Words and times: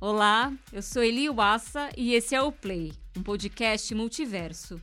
Olá, 0.00 0.52
eu 0.72 0.80
sou 0.80 1.02
Eli 1.02 1.28
Wassa 1.28 1.90
e 1.96 2.14
esse 2.14 2.32
é 2.32 2.40
o 2.40 2.52
Play, 2.52 2.92
um 3.16 3.22
podcast 3.22 3.92
multiverso. 3.96 4.80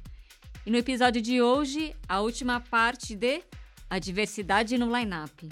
E 0.65 0.69
no 0.69 0.75
episódio 0.75 1.21
de 1.21 1.41
hoje, 1.41 1.95
a 2.05 2.19
última 2.19 2.59
parte 2.59 3.15
de 3.15 3.41
A 3.89 3.97
Diversidade 3.97 4.77
no 4.77 4.93
Line-Up. 4.93 5.47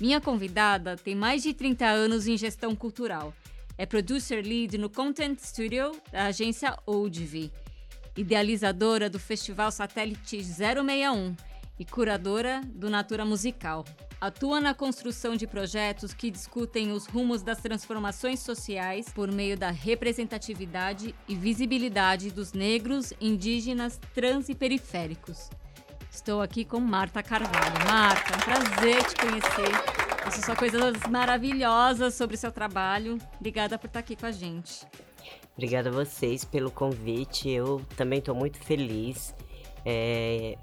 Minha 0.00 0.22
convidada 0.22 0.96
tem 0.96 1.14
mais 1.14 1.42
de 1.42 1.52
30 1.52 1.84
anos 1.84 2.26
em 2.26 2.38
gestão 2.38 2.74
cultural. 2.74 3.34
É 3.76 3.84
producer 3.84 4.40
lead 4.42 4.78
no 4.78 4.88
Content 4.88 5.38
Studio 5.38 5.92
da 6.10 6.24
agência 6.24 6.74
Oldv, 6.86 7.52
idealizadora 8.16 9.10
do 9.10 9.18
Festival 9.18 9.70
Satélite 9.70 10.42
061 10.42 11.36
e 11.78 11.84
curadora 11.84 12.62
do 12.64 12.88
Natura 12.88 13.26
Musical. 13.26 13.84
Atua 14.20 14.60
na 14.60 14.74
construção 14.74 15.36
de 15.36 15.46
projetos 15.46 16.12
que 16.12 16.28
discutem 16.28 16.90
os 16.90 17.06
rumos 17.06 17.40
das 17.40 17.58
transformações 17.58 18.40
sociais 18.40 19.08
por 19.08 19.30
meio 19.30 19.56
da 19.56 19.70
representatividade 19.70 21.14
e 21.28 21.36
visibilidade 21.36 22.32
dos 22.32 22.52
negros, 22.52 23.12
indígenas, 23.20 24.00
trans 24.12 24.48
e 24.48 24.56
periféricos. 24.56 25.48
Estou 26.10 26.42
aqui 26.42 26.64
com 26.64 26.80
Marta 26.80 27.22
Carvalho. 27.22 27.86
Marta, 27.86 28.34
é 28.34 28.36
um 28.36 28.40
prazer 28.40 29.04
te 29.04 29.14
conhecer. 29.14 30.24
Ouço 30.24 30.42
só 30.42 30.56
coisas 30.56 30.96
maravilhosas 31.08 32.14
sobre 32.14 32.34
o 32.34 32.38
seu 32.38 32.50
trabalho. 32.50 33.18
Obrigada 33.38 33.78
por 33.78 33.86
estar 33.86 34.00
aqui 34.00 34.16
com 34.16 34.26
a 34.26 34.32
gente. 34.32 34.84
Obrigada 35.52 35.90
a 35.90 35.92
vocês 35.92 36.44
pelo 36.44 36.72
convite. 36.72 37.48
Eu 37.48 37.86
também 37.96 38.18
estou 38.18 38.34
muito 38.34 38.58
feliz. 38.58 39.32
É, 39.84 40.58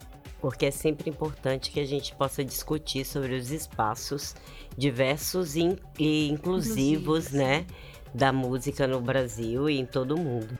porque 0.45 0.67
é 0.67 0.71
sempre 0.71 1.09
importante 1.09 1.71
que 1.71 1.79
a 1.79 1.85
gente 1.87 2.13
possa 2.13 2.45
discutir 2.45 3.03
sobre 3.03 3.33
os 3.33 3.49
espaços 3.49 4.35
diversos 4.77 5.55
e, 5.55 5.75
e 5.97 6.29
inclusivos, 6.29 7.31
né, 7.31 7.65
da 8.13 8.31
música 8.31 8.85
no 8.85 9.01
Brasil 9.01 9.67
e 9.67 9.79
em 9.79 9.87
todo 9.87 10.13
o 10.13 10.19
mundo. 10.19 10.55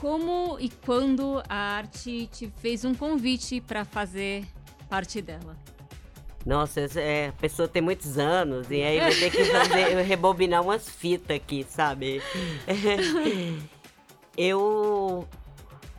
Como 0.00 0.58
e 0.58 0.68
quando 0.68 1.40
a 1.48 1.54
arte 1.54 2.26
te 2.26 2.52
fez 2.56 2.84
um 2.84 2.96
convite 2.96 3.60
para 3.60 3.84
fazer 3.84 4.44
parte 4.88 5.22
dela? 5.22 5.56
Nossa, 6.44 6.80
é, 6.98 7.28
a 7.28 7.32
pessoa 7.32 7.68
tem 7.68 7.80
muitos 7.80 8.18
anos 8.18 8.68
e 8.72 8.82
aí 8.82 8.98
vai 9.06 9.14
ter 9.14 9.30
que 9.30 9.44
fazer, 9.44 10.02
rebobinar 10.02 10.62
umas 10.62 10.90
fitas 10.90 11.36
aqui, 11.36 11.64
sabe? 11.68 12.20
Eu 14.36 15.28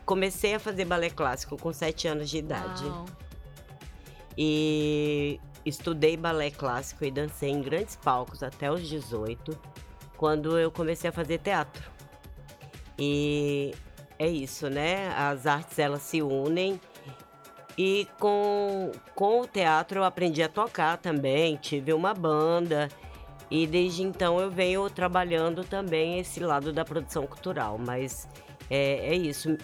comecei 0.08 0.54
a 0.54 0.58
fazer 0.58 0.86
balé 0.86 1.10
clássico 1.10 1.58
com 1.58 1.70
7 1.70 2.08
anos 2.08 2.30
de 2.30 2.38
idade. 2.38 2.82
Uau. 2.86 3.04
E 4.38 5.38
estudei 5.66 6.16
balé 6.16 6.50
clássico 6.50 7.04
e 7.04 7.10
dancei 7.10 7.50
em 7.50 7.60
grandes 7.60 7.94
palcos 7.94 8.42
até 8.42 8.72
os 8.72 8.88
18, 8.88 9.58
quando 10.16 10.58
eu 10.58 10.70
comecei 10.70 11.10
a 11.10 11.12
fazer 11.12 11.38
teatro. 11.38 11.90
E 12.98 13.74
é 14.18 14.26
isso, 14.26 14.70
né? 14.70 15.08
As 15.14 15.46
artes 15.46 15.78
elas 15.78 16.00
se 16.00 16.22
unem. 16.22 16.80
E 17.76 18.08
com, 18.18 18.90
com 19.14 19.42
o 19.42 19.46
teatro 19.46 19.98
eu 19.98 20.04
aprendi 20.04 20.42
a 20.42 20.48
tocar 20.48 20.96
também, 20.96 21.56
tive 21.56 21.92
uma 21.92 22.14
banda. 22.14 22.88
E 23.50 23.66
desde 23.66 24.02
então 24.02 24.40
eu 24.40 24.50
venho 24.50 24.88
trabalhando 24.88 25.64
também 25.64 26.18
esse 26.18 26.40
lado 26.40 26.72
da 26.72 26.84
produção 26.84 27.26
cultural. 27.26 27.76
Mas 27.78 28.26
é, 28.70 29.12
é 29.12 29.14
isso. 29.14 29.56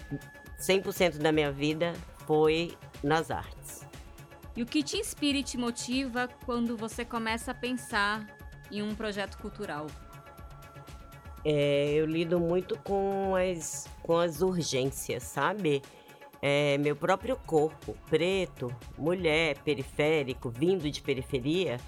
100% 0.59 1.17
da 1.17 1.31
minha 1.31 1.51
vida 1.51 1.93
foi 2.25 2.77
nas 3.03 3.29
artes. 3.31 3.85
E 4.55 4.63
o 4.63 4.65
que 4.65 4.81
te 4.81 4.97
inspira 4.97 5.37
e 5.37 5.43
te 5.43 5.57
motiva 5.57 6.29
quando 6.45 6.77
você 6.77 7.03
começa 7.03 7.51
a 7.51 7.53
pensar 7.53 8.25
em 8.71 8.81
um 8.81 8.95
projeto 8.95 9.37
cultural? 9.37 9.87
É, 11.43 11.93
eu 11.93 12.05
lido 12.05 12.39
muito 12.39 12.77
com 12.79 13.35
as, 13.35 13.87
com 14.01 14.17
as 14.17 14.41
urgências, 14.41 15.23
sabe? 15.23 15.81
É, 16.41 16.77
meu 16.77 16.95
próprio 16.95 17.35
corpo, 17.35 17.95
preto, 18.09 18.73
mulher, 18.97 19.57
periférico, 19.59 20.49
vindo 20.49 20.89
de 20.89 21.01
periferia, 21.01 21.79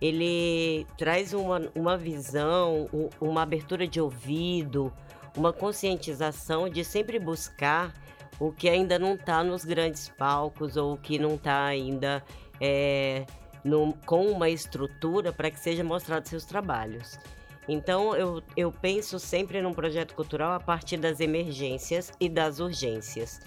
ele 0.00 0.86
traz 0.96 1.32
uma, 1.32 1.70
uma 1.74 1.96
visão, 1.96 2.88
uma 3.20 3.42
abertura 3.42 3.86
de 3.86 4.00
ouvido, 4.00 4.92
uma 5.36 5.52
conscientização 5.52 6.68
de 6.68 6.84
sempre 6.84 7.18
buscar 7.18 7.94
o 8.38 8.52
que 8.52 8.68
ainda 8.68 8.98
não 8.98 9.14
está 9.14 9.42
nos 9.42 9.64
grandes 9.64 10.08
palcos 10.08 10.76
ou 10.76 10.94
o 10.94 10.96
que 10.98 11.18
não 11.18 11.34
está 11.34 11.64
ainda 11.64 12.22
é, 12.60 13.24
no, 13.64 13.94
com 14.04 14.26
uma 14.26 14.48
estrutura 14.48 15.32
para 15.32 15.50
que 15.50 15.58
seja 15.58 15.82
mostrado 15.82 16.28
seus 16.28 16.44
trabalhos. 16.44 17.18
Então 17.68 18.14
eu, 18.14 18.42
eu 18.56 18.70
penso 18.70 19.18
sempre 19.18 19.60
num 19.60 19.74
projeto 19.74 20.14
cultural 20.14 20.52
a 20.52 20.60
partir 20.60 20.98
das 20.98 21.18
emergências 21.18 22.12
e 22.20 22.28
das 22.28 22.60
urgências, 22.60 23.40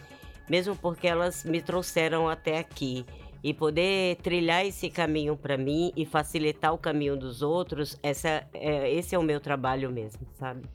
mesmo 0.49 0.75
porque 0.75 1.07
elas 1.07 1.43
me 1.45 1.61
trouxeram 1.61 2.27
até 2.27 2.57
aqui. 2.57 3.05
E 3.41 3.53
poder 3.53 4.17
trilhar 4.17 4.65
esse 4.65 4.89
caminho 4.89 5.37
para 5.37 5.57
mim 5.57 5.93
e 5.95 6.05
facilitar 6.05 6.73
o 6.73 6.77
caminho 6.77 7.15
dos 7.15 7.41
outros, 7.41 7.97
essa, 8.03 8.45
é, 8.53 8.91
esse 8.91 9.15
é 9.15 9.17
o 9.17 9.23
meu 9.23 9.39
trabalho 9.39 9.89
mesmo, 9.89 10.27
sabe? 10.33 10.67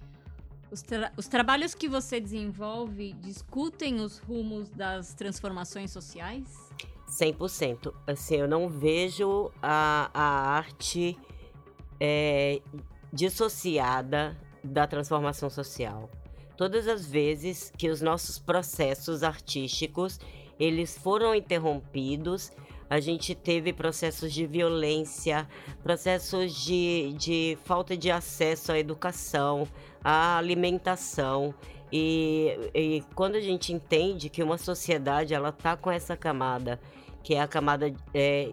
Os, 0.75 0.83
tra 0.83 1.13
os, 1.17 1.29
trabalhos 1.29 1.73
que 1.73 1.89
você 1.89 2.19
desenvolve 2.19 3.13
discutem 3.13 4.01
os 4.01 4.19
rumos 4.19 4.69
das 4.71 5.15
transformações 5.15 5.93
sociais? 5.93 6.49
100%. 7.09 7.95
Assim, 8.09 8.39
eu 8.39 8.49
não 8.49 8.69
vejo 8.69 9.53
a, 9.63 10.11
a 10.13 10.57
arte 10.57 11.17
é, 12.01 12.61
dissociada 13.13 14.37
da 14.65 14.85
transformação 14.85 15.49
social. 15.49 16.11
Todas 16.57 16.89
as 16.89 17.07
vezes 17.07 17.73
que 17.79 17.89
os 17.89 18.01
nossos 18.01 18.41
processos 18.41 19.23
artísticos 19.23 20.19
eles 20.59 20.99
foram 20.99 21.37
interrompidos, 21.37 22.51
a 22.89 23.01
gente 23.01 23.35
teve 23.35 23.73
processos 23.73 24.33
de 24.33 24.47
violência, 24.47 25.49
processos 25.83 26.65
de, 26.65 27.15
de 27.19 27.59
falta 27.65 27.97
de 27.97 28.11
acesso 28.11 28.73
à 28.73 28.79
educação, 28.79 29.67
a 30.03 30.37
alimentação. 30.37 31.55
E, 31.93 32.71
e 32.75 33.05
quando 33.15 33.37
a 33.37 33.41
gente 33.41 33.73
entende 33.73 34.29
que 34.29 34.43
uma 34.43 34.59
sociedade 34.59 35.33
ela 35.33 35.53
tá 35.53 35.77
com 35.77 35.91
essa 35.91 36.17
camada, 36.17 36.81
que 37.23 37.35
é 37.35 37.41
a 37.41 37.49
camada 37.49 37.93
é, 38.13 38.53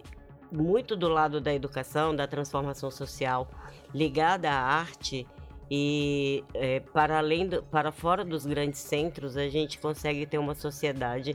muito 0.50 0.96
do 0.96 1.08
lado 1.08 1.40
da 1.40 1.52
educação, 1.52 2.14
da 2.14 2.26
transformação 2.26 2.90
social, 2.90 3.48
ligada 3.94 4.50
à 4.50 4.54
arte, 4.54 5.26
e 5.70 6.44
é, 6.52 6.80
para 6.80 7.18
além 7.18 7.48
do, 7.48 7.62
para 7.62 7.90
fora 7.90 8.24
dos 8.24 8.44
grandes 8.44 8.80
centros 8.80 9.38
a 9.38 9.48
gente 9.48 9.78
consegue 9.78 10.26
ter 10.26 10.36
uma 10.36 10.54
sociedade 10.54 11.34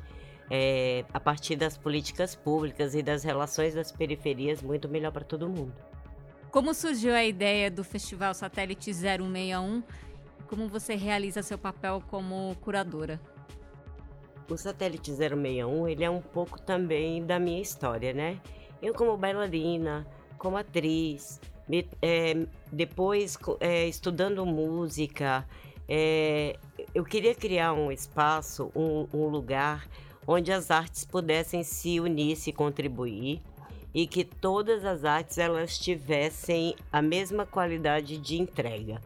é, 0.49 1.05
a 1.13 1.19
partir 1.19 1.55
das 1.55 1.77
políticas 1.77 2.35
públicas 2.35 2.95
e 2.95 3.01
das 3.01 3.23
relações 3.23 3.73
das 3.73 3.91
periferias 3.91 4.61
muito 4.61 4.87
melhor 4.87 5.11
para 5.11 5.23
todo 5.23 5.49
mundo. 5.49 5.73
Como 6.51 6.73
surgiu 6.73 7.13
a 7.13 7.23
ideia 7.25 7.69
do 7.69 7.83
Festival 7.83 8.33
Satélite 8.33 8.93
061 8.93 9.83
como 10.47 10.67
você 10.67 10.95
realiza 10.95 11.43
seu 11.43 11.57
papel 11.57 12.01
como 12.07 12.55
curadora? 12.61 13.19
O 14.49 14.55
Satélite 14.55 15.11
061, 15.11 15.87
ele 15.89 16.05
é 16.05 16.09
um 16.09 16.21
pouco 16.21 16.59
também 16.59 17.25
da 17.25 17.37
minha 17.37 17.61
história, 17.61 18.13
né? 18.13 18.39
Eu 18.81 18.93
como 18.93 19.17
bailarina, 19.17 20.07
como 20.37 20.55
atriz, 20.55 21.41
me, 21.67 21.85
é, 22.01 22.33
depois 22.71 23.37
é, 23.59 23.87
estudando 23.87 24.45
música, 24.45 25.45
é, 25.87 26.57
eu 26.95 27.03
queria 27.03 27.35
criar 27.35 27.73
um 27.73 27.91
espaço, 27.91 28.71
um, 28.73 29.05
um 29.13 29.27
lugar 29.27 29.85
onde 30.27 30.51
as 30.51 30.69
artes 30.69 31.05
pudessem 31.05 31.63
se 31.63 31.99
unir, 31.99 32.35
se 32.35 32.51
contribuir 32.51 33.41
e 33.93 34.05
que 34.05 34.23
todas 34.23 34.85
as 34.85 35.05
artes 35.05 35.37
elas 35.37 35.79
tivessem 35.79 36.75
a 36.91 37.01
mesma 37.01 37.45
qualidade 37.45 38.17
de 38.17 38.39
entrega 38.39 39.01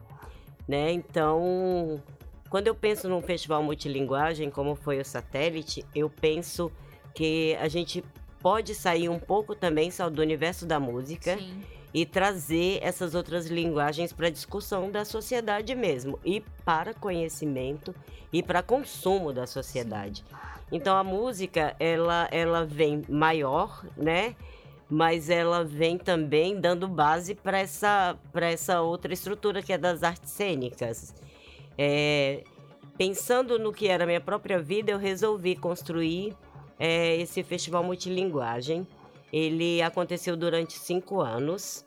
né? 0.66 0.92
Então, 0.92 2.02
quando 2.48 2.66
eu 2.66 2.74
penso 2.74 3.08
num 3.08 3.20
festival 3.20 3.62
multilinguagem, 3.62 4.50
como 4.50 4.74
foi 4.74 5.00
o 5.00 5.04
Satélite, 5.04 5.84
eu 5.94 6.08
penso 6.08 6.70
que 7.14 7.56
a 7.60 7.68
gente 7.68 8.04
pode 8.40 8.74
sair 8.74 9.08
um 9.08 9.18
pouco 9.18 9.54
também 9.54 9.90
só 9.90 10.08
do 10.08 10.22
universo 10.22 10.66
da 10.66 10.80
música 10.80 11.36
Sim. 11.36 11.62
E 11.94 12.06
trazer 12.06 12.78
essas 12.82 13.14
outras 13.14 13.46
linguagens 13.46 14.12
para 14.12 14.30
discussão 14.30 14.90
da 14.90 15.04
sociedade 15.04 15.74
mesmo 15.74 16.18
e 16.24 16.40
para 16.64 16.94
conhecimento 16.94 17.94
e 18.32 18.42
para 18.42 18.62
consumo 18.62 19.32
da 19.32 19.46
sociedade. 19.46 20.24
Então 20.70 20.96
a 20.96 21.04
música 21.04 21.76
ela 21.78 22.28
ela 22.30 22.64
vem 22.64 23.02
maior, 23.08 23.84
né? 23.96 24.34
mas 24.92 25.30
ela 25.30 25.64
vem 25.64 25.96
também 25.96 26.60
dando 26.60 26.86
base 26.86 27.34
para 27.34 27.58
essa, 27.58 28.14
essa 28.34 28.82
outra 28.82 29.10
estrutura 29.10 29.62
que 29.62 29.72
é 29.72 29.78
das 29.78 30.02
artes 30.02 30.30
cênicas. 30.30 31.14
É, 31.78 32.44
pensando 32.98 33.58
no 33.58 33.72
que 33.72 33.88
era 33.88 34.04
a 34.04 34.06
minha 34.06 34.20
própria 34.20 34.60
vida, 34.60 34.92
eu 34.92 34.98
resolvi 34.98 35.56
construir 35.56 36.36
é, 36.78 37.16
esse 37.16 37.42
festival 37.42 37.82
multilinguagem. 37.82 38.86
Ele 39.32 39.80
aconteceu 39.80 40.36
durante 40.36 40.74
cinco 40.74 41.20
anos. 41.20 41.84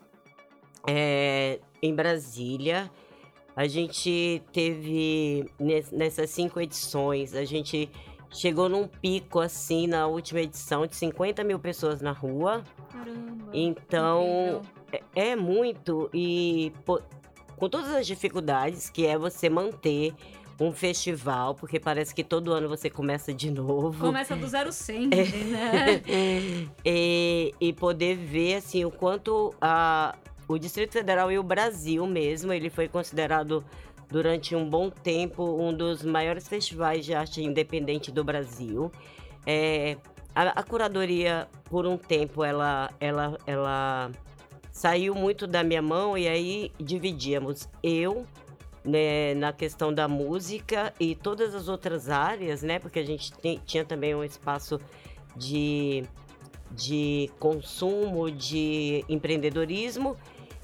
é, 0.88 1.60
em 1.82 1.94
Brasília. 1.94 2.92
A 3.56 3.68
gente 3.68 4.44
teve 4.52 5.50
nessas 5.92 6.30
cinco 6.30 6.60
edições, 6.60 7.34
a 7.34 7.46
gente 7.46 7.90
chegou 8.30 8.68
num 8.68 8.86
pico 8.86 9.40
assim 9.40 9.88
na 9.88 10.08
última 10.08 10.42
edição 10.42 10.86
de 10.86 10.96
50 10.96 11.42
mil 11.44 11.58
pessoas 11.58 12.02
na 12.02 12.12
rua. 12.12 12.64
Caramba! 12.92 13.50
Então 13.54 14.62
é, 14.92 15.30
é, 15.30 15.36
muito 15.38 16.10
e 16.14 16.74
pô, 16.84 17.02
com 17.56 17.70
todas 17.70 17.92
as 17.92 18.06
dificuldades 18.06 18.90
que 18.90 19.06
é 19.06 19.18
você 19.18 19.50
manter 19.50 20.14
um 20.60 20.72
festival, 20.72 21.54
porque 21.56 21.80
parece 21.80 22.13
que 22.13 22.24
todo 22.24 22.54
ano 22.54 22.69
você 22.69 22.90
começa 22.90 23.34
de 23.34 23.52
novo. 23.52 24.06
Começa 24.06 24.36
do 24.36 24.48
zero 24.48 24.72
sempre, 24.72 25.19
é. 25.19 25.24
né? 25.24 26.02
e, 26.86 27.54
e 27.60 27.74
poder 27.74 28.16
ver 28.16 28.56
assim 28.56 28.86
o 28.86 28.92
quanto 28.92 29.54
a 29.60 30.16
o 30.48 30.57
Distrito 30.60 30.94
Federal 30.94 31.31
e 31.31 31.40
o 31.40 31.44
Brasil 31.44 32.06
mesmo, 32.06 32.54
ele 32.54 32.69
foi 32.69 32.88
considerado 32.88 33.66
durante 34.10 34.56
um 34.56 34.69
bom 34.69 34.90
tempo 34.92 35.44
um 35.44 35.74
dos 35.74 36.04
maiores 36.04 36.48
festivais 36.48 37.04
de 37.04 37.13
arte 37.13 37.42
independente 37.42 38.12
do 38.12 38.24
Brasil. 38.24 38.92
É, 39.46 39.98
a, 40.36 40.60
a, 40.60 40.63
curadoria, 40.63 41.48
por 41.63 41.88
um 41.88 41.98
tempo, 41.98 42.44
ela, 42.44 42.92
ela, 43.00 43.38
ela 43.48 44.12
saiu 44.72 45.16
muito 45.16 45.48
da 45.48 45.63
minha 45.63 45.81
mão 45.81 46.18
e 46.18 46.28
aí 46.28 46.72
dividíamos 46.80 47.68
eu 47.81 48.25
né, 48.86 49.34
na 49.34 49.52
questão 49.52 49.94
da 49.94 50.08
música 50.08 50.94
e 51.00 51.16
todas 51.16 51.56
as 51.56 51.68
outras 51.68 52.10
áreas, 52.10 52.62
né? 52.62 52.80
Porque 52.80 53.00
a 53.00 53.06
gente 53.06 53.34
tem, 53.34 53.60
tinha 53.66 53.84
também 53.84 54.14
um 54.14 54.24
espaço 54.24 54.80
de, 55.36 56.04
de 56.72 57.30
consumo, 57.40 58.30
de 58.30 59.04
empreendedorismo 59.10 60.16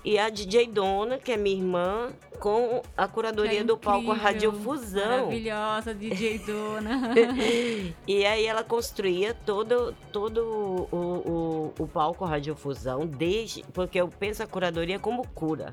e 0.03 0.17
a 0.17 0.29
DJ 0.29 0.67
Dona, 0.67 1.19
que 1.19 1.31
é 1.31 1.37
minha 1.37 1.55
irmã, 1.55 2.09
com 2.39 2.81
a 2.97 3.07
curadoria 3.07 3.61
é 3.61 3.63
do 3.63 3.77
palco 3.77 4.11
Radiofusão. 4.11 5.27
Maravilhosa, 5.27 5.93
DJ 5.93 6.39
Dona. 6.39 7.13
e 8.07 8.25
aí 8.25 8.45
ela 8.45 8.63
construía 8.63 9.33
todo, 9.33 9.93
todo 10.11 10.87
o, 10.91 10.95
o, 10.97 11.73
o 11.83 11.87
palco 11.87 12.25
Radiofusão, 12.25 13.05
desde, 13.05 13.63
porque 13.73 14.01
eu 14.01 14.07
penso 14.07 14.41
a 14.41 14.47
curadoria 14.47 14.97
como 14.97 15.27
cura, 15.35 15.71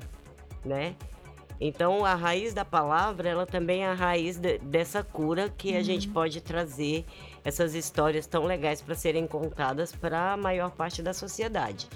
né? 0.63 0.95
Então, 1.61 2.05
a 2.05 2.15
raiz 2.15 2.53
da 2.53 2.63
palavra, 2.63 3.27
ela 3.27 3.45
também 3.45 3.83
é 3.83 3.87
a 3.87 3.93
raiz 3.93 4.37
de, 4.37 4.57
dessa 4.59 5.03
cura 5.03 5.49
que 5.49 5.71
uhum. 5.71 5.77
a 5.77 5.81
gente 5.81 6.07
uhum. 6.07 6.13
pode 6.13 6.39
trazer 6.39 7.05
essas 7.43 7.75
histórias 7.75 8.25
tão 8.25 8.45
legais 8.45 8.81
para 8.81 8.95
serem 8.95 9.27
contadas 9.27 9.91
para 9.91 10.33
a 10.33 10.37
maior 10.37 10.71
parte 10.71 11.03
da 11.03 11.13
sociedade. 11.13 11.87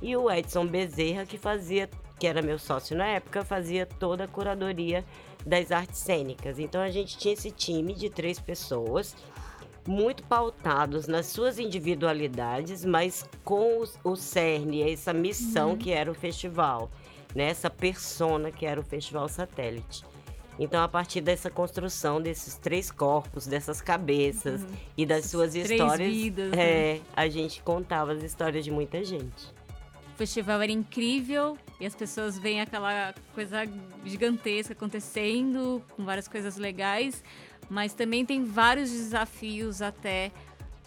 E 0.00 0.16
o 0.16 0.30
Edson 0.30 0.66
Bezerra, 0.66 1.26
que 1.26 1.36
fazia, 1.36 1.90
que 2.18 2.26
era 2.26 2.40
meu 2.40 2.58
sócio 2.58 2.96
na 2.96 3.06
época, 3.06 3.44
fazia 3.44 3.84
toda 3.84 4.24
a 4.24 4.28
curadoria 4.28 5.04
das 5.44 5.70
artes 5.70 6.00
cênicas. 6.00 6.58
Então 6.58 6.80
a 6.80 6.90
gente 6.90 7.18
tinha 7.18 7.34
esse 7.34 7.50
time 7.50 7.94
de 7.94 8.08
três 8.08 8.38
pessoas, 8.38 9.14
muito 9.86 10.22
pautados 10.24 11.06
nas 11.06 11.26
suas 11.26 11.58
individualidades, 11.58 12.84
mas 12.84 13.28
com 13.44 13.82
o, 13.82 14.12
o 14.12 14.16
cerne, 14.16 14.90
essa 14.90 15.12
missão 15.12 15.70
uhum. 15.70 15.76
que 15.76 15.90
era 15.90 16.10
o 16.10 16.14
festival, 16.14 16.90
né? 17.34 17.44
essa 17.44 17.70
persona 17.70 18.50
que 18.50 18.66
era 18.66 18.80
o 18.80 18.84
Festival 18.84 19.28
Satélite. 19.28 20.04
Então, 20.58 20.82
a 20.82 20.88
partir 20.88 21.22
dessa 21.22 21.50
construção 21.50 22.20
desses 22.20 22.56
três 22.56 22.90
corpos, 22.90 23.46
dessas 23.46 23.80
cabeças 23.80 24.62
uhum. 24.62 24.68
e 24.96 25.06
das 25.06 25.26
suas 25.26 25.52
três 25.52 25.70
histórias, 25.70 26.10
vidas, 26.10 26.52
é, 26.52 26.94
né? 26.94 27.00
a 27.16 27.28
gente 27.28 27.62
contava 27.62 28.12
as 28.12 28.22
histórias 28.22 28.64
de 28.64 28.70
muita 28.70 29.02
gente 29.02 29.52
festival 30.22 30.62
era 30.62 30.70
incrível 30.70 31.58
e 31.80 31.86
as 31.86 31.96
pessoas 31.96 32.38
veem 32.38 32.60
aquela 32.60 33.12
coisa 33.34 33.64
gigantesca 34.04 34.72
acontecendo, 34.72 35.82
com 35.96 36.04
várias 36.04 36.28
coisas 36.28 36.56
legais, 36.56 37.24
mas 37.68 37.92
também 37.92 38.24
tem 38.24 38.44
vários 38.44 38.88
desafios 38.90 39.82
até 39.82 40.30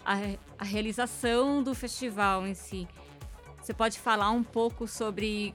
a, 0.02 0.14
a 0.58 0.64
realização 0.64 1.62
do 1.62 1.74
festival 1.74 2.46
em 2.46 2.54
si. 2.54 2.88
Você 3.60 3.74
pode 3.74 3.98
falar 3.98 4.30
um 4.30 4.42
pouco 4.42 4.88
sobre 4.88 5.54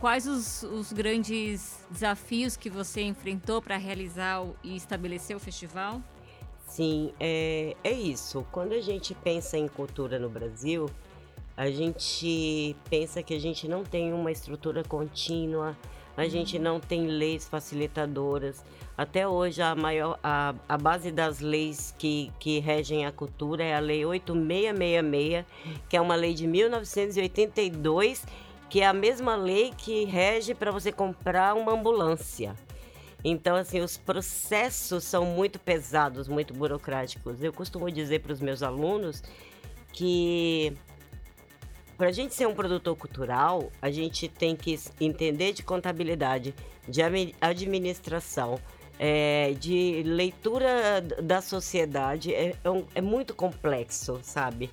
quais 0.00 0.26
os, 0.26 0.62
os 0.62 0.92
grandes 0.92 1.84
desafios 1.90 2.56
que 2.56 2.70
você 2.70 3.02
enfrentou 3.02 3.60
para 3.60 3.76
realizar 3.76 4.44
e 4.62 4.76
estabelecer 4.76 5.36
o 5.36 5.40
festival? 5.40 6.00
Sim, 6.66 7.12
é, 7.20 7.76
é 7.84 7.92
isso. 7.92 8.46
Quando 8.50 8.72
a 8.72 8.80
gente 8.80 9.14
pensa 9.14 9.56
em 9.56 9.68
cultura 9.68 10.18
no 10.18 10.28
Brasil, 10.28 10.90
a 11.56 11.70
gente 11.70 12.74
pensa 12.90 13.22
que 13.22 13.34
a 13.34 13.38
gente 13.38 13.68
não 13.68 13.84
tem 13.84 14.12
uma 14.12 14.32
estrutura 14.32 14.82
contínua, 14.82 15.76
a 16.16 16.26
gente 16.26 16.58
não 16.58 16.80
tem 16.80 17.06
leis 17.06 17.46
facilitadoras. 17.48 18.64
Até 18.96 19.26
hoje, 19.26 19.60
a, 19.60 19.74
maior, 19.74 20.18
a, 20.22 20.54
a 20.68 20.78
base 20.78 21.10
das 21.10 21.40
leis 21.40 21.94
que, 21.98 22.32
que 22.38 22.60
regem 22.60 23.06
a 23.06 23.12
cultura 23.12 23.64
é 23.64 23.74
a 23.74 23.80
Lei 23.80 24.04
8666, 24.04 25.44
que 25.88 25.96
é 25.96 26.00
uma 26.00 26.14
lei 26.14 26.34
de 26.34 26.46
1982, 26.46 28.24
que 28.74 28.80
é 28.80 28.86
a 28.88 28.92
mesma 28.92 29.36
lei 29.36 29.72
que 29.78 30.04
rege 30.04 30.52
para 30.52 30.72
você 30.72 30.90
comprar 30.90 31.54
uma 31.54 31.70
ambulância. 31.70 32.56
Então, 33.22 33.54
assim, 33.54 33.78
os 33.78 33.96
processos 33.96 35.04
são 35.04 35.24
muito 35.24 35.60
pesados, 35.60 36.26
muito 36.26 36.52
burocráticos. 36.52 37.40
Eu 37.40 37.52
costumo 37.52 37.88
dizer 37.88 38.22
para 38.22 38.32
os 38.32 38.40
meus 38.40 38.64
alunos 38.64 39.22
que 39.92 40.76
para 41.96 42.08
a 42.08 42.10
gente 42.10 42.34
ser 42.34 42.48
um 42.48 42.54
produtor 42.56 42.96
cultural, 42.96 43.70
a 43.80 43.92
gente 43.92 44.26
tem 44.26 44.56
que 44.56 44.76
entender 45.00 45.52
de 45.52 45.62
contabilidade, 45.62 46.52
de 46.88 47.00
administração, 47.40 48.58
é, 48.98 49.54
de 49.56 50.02
leitura 50.04 51.00
da 51.22 51.40
sociedade. 51.40 52.34
É, 52.34 52.56
é, 52.64 52.68
um, 52.68 52.84
é 52.92 53.00
muito 53.00 53.36
complexo, 53.36 54.18
sabe? 54.24 54.68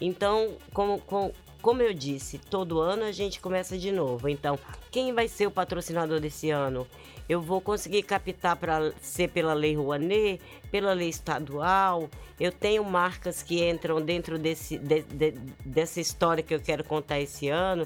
Então, 0.00 0.56
como, 0.74 0.98
como, 1.02 1.32
como 1.66 1.82
eu 1.82 1.92
disse, 1.92 2.38
todo 2.38 2.78
ano 2.78 3.02
a 3.02 3.10
gente 3.10 3.40
começa 3.40 3.76
de 3.76 3.90
novo. 3.90 4.28
Então, 4.28 4.56
quem 4.88 5.12
vai 5.12 5.26
ser 5.26 5.48
o 5.48 5.50
patrocinador 5.50 6.20
desse 6.20 6.48
ano? 6.48 6.86
eu 7.28 7.40
vou 7.40 7.60
conseguir 7.60 8.04
captar 8.04 8.54
para 8.54 8.92
ser 9.00 9.30
pela 9.30 9.52
lei 9.52 9.74
Rouanet, 9.74 10.40
pela 10.70 10.92
lei 10.92 11.08
estadual. 11.08 12.08
Eu 12.38 12.52
tenho 12.52 12.84
marcas 12.84 13.42
que 13.42 13.68
entram 13.68 14.00
dentro 14.00 14.38
desse, 14.38 14.78
de, 14.78 15.02
de, 15.02 15.32
dessa 15.64 16.00
história 16.00 16.40
que 16.40 16.54
eu 16.54 16.60
quero 16.60 16.84
contar 16.84 17.18
esse 17.18 17.48
ano. 17.48 17.84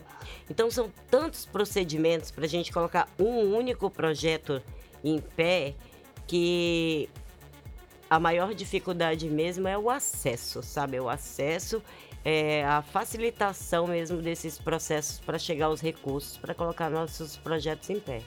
Então 0.50 0.70
são 0.70 0.90
tantos 1.10 1.46
procedimentos 1.46 2.30
para 2.30 2.44
a 2.44 2.48
gente 2.48 2.70
colocar 2.70 3.08
um 3.18 3.56
único 3.56 3.90
projeto 3.90 4.62
em 5.02 5.18
pé 5.18 5.74
que 6.26 7.08
a 8.10 8.18
maior 8.18 8.52
dificuldade 8.52 9.30
mesmo 9.30 9.68
é 9.68 9.78
o 9.78 9.88
acesso, 9.88 10.62
sabe? 10.62 11.00
O 11.00 11.08
acesso, 11.08 11.82
é 12.24 12.64
a 12.64 12.82
facilitação 12.82 13.86
mesmo 13.86 14.20
desses 14.20 14.58
processos 14.58 15.18
para 15.20 15.38
chegar 15.38 15.66
aos 15.66 15.80
recursos, 15.80 16.36
para 16.36 16.54
colocar 16.54 16.90
nossos 16.90 17.36
projetos 17.36 17.88
em 17.90 17.98
pé. 17.98 18.22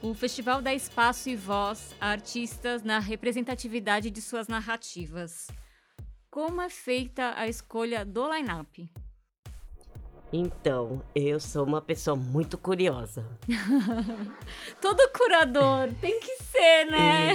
O 0.00 0.14
festival 0.14 0.62
dá 0.62 0.72
espaço 0.72 1.28
e 1.28 1.34
voz 1.34 1.94
a 2.00 2.10
artistas 2.10 2.82
na 2.82 2.98
representatividade 2.98 4.10
de 4.10 4.22
suas 4.22 4.46
narrativas. 4.46 5.48
Como 6.30 6.60
é 6.60 6.68
feita 6.68 7.34
a 7.36 7.48
escolha 7.48 8.04
do 8.04 8.32
line-up? 8.32 8.88
Então, 10.32 11.02
eu 11.14 11.40
sou 11.40 11.64
uma 11.64 11.80
pessoa 11.80 12.14
muito 12.14 12.58
curiosa. 12.58 13.26
Todo 14.80 15.10
curador 15.10 15.88
tem 16.00 16.20
que 16.20 16.36
ser, 16.44 16.84
né? 16.84 17.32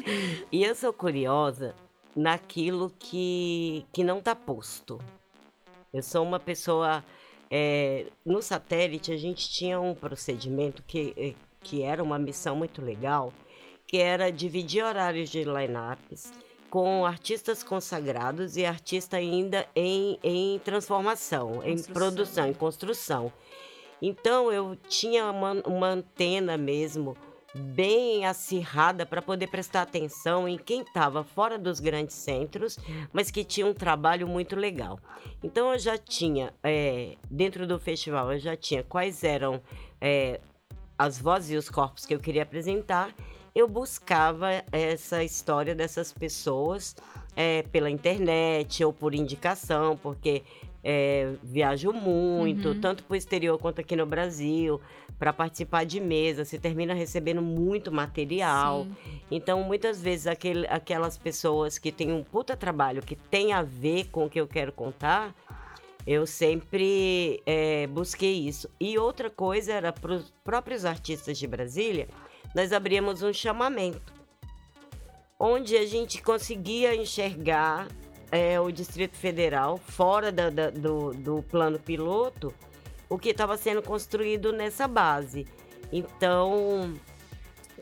e 0.52 0.62
eu 0.62 0.74
sou 0.74 0.92
curiosa 0.92 1.74
naquilo 2.14 2.92
que, 2.98 3.84
que 3.92 4.04
não 4.04 4.18
está 4.18 4.34
posto. 4.34 5.00
Eu 5.92 6.02
sou 6.02 6.22
uma 6.24 6.40
pessoa. 6.40 7.04
É, 7.50 8.06
no 8.24 8.42
satélite, 8.42 9.12
a 9.12 9.16
gente 9.16 9.48
tinha 9.48 9.78
um 9.80 9.94
procedimento 9.94 10.82
que 10.82 11.14
é, 11.16 11.34
que 11.64 11.82
era 11.82 12.02
uma 12.02 12.18
missão 12.18 12.54
muito 12.54 12.82
legal, 12.82 13.32
que 13.86 13.96
era 13.96 14.30
dividir 14.30 14.84
horários 14.84 15.30
de 15.30 15.42
lineups 15.42 16.30
com 16.70 17.06
artistas 17.06 17.62
consagrados 17.62 18.56
e 18.56 18.66
artista 18.66 19.16
ainda 19.16 19.66
em, 19.74 20.18
em 20.22 20.58
transformação, 20.58 21.54
construção. 21.54 21.72
em 21.72 21.94
produção, 21.94 22.48
em 22.48 22.52
construção. 22.52 23.32
Então 24.02 24.52
eu 24.52 24.76
tinha 24.88 25.30
uma, 25.30 25.52
uma 25.66 25.88
antena 25.88 26.58
mesmo 26.58 27.16
bem 27.54 28.26
acirrada 28.26 29.06
para 29.06 29.22
poder 29.22 29.46
prestar 29.46 29.82
atenção 29.82 30.48
em 30.48 30.58
quem 30.58 30.82
estava 30.82 31.22
fora 31.22 31.56
dos 31.58 31.78
grandes 31.78 32.16
centros, 32.16 32.78
mas 33.12 33.30
que 33.30 33.44
tinha 33.44 33.66
um 33.66 33.74
trabalho 33.74 34.26
muito 34.26 34.56
legal. 34.56 34.98
Então 35.42 35.72
eu 35.72 35.78
já 35.78 35.96
tinha, 35.96 36.52
é, 36.62 37.16
dentro 37.30 37.66
do 37.66 37.78
festival, 37.78 38.32
eu 38.32 38.38
já 38.40 38.56
tinha 38.56 38.82
quais 38.82 39.22
eram 39.22 39.60
é, 40.00 40.40
as 40.98 41.18
vozes 41.18 41.50
e 41.50 41.56
os 41.56 41.68
corpos 41.70 42.04
que 42.04 42.14
eu 42.14 42.18
queria 42.18 42.42
apresentar, 42.42 43.14
eu 43.54 43.68
buscava 43.68 44.48
essa 44.72 45.22
história 45.22 45.74
dessas 45.76 46.12
pessoas 46.12 46.96
é, 47.36 47.62
pela 47.62 47.88
internet 47.88 48.84
ou 48.84 48.92
por 48.92 49.14
indicação, 49.14 49.96
porque 49.96 50.42
é, 50.82 51.34
viajo 51.42 51.92
muito, 51.92 52.68
Uhum. 52.68 52.80
tanto 52.80 53.04
para 53.04 53.14
o 53.14 53.16
exterior 53.16 53.58
quanto 53.58 53.80
aqui 53.80 53.94
no 53.96 54.04
Brasil, 54.04 54.80
para 55.24 55.32
participar 55.32 55.86
de 55.86 56.00
mesas. 56.00 56.48
Você 56.48 56.58
termina 56.58 56.92
recebendo 56.92 57.40
muito 57.40 57.90
material. 57.90 58.84
Sim. 58.84 59.20
Então, 59.30 59.62
muitas 59.62 59.98
vezes, 60.02 60.26
aquele, 60.26 60.66
aquelas 60.66 61.16
pessoas 61.16 61.78
que 61.78 61.90
têm 61.90 62.12
um 62.12 62.22
puta 62.22 62.54
trabalho 62.54 63.00
que 63.00 63.16
tem 63.16 63.54
a 63.54 63.62
ver 63.62 64.08
com 64.10 64.26
o 64.26 64.28
que 64.28 64.38
eu 64.38 64.46
quero 64.46 64.70
contar, 64.70 65.34
eu 66.06 66.26
sempre 66.26 67.40
é, 67.46 67.86
busquei 67.86 68.34
isso. 68.46 68.68
E 68.78 68.98
outra 68.98 69.30
coisa 69.30 69.72
era 69.72 69.94
para 69.94 70.12
os 70.12 70.30
próprios 70.44 70.84
artistas 70.84 71.38
de 71.38 71.46
Brasília, 71.46 72.06
nós 72.54 72.70
abríamos 72.70 73.22
um 73.22 73.32
chamamento, 73.32 74.12
onde 75.40 75.74
a 75.74 75.86
gente 75.86 76.20
conseguia 76.20 76.94
enxergar 76.94 77.88
é, 78.30 78.60
o 78.60 78.70
Distrito 78.70 79.16
Federal 79.16 79.78
fora 79.78 80.30
da- 80.30 80.50
da- 80.50 80.68
do, 80.70 81.14
do 81.14 81.42
plano 81.44 81.78
piloto, 81.78 82.52
o 83.14 83.18
que 83.18 83.30
estava 83.30 83.56
sendo 83.56 83.82
construído 83.82 84.52
nessa 84.52 84.86
base. 84.88 85.46
Então, 85.92 86.94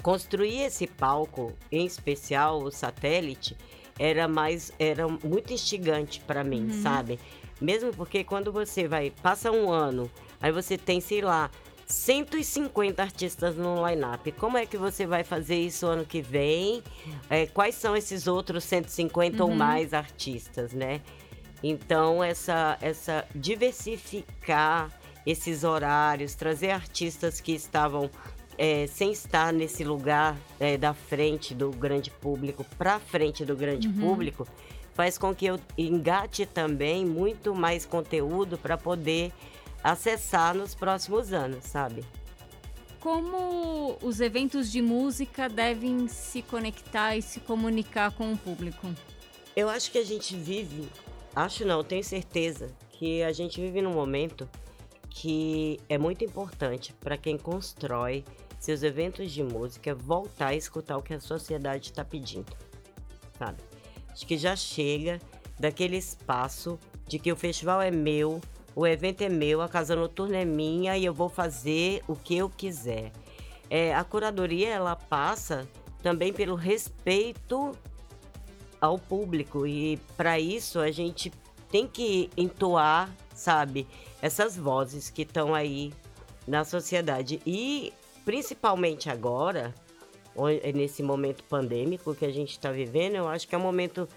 construir 0.02 0.60
esse 0.62 0.86
palco, 0.86 1.52
em 1.70 1.86
especial 1.86 2.62
o 2.62 2.70
satélite, 2.70 3.56
era 3.98 4.26
mais 4.28 4.72
era 4.78 5.06
muito 5.08 5.52
instigante 5.52 6.20
para 6.20 6.42
mim, 6.42 6.64
Uhum. 6.70 6.82
sabe? 6.82 7.18
Mesmo 7.60 7.92
porque 7.94 8.24
quando 8.24 8.52
você 8.52 8.88
vai 8.88 9.10
passa 9.22 9.50
um 9.50 9.70
ano, 9.70 10.10
aí 10.40 10.50
você 10.50 10.76
tem, 10.76 11.00
sei 11.00 11.20
lá, 11.20 11.50
150 11.86 13.02
artistas 13.02 13.54
no 13.56 13.86
line-up. 13.86 14.32
Como 14.32 14.56
é 14.56 14.64
que 14.66 14.76
você 14.78 15.06
vai 15.06 15.22
fazer 15.24 15.56
isso 15.60 15.86
ano 15.86 16.04
que 16.04 16.20
vem? 16.22 16.82
É, 17.30 17.46
quais 17.46 17.74
são 17.74 17.94
esses 17.96 18.26
outros 18.26 18.64
150 18.64 19.44
ou 19.44 19.50
Uhum. 19.50 19.56
mais 19.56 19.92
artistas, 19.94 20.72
né? 20.72 21.00
Então, 21.62 22.24
essa, 22.24 22.76
essa 22.80 23.24
diversificar 23.34 24.90
esses 25.26 25.64
horários, 25.64 26.34
trazer 26.34 26.70
artistas 26.70 27.40
que 27.40 27.52
estavam 27.52 28.10
é, 28.58 28.86
sem 28.86 29.12
estar 29.12 29.52
nesse 29.52 29.82
lugar 29.84 30.36
é, 30.60 30.76
da 30.76 30.92
frente 30.92 31.54
do 31.54 31.70
grande 31.70 32.10
público 32.10 32.64
para 32.76 32.98
frente 33.00 33.44
do 33.44 33.56
grande 33.56 33.88
Uhum. 33.88 33.94
público, 33.94 34.46
faz 34.94 35.16
com 35.16 35.34
que 35.34 35.46
eu 35.46 35.58
engate 35.78 36.44
também 36.44 37.04
muito 37.06 37.54
mais 37.54 37.86
conteúdo 37.86 38.58
para 38.58 38.76
poder 38.76 39.32
acessar 39.82 40.54
nos 40.54 40.74
próximos 40.74 41.32
anos, 41.32 41.64
sabe? 41.64 42.04
Como 43.00 43.98
os 44.00 44.20
eventos 44.20 44.70
de 44.70 44.80
música 44.80 45.48
devem 45.48 46.06
se 46.06 46.40
conectar 46.42 47.16
e 47.16 47.22
se 47.22 47.40
comunicar 47.40 48.12
com 48.12 48.32
o 48.32 48.36
público? 48.36 48.86
Eu 49.56 49.68
acho 49.68 49.90
que 49.90 49.98
a 49.98 50.04
gente 50.04 50.36
vive, 50.36 50.88
acho 51.34 51.64
não, 51.64 51.82
tenho 51.82 52.04
certeza 52.04 52.68
que 52.92 53.22
a 53.22 53.32
gente 53.32 53.60
vive 53.60 53.82
num 53.82 53.92
momento 53.92 54.48
que 55.14 55.78
é 55.88 55.98
muito 55.98 56.24
importante 56.24 56.94
para 56.94 57.18
quem 57.18 57.36
constrói 57.36 58.24
seus 58.58 58.82
eventos 58.82 59.30
de 59.30 59.42
música 59.42 59.94
voltar 59.94 60.48
a 60.48 60.54
escutar 60.54 60.96
o 60.96 61.02
que 61.02 61.12
a 61.12 61.20
sociedade 61.20 61.90
está 61.90 62.04
pedindo, 62.04 62.56
sabe? 63.38 63.58
Acho 64.10 64.26
que 64.26 64.38
já 64.38 64.56
chega 64.56 65.20
daquele 65.58 65.96
espaço 65.96 66.78
de 67.06 67.18
que 67.18 67.30
o 67.30 67.36
festival 67.36 67.82
é 67.82 67.90
meu, 67.90 68.40
o 68.74 68.86
evento 68.86 69.22
é 69.22 69.28
meu, 69.28 69.60
a 69.60 69.68
casa 69.68 69.94
noturna 69.94 70.38
é 70.38 70.44
minha 70.44 70.96
e 70.96 71.04
eu 71.04 71.12
vou 71.12 71.28
fazer 71.28 72.02
o 72.08 72.16
que 72.16 72.36
eu 72.36 72.48
quiser. 72.48 73.12
É, 73.68 73.94
a 73.94 74.02
curadoria 74.04 74.70
ela 74.70 74.96
passa 74.96 75.68
também 76.02 76.32
pelo 76.32 76.54
respeito 76.54 77.72
ao 78.80 78.98
público 78.98 79.66
e 79.66 79.98
para 80.16 80.40
isso 80.40 80.78
a 80.78 80.90
gente 80.90 81.30
tem 81.70 81.86
que 81.86 82.30
entoar, 82.36 83.14
sabe, 83.34 83.86
essas 84.22 84.56
vozes 84.56 85.10
que 85.10 85.22
estão 85.22 85.54
aí 85.54 85.92
na 86.46 86.64
sociedade 86.64 87.42
e 87.44 87.92
principalmente 88.24 89.10
agora, 89.10 89.74
nesse 90.74 91.02
momento 91.02 91.42
pandêmico 91.44 92.14
que 92.14 92.24
a 92.24 92.32
gente 92.32 92.52
está 92.52 92.70
vivendo, 92.70 93.16
eu 93.16 93.28
acho 93.28 93.46
que 93.48 93.54
é 93.54 93.58
um 93.58 93.62
momento 93.62 94.08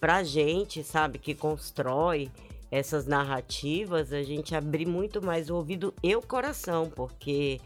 pra 0.00 0.24
gente, 0.24 0.82
sabe, 0.82 1.18
que 1.18 1.34
constrói 1.34 2.30
essas 2.70 3.06
narrativas, 3.06 4.12
a 4.12 4.22
gente 4.22 4.54
abrir 4.54 4.86
muito 4.86 5.22
mais 5.22 5.50
o 5.50 5.56
ouvido 5.56 5.94
e 6.02 6.16
o 6.16 6.22
coração, 6.22 6.88
porque 6.88 7.60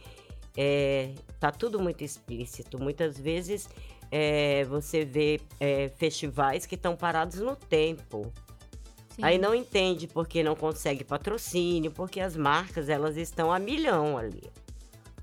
é, 0.57 1.13
tá 1.39 1.53
tudo 1.53 1.79
muito 1.79 2.03
explícito. 2.03 2.83
Muitas 2.83 3.17
vezes 3.17 3.69
é, 4.11 4.65
você 4.65 5.05
vê 5.05 5.41
é, 5.61 5.89
festivais 5.91 6.67
que 6.67 6.75
estão 6.75 6.97
parados 6.97 7.39
no 7.41 7.55
tempo. 7.55 8.33
Sim. 9.17 9.25
Aí 9.25 9.39
não 9.39 9.55
entende 9.55 10.07
porque 10.07 10.43
não 10.43 10.55
consegue 10.55 11.03
patrocínio, 11.03 11.91
porque 11.91 12.21
as 12.21 12.37
marcas 12.37 12.91
elas 12.91 13.17
estão 13.17 13.51
a 13.51 13.59
milhão 13.59 14.19
ali. 14.19 14.43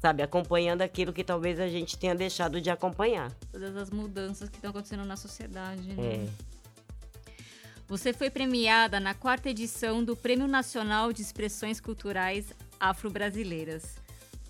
Sabe, 0.02 0.24
acompanhando 0.24 0.82
aquilo 0.82 1.14
que 1.14 1.24
talvez 1.24 1.60
a 1.60 1.68
gente 1.68 1.98
tenha 1.98 2.16
deixado 2.16 2.60
de 2.60 2.70
acompanhar. 2.70 3.32
Todas 3.52 3.78
as 3.78 3.90
mudanças 3.92 4.50
que 4.50 4.58
estão 4.58 4.72
acontecendo 4.72 5.06
na 5.06 5.16
sociedade. 5.16 5.92
É. 5.92 6.18
Né? 6.18 6.30
Você 7.88 8.12
foi 8.12 8.30
premiada 8.32 9.00
na 9.00 9.14
quarta 9.14 9.50
edição 9.50 10.04
do 10.04 10.16
Prêmio 10.16 10.48
Nacional 10.48 11.14
de 11.14 11.22
Expressões 11.22 11.80
Culturais 11.80 12.52
Afro-Brasileiras. 12.80 13.96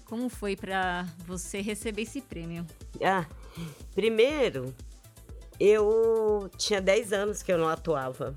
Como 0.06 0.30
foi 0.30 0.56
para 0.56 1.06
você 1.26 1.60
receber 1.60 2.04
esse 2.04 2.22
prêmio? 2.22 2.66
Ah, 3.04 3.26
primeiro, 3.94 4.74
eu 5.60 6.50
tinha 6.58 6.80
10 6.80 7.12
anos 7.12 7.44
que 7.44 7.52
eu 7.52 7.58
não 7.58 7.68
atuava. 7.68 8.36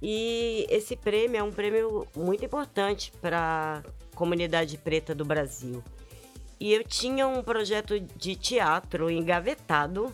E 0.00 0.66
esse 0.70 0.94
prêmio 0.96 1.38
é 1.38 1.42
um 1.42 1.50
prêmio 1.50 2.06
muito 2.16 2.44
importante 2.44 3.12
para 3.20 3.82
a 3.84 4.16
comunidade 4.16 4.78
preta 4.78 5.14
do 5.14 5.24
Brasil. 5.24 5.82
E 6.60 6.72
eu 6.72 6.84
tinha 6.84 7.26
um 7.26 7.42
projeto 7.42 7.98
de 8.00 8.36
teatro 8.36 9.10
engavetado. 9.10 10.12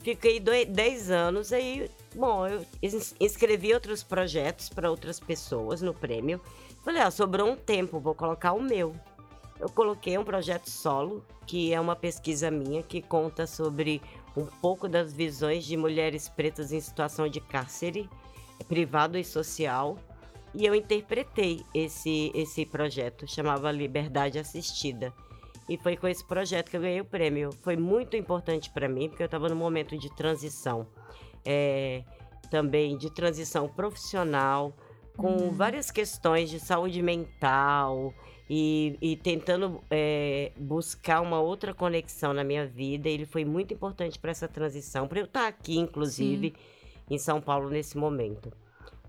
Fiquei 0.00 0.40
doi- 0.40 0.64
10 0.64 1.10
anos, 1.10 1.52
aí, 1.52 1.88
bom, 2.14 2.46
eu 2.46 2.64
ins- 2.82 3.14
inscrevi 3.20 3.72
outros 3.72 4.02
projetos 4.02 4.68
para 4.68 4.90
outras 4.90 5.20
pessoas 5.20 5.80
no 5.82 5.94
prêmio. 5.94 6.40
Falei, 6.84 7.02
ah, 7.02 7.10
sobrou 7.10 7.48
um 7.48 7.54
tempo, 7.56 8.00
vou 8.00 8.14
colocar 8.14 8.52
o 8.52 8.60
meu. 8.62 8.94
Eu 9.60 9.68
coloquei 9.68 10.18
um 10.18 10.24
projeto 10.24 10.68
solo, 10.68 11.24
que 11.46 11.72
é 11.72 11.80
uma 11.80 11.94
pesquisa 11.94 12.50
minha 12.50 12.82
que 12.82 13.00
conta 13.00 13.46
sobre 13.46 14.02
um 14.36 14.44
pouco 14.46 14.88
das 14.88 15.12
visões 15.12 15.64
de 15.64 15.76
mulheres 15.76 16.28
pretas 16.28 16.72
em 16.72 16.80
situação 16.80 17.28
de 17.28 17.40
cárcere, 17.40 18.08
privado 18.68 19.18
e 19.18 19.24
social. 19.24 19.96
E 20.54 20.66
eu 20.66 20.74
interpretei 20.74 21.64
esse, 21.74 22.30
esse 22.34 22.66
projeto, 22.66 23.26
chamava 23.26 23.70
Liberdade 23.72 24.38
Assistida. 24.38 25.12
E 25.68 25.78
foi 25.78 25.96
com 25.96 26.06
esse 26.08 26.24
projeto 26.26 26.70
que 26.70 26.76
eu 26.76 26.80
ganhei 26.82 27.00
o 27.00 27.04
prêmio. 27.04 27.50
Foi 27.62 27.76
muito 27.76 28.16
importante 28.16 28.70
para 28.70 28.88
mim, 28.88 29.08
porque 29.08 29.22
eu 29.22 29.26
estava 29.26 29.48
num 29.48 29.56
momento 29.56 29.96
de 29.96 30.14
transição. 30.14 30.86
é, 31.44 32.04
também 32.50 32.96
de 32.98 33.10
transição 33.10 33.68
profissional, 33.68 34.76
com 35.16 35.48
Uhum. 35.48 35.50
várias 35.50 35.90
questões 35.90 36.50
de 36.50 36.60
saúde 36.60 37.02
mental 37.02 38.14
e, 38.48 38.96
e 39.00 39.16
tentando 39.16 39.82
é, 39.90 40.52
buscar 40.58 41.20
uma 41.20 41.40
outra 41.40 41.74
conexão 41.74 42.32
na 42.32 42.44
minha 42.44 42.66
vida. 42.66 43.08
Ele 43.08 43.26
foi 43.26 43.44
muito 43.44 43.74
importante 43.74 44.18
para 44.18 44.30
essa 44.30 44.48
transição, 44.48 45.08
para 45.08 45.20
eu 45.20 45.24
estar 45.24 45.46
aqui, 45.48 45.78
inclusive, 45.78 46.54
em 47.14 47.18
São 47.18 47.42
Paulo 47.42 47.68
nesse 47.68 47.98
momento. 47.98 48.50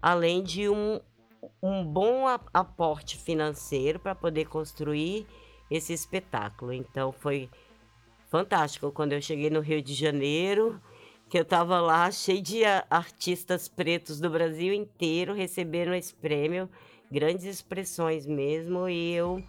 Além 0.01 0.43
de 0.43 0.67
um, 0.67 0.99
um 1.61 1.85
bom 1.85 2.25
aporte 2.53 3.17
financeiro 3.17 3.97
para 3.97 4.13
poder 4.13 4.45
construir 4.45 5.25
esse 5.71 5.93
espetáculo. 5.93 6.73
Então 6.73 7.13
foi 7.13 7.49
fantástico 8.29 8.91
quando 8.91 9.13
eu 9.13 9.21
cheguei 9.21 9.49
no 9.49 9.61
Rio 9.61 9.81
de 9.81 9.93
Janeiro, 9.93 10.81
que 11.29 11.39
eu 11.39 11.45
tava 11.45 11.79
lá 11.79 12.11
cheio 12.11 12.41
de 12.41 12.65
artistas 12.89 13.69
pretos 13.69 14.19
do 14.19 14.29
Brasil 14.29 14.73
inteiro 14.73 15.33
recebendo 15.33 15.93
esse 15.93 16.13
prêmio, 16.13 16.69
grandes 17.09 17.45
expressões 17.45 18.25
mesmo, 18.25 18.89
e 18.89 19.13
eu 19.13 19.41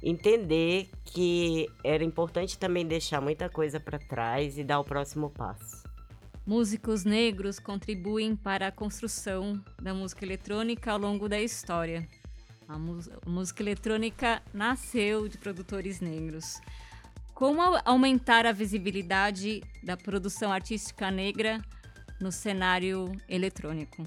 entender 0.00 0.88
que 1.04 1.66
era 1.82 2.04
importante 2.04 2.56
também 2.56 2.86
deixar 2.86 3.20
muita 3.20 3.48
coisa 3.48 3.80
para 3.80 3.98
trás 3.98 4.56
e 4.58 4.62
dar 4.62 4.78
o 4.78 4.84
próximo 4.84 5.28
passo. 5.30 5.83
Músicos 6.46 7.04
negros 7.04 7.58
contribuem 7.58 8.36
para 8.36 8.68
a 8.68 8.72
construção 8.72 9.64
da 9.80 9.94
música 9.94 10.24
eletrônica 10.24 10.92
ao 10.92 10.98
longo 10.98 11.28
da 11.28 11.40
história. 11.40 12.06
A 12.68 12.74
a 12.74 12.78
música 13.28 13.62
eletrônica 13.62 14.42
nasceu 14.52 15.26
de 15.28 15.38
produtores 15.38 16.00
negros. 16.00 16.60
Como 17.34 17.60
au- 17.62 17.80
aumentar 17.84 18.46
a 18.46 18.52
visibilidade 18.52 19.62
da 19.82 19.96
produção 19.96 20.52
artística 20.52 21.10
negra 21.10 21.62
no 22.20 22.30
cenário 22.30 23.10
eletrônico? 23.28 24.04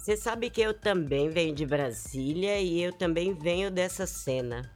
Você 0.00 0.16
sabe 0.16 0.48
que 0.48 0.62
eu 0.62 0.72
também 0.72 1.28
venho 1.28 1.54
de 1.54 1.66
Brasília 1.66 2.58
e 2.58 2.80
eu 2.82 2.90
também 2.90 3.34
venho 3.34 3.70
dessa 3.70 4.06
cena. 4.06 4.72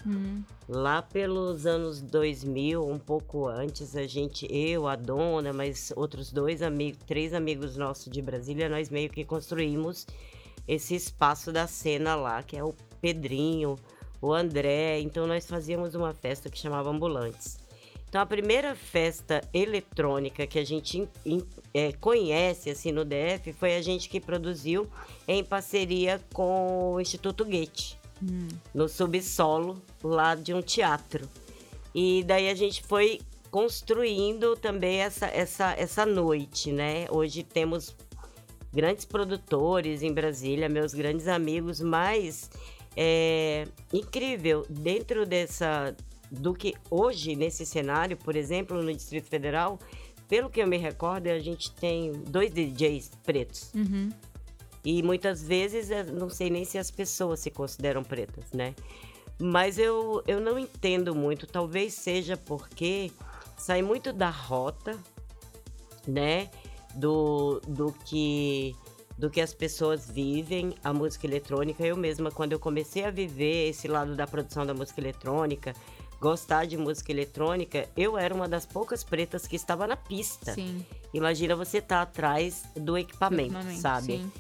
Lá 0.69 1.00
pelos 1.00 1.64
anos 1.64 2.02
2000, 2.02 2.87
um 2.87 2.99
pouco 2.99 3.49
antes, 3.49 3.97
a 3.97 4.07
gente, 4.07 4.47
eu, 4.54 4.87
a 4.87 4.95
dona, 4.95 5.50
mas 5.50 5.90
outros 5.97 6.31
dois 6.31 6.61
amigos, 6.61 7.00
três 7.07 7.33
amigos 7.33 7.75
nossos 7.75 8.12
de 8.12 8.21
Brasília, 8.21 8.69
nós 8.69 8.90
meio 8.90 9.09
que 9.09 9.25
construímos 9.25 10.07
esse 10.69 10.95
espaço 10.95 11.50
da 11.50 11.66
cena 11.66 12.14
lá, 12.14 12.43
que 12.43 12.54
é 12.54 12.62
o 12.62 12.75
Pedrinho, 13.00 13.76
o 14.21 14.31
André. 14.31 15.00
Então 15.00 15.26
nós 15.26 15.47
fazíamos 15.47 15.95
uma 15.95 16.12
festa 16.12 16.50
que 16.50 16.59
chamava 16.59 16.90
Ambulantes. 16.90 17.57
Então 18.07 18.21
a 18.21 18.26
primeira 18.26 18.75
festa 18.75 19.40
eletrônica 19.54 20.47
que 20.47 20.59
a 20.59 20.64
gente 20.64 20.99
in, 20.99 21.09
in, 21.25 21.43
é, 21.75 21.93
conhece 21.93 22.71
assim 22.71 22.93
no 22.93 23.04
DF 23.04 23.52
foi 23.52 23.75
a 23.75 23.83
gente 23.83 24.09
que 24.09 24.21
produziu 24.21 24.88
em 25.26 25.43
parceria 25.43 26.21
com 26.33 26.93
o 26.93 27.00
Instituto 27.00 27.45
Goethe, 27.45 27.97
hum. 28.23 28.47
no 28.73 28.88
subsolo 28.88 29.83
lá 30.02 30.37
de 30.37 30.54
um 30.54 30.62
teatro. 30.62 31.28
E 31.93 32.23
daí 32.25 32.49
a 32.49 32.54
gente 32.54 32.83
foi 32.85 33.21
construindo 33.50 34.57
também 34.57 35.00
essa, 35.00 35.26
essa, 35.26 35.75
essa 35.76 36.07
noite, 36.07 36.73
né? 36.73 37.07
Hoje 37.11 37.43
temos 37.43 37.95
grandes 38.73 39.04
produtores 39.04 40.02
em 40.02 40.12
Brasília, 40.12 40.69
meus 40.69 40.95
grandes 40.95 41.28
amigos, 41.28 41.81
mas 41.81 42.50
é 42.97 43.66
incrível 43.93 44.64
dentro 44.69 45.26
dessa 45.26 45.95
do 46.31 46.52
que 46.52 46.75
hoje, 46.90 47.37
nesse 47.37 47.64
cenário, 47.64 48.16
por 48.16 48.35
exemplo, 48.35 48.83
no 48.83 48.93
Distrito 48.93 49.28
Federal, 49.28 49.78
pelo 50.28 50.50
que 50.50 50.61
eu 50.61 50.66
me 50.66 50.76
recordo, 50.76 51.28
a 51.28 51.38
gente 51.38 51.71
tem 51.73 52.12
dois 52.12 52.52
DJs 52.52 53.11
pretos. 53.23 53.73
Uhum. 53.75 54.11
E 54.85 55.02
muitas 55.02 55.43
vezes, 55.43 55.88
não 56.12 56.28
sei 56.28 56.50
nem 56.50 56.64
se 56.64 56.76
as 56.76 56.90
pessoas 56.90 57.40
se 57.40 57.50
consideram 57.50 58.02
pretas, 58.02 58.52
né? 58.52 58.75
Mas 59.38 59.78
eu, 59.78 60.23
eu 60.26 60.40
não 60.40 60.59
entendo 60.59 61.14
muito. 61.14 61.47
Talvez 61.47 61.95
seja 61.95 62.37
porque 62.37 63.11
sai 63.57 63.83
muito 63.83 64.12
da 64.12 64.31
rota, 64.31 64.99
né? 66.07 66.50
Do, 66.95 67.61
do 67.66 67.93
que 68.04 68.75
do 69.16 69.31
que 69.31 69.40
as 69.40 69.54
pessoas 69.54 70.11
vivem 70.11 70.75
a 70.83 70.93
música 70.93 71.26
eletrônica. 71.26 71.85
Eu 71.85 71.97
mesma, 71.97 72.31
quando 72.31 72.52
eu 72.52 72.59
comecei 72.59 73.04
a 73.04 73.11
viver 73.11 73.69
esse 73.69 73.87
lado 73.87 74.16
da 74.16 74.26
produção 74.26 74.66
da 74.66 74.75
música 74.75 75.00
eletrônica, 75.00 75.73
gostar 76.25 76.64
de 76.64 76.78
música 76.78 77.12
eletrônica, 77.12 77.87
eu 77.95 78.16
era 78.16 78.35
uma 78.35 78.49
das 78.49 78.64
poucas 78.64 79.04
pretas 79.04 79.47
que 79.47 79.54
estava 79.54 79.87
na 79.87 79.95
pista. 79.95 80.54
Sim. 80.54 80.83
Imagina 81.12 81.54
você 81.54 81.78
estar 81.78 81.97
tá 81.97 82.02
atrás 82.02 82.64
do 82.75 82.97
equipamento, 82.97 83.52
equipamento 83.52 83.78
sabe? 83.78 84.16
Sim. 84.16 84.33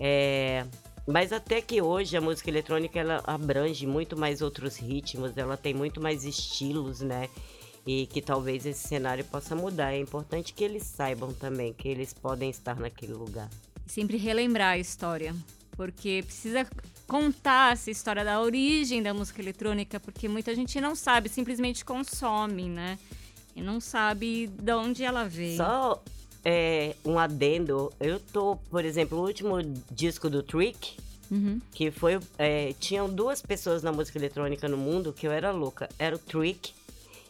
É, 0.00 0.66
mas 1.06 1.32
até 1.32 1.60
que 1.60 1.80
hoje 1.80 2.16
a 2.16 2.20
música 2.20 2.50
eletrônica 2.50 2.98
ela 2.98 3.22
abrange 3.24 3.86
muito 3.86 4.18
mais 4.18 4.42
outros 4.42 4.76
ritmos, 4.78 5.36
ela 5.36 5.56
tem 5.56 5.72
muito 5.72 6.00
mais 6.00 6.24
estilos, 6.24 7.02
né? 7.02 7.28
E 7.86 8.08
que 8.08 8.20
talvez 8.20 8.66
esse 8.66 8.88
cenário 8.88 9.24
possa 9.24 9.54
mudar. 9.54 9.92
É 9.92 9.98
importante 9.98 10.52
que 10.52 10.64
eles 10.64 10.82
saibam 10.82 11.32
também 11.32 11.72
que 11.72 11.86
eles 11.86 12.12
podem 12.12 12.50
estar 12.50 12.80
naquele 12.80 13.14
lugar. 13.14 13.48
Sempre 13.86 14.16
relembrar 14.16 14.72
a 14.72 14.78
história, 14.78 15.34
porque 15.76 16.24
precisa 16.26 16.66
contar 17.08 17.72
essa 17.72 17.90
história 17.90 18.22
da 18.22 18.40
origem 18.40 19.02
da 19.02 19.14
música 19.14 19.40
eletrônica, 19.40 19.98
porque 19.98 20.28
muita 20.28 20.54
gente 20.54 20.78
não 20.80 20.94
sabe, 20.94 21.30
simplesmente 21.30 21.84
consome, 21.84 22.68
né? 22.68 22.98
E 23.56 23.62
não 23.62 23.80
sabe 23.80 24.46
de 24.46 24.72
onde 24.74 25.02
ela 25.02 25.24
veio. 25.24 25.56
Só 25.56 26.02
é, 26.44 26.94
um 27.04 27.18
adendo, 27.18 27.90
eu 27.98 28.20
tô, 28.20 28.56
por 28.70 28.84
exemplo, 28.84 29.18
o 29.18 29.26
último 29.26 29.56
disco 29.90 30.28
do 30.28 30.42
Trick, 30.42 30.96
uhum. 31.30 31.60
que 31.72 31.90
foi. 31.90 32.20
É, 32.36 32.74
tinham 32.78 33.08
duas 33.08 33.40
pessoas 33.40 33.82
na 33.82 33.90
música 33.90 34.18
eletrônica 34.18 34.68
no 34.68 34.76
mundo 34.76 35.12
que 35.12 35.26
eu 35.26 35.32
era 35.32 35.50
louca. 35.50 35.88
Era 35.98 36.14
o 36.14 36.18
Trick 36.18 36.72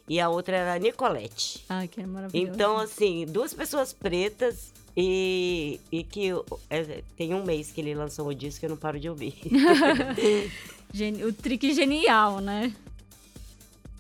e 0.09 0.21
a 0.21 0.29
outra 0.29 0.57
era 0.57 0.75
a 0.75 0.79
Nicolette. 0.79 1.65
Ai, 1.69 1.87
que 1.87 2.05
maravilhoso. 2.05 2.53
Então, 2.53 2.79
assim, 2.79 3.27
duas 3.27 3.53
pessoas 3.53 3.93
pretas 3.93 4.73
e, 4.97 5.79
e 5.93 6.03
que 6.03 6.31
é, 6.71 7.03
tem 7.17 7.35
um 7.35 7.45
mês 7.45 7.71
que 7.71 7.81
ele 7.81 7.95
lançou 7.95 8.29
o 8.29 8.35
disco 8.35 8.61
que 8.61 8.67
eu 8.67 8.71
não 8.71 8.77
paro 8.77 8.99
de 8.99 9.09
ouvir. 9.09 9.35
o 11.27 11.33
trick 11.33 11.73
genial, 11.75 12.41
né? 12.41 12.75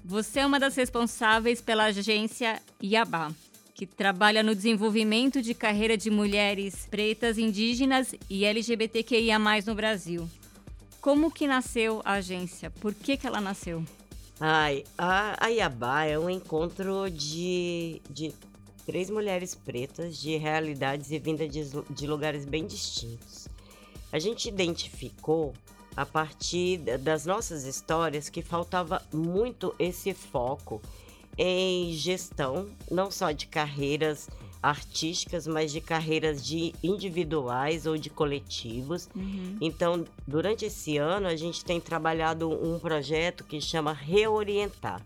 Você 0.05 0.41
é 0.41 0.47
uma 0.47 0.59
das 0.59 0.75
responsáveis 0.75 1.61
pela 1.61 1.85
agência 1.85 2.63
Iabá, 2.83 3.31
que 3.75 3.85
trabalha 3.85 4.43
no 4.43 4.55
desenvolvimento 4.55 5.43
de 5.43 5.53
carreira 5.53 5.97
de 5.97 6.11
mulheres 6.11 6.87
pretas, 6.91 7.37
indígenas 7.37 8.15
e 8.29 8.45
LGBTQIA+, 8.45 9.39
no 9.67 9.75
Brasil. 9.75 10.29
Como 11.01 11.31
que 11.31 11.47
nasceu 11.47 12.01
a 12.05 12.15
agência? 12.15 12.71
Por 12.71 12.95
que, 12.95 13.17
que 13.17 13.27
ela 13.27 13.41
nasceu? 13.41 13.85
Ai, 14.41 14.85
a, 14.97 15.47
a 15.47 15.49
Iabá 15.49 16.05
é 16.05 16.17
um 16.17 16.31
encontro 16.31 17.11
de, 17.11 18.01
de 18.09 18.33
três 18.87 19.11
mulheres 19.11 19.57
pretas 19.57 20.17
de 20.17 20.37
realidades 20.37 21.11
e 21.11 21.19
vinda 21.19 21.49
de, 21.49 21.65
de 21.91 22.07
lugares 22.07 22.45
bem 22.45 22.65
distintos. 22.65 23.49
A 24.13 24.19
gente 24.21 24.49
identificou 24.49 25.53
a 25.97 26.07
partir 26.07 26.79
das 27.01 27.27
nossas 27.27 27.65
histórias 27.65 28.29
que 28.29 28.41
faltava 28.41 29.03
muito 29.13 29.75
esse 29.77 30.15
foco 30.15 30.81
em 31.37 31.93
gestão, 31.93 32.71
não 32.89 33.11
só 33.11 33.33
de 33.33 33.49
carreiras 33.49 34.29
artísticas, 34.63 35.47
mas 35.47 35.71
de 35.71 35.81
carreiras 35.81 36.45
de 36.45 36.75
individuais 36.83 37.87
ou 37.87 37.97
de 37.97 38.11
coletivos. 38.11 39.09
Uhum. 39.15 39.57
Então, 39.61 40.05
durante 40.27 40.65
esse 40.65 40.97
ano, 40.97 41.27
a 41.27 41.37
gente 41.37 41.65
tem 41.65 41.81
trabalhado 41.81 42.51
um 42.51 42.79
projeto 42.79 43.45
que 43.45 43.61
chama 43.61 43.93
Reorientar. 43.93 45.01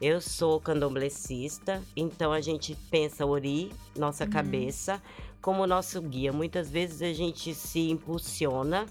Eu 0.00 0.20
sou 0.20 0.60
candomblessista, 0.60 1.82
então 1.96 2.30
a 2.30 2.40
gente 2.40 2.76
pensa 2.90 3.24
Ori, 3.24 3.72
nossa 3.96 4.24
uhum. 4.24 4.30
cabeça, 4.30 5.02
como 5.40 5.66
nosso 5.66 6.02
guia. 6.02 6.32
Muitas 6.32 6.70
vezes 6.70 7.00
a 7.00 7.14
gente 7.14 7.54
se 7.54 7.88
impulsiona 7.90 8.84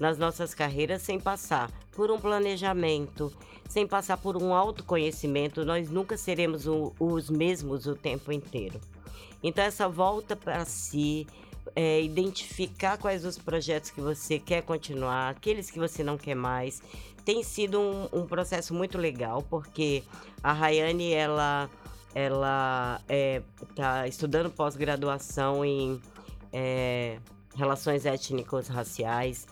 nas 0.00 0.16
nossas 0.16 0.54
carreiras 0.54 1.02
sem 1.02 1.20
passar 1.20 1.70
por 1.92 2.10
um 2.10 2.18
planejamento, 2.18 3.30
sem 3.68 3.86
passar 3.86 4.16
por 4.16 4.40
um 4.42 4.54
autoconhecimento. 4.54 5.64
Nós 5.64 5.90
nunca 5.90 6.16
seremos 6.16 6.66
o, 6.66 6.94
os 6.98 7.28
mesmos 7.28 7.86
o 7.86 7.94
tempo 7.94 8.32
inteiro. 8.32 8.80
Então, 9.42 9.64
essa 9.64 9.88
volta 9.88 10.34
para 10.34 10.64
si, 10.64 11.26
é, 11.74 12.00
identificar 12.02 12.96
quais 12.98 13.24
os 13.24 13.38
projetos 13.38 13.90
que 13.90 14.00
você 14.00 14.38
quer 14.38 14.62
continuar, 14.62 15.30
aqueles 15.30 15.70
que 15.70 15.78
você 15.78 16.02
não 16.02 16.16
quer 16.16 16.34
mais, 16.34 16.82
tem 17.24 17.42
sido 17.42 17.80
um, 17.80 18.08
um 18.12 18.26
processo 18.26 18.72
muito 18.72 18.96
legal, 18.96 19.42
porque 19.42 20.02
a 20.42 20.52
Rayane, 20.52 21.12
ela 21.12 21.68
ela 22.14 22.98
está 23.08 24.06
é, 24.06 24.08
estudando 24.08 24.50
pós-graduação 24.50 25.62
em 25.62 26.00
é, 26.50 27.18
relações 27.54 28.06
étnicos 28.06 28.68
raciais. 28.68 29.46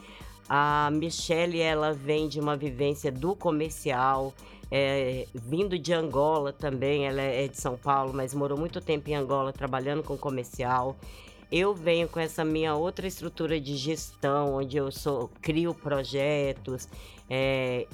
A 0.48 0.90
Michelle, 0.92 1.60
ela 1.60 1.92
vem 1.92 2.28
de 2.28 2.38
uma 2.38 2.56
vivência 2.56 3.10
do 3.10 3.34
comercial, 3.34 4.34
é, 4.70 5.26
vindo 5.34 5.78
de 5.78 5.92
Angola 5.92 6.52
também, 6.52 7.06
ela 7.06 7.22
é 7.22 7.48
de 7.48 7.60
São 7.60 7.76
Paulo, 7.76 8.12
mas 8.12 8.34
morou 8.34 8.58
muito 8.58 8.80
tempo 8.80 9.08
em 9.08 9.14
Angola 9.14 9.52
trabalhando 9.52 10.02
com 10.02 10.16
comercial. 10.16 10.96
Eu 11.50 11.74
venho 11.74 12.08
com 12.08 12.18
essa 12.18 12.44
minha 12.44 12.74
outra 12.74 13.06
estrutura 13.06 13.60
de 13.60 13.76
gestão, 13.76 14.54
onde 14.54 14.76
eu 14.76 14.90
sou, 14.90 15.30
crio 15.40 15.74
projetos, 15.74 16.88
é, 17.30 17.86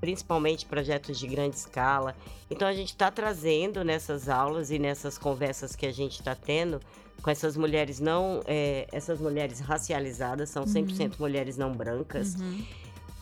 principalmente 0.00 0.66
projetos 0.66 1.18
de 1.18 1.26
grande 1.26 1.56
escala. 1.56 2.14
Então 2.50 2.68
a 2.68 2.72
gente 2.72 2.90
está 2.90 3.10
trazendo 3.10 3.82
nessas 3.82 4.28
aulas 4.28 4.70
e 4.70 4.78
nessas 4.78 5.18
conversas 5.18 5.74
que 5.74 5.86
a 5.86 5.92
gente 5.92 6.20
está 6.20 6.34
tendo 6.34 6.80
com 7.22 7.30
essas 7.30 7.56
mulheres 7.56 8.00
não, 8.00 8.40
é, 8.46 8.86
essas 8.92 9.20
mulheres 9.20 9.60
racializadas, 9.60 10.50
são 10.50 10.64
100% 10.64 11.00
uhum. 11.00 11.10
mulheres 11.18 11.56
não 11.56 11.72
brancas, 11.72 12.34
uhum. 12.34 12.64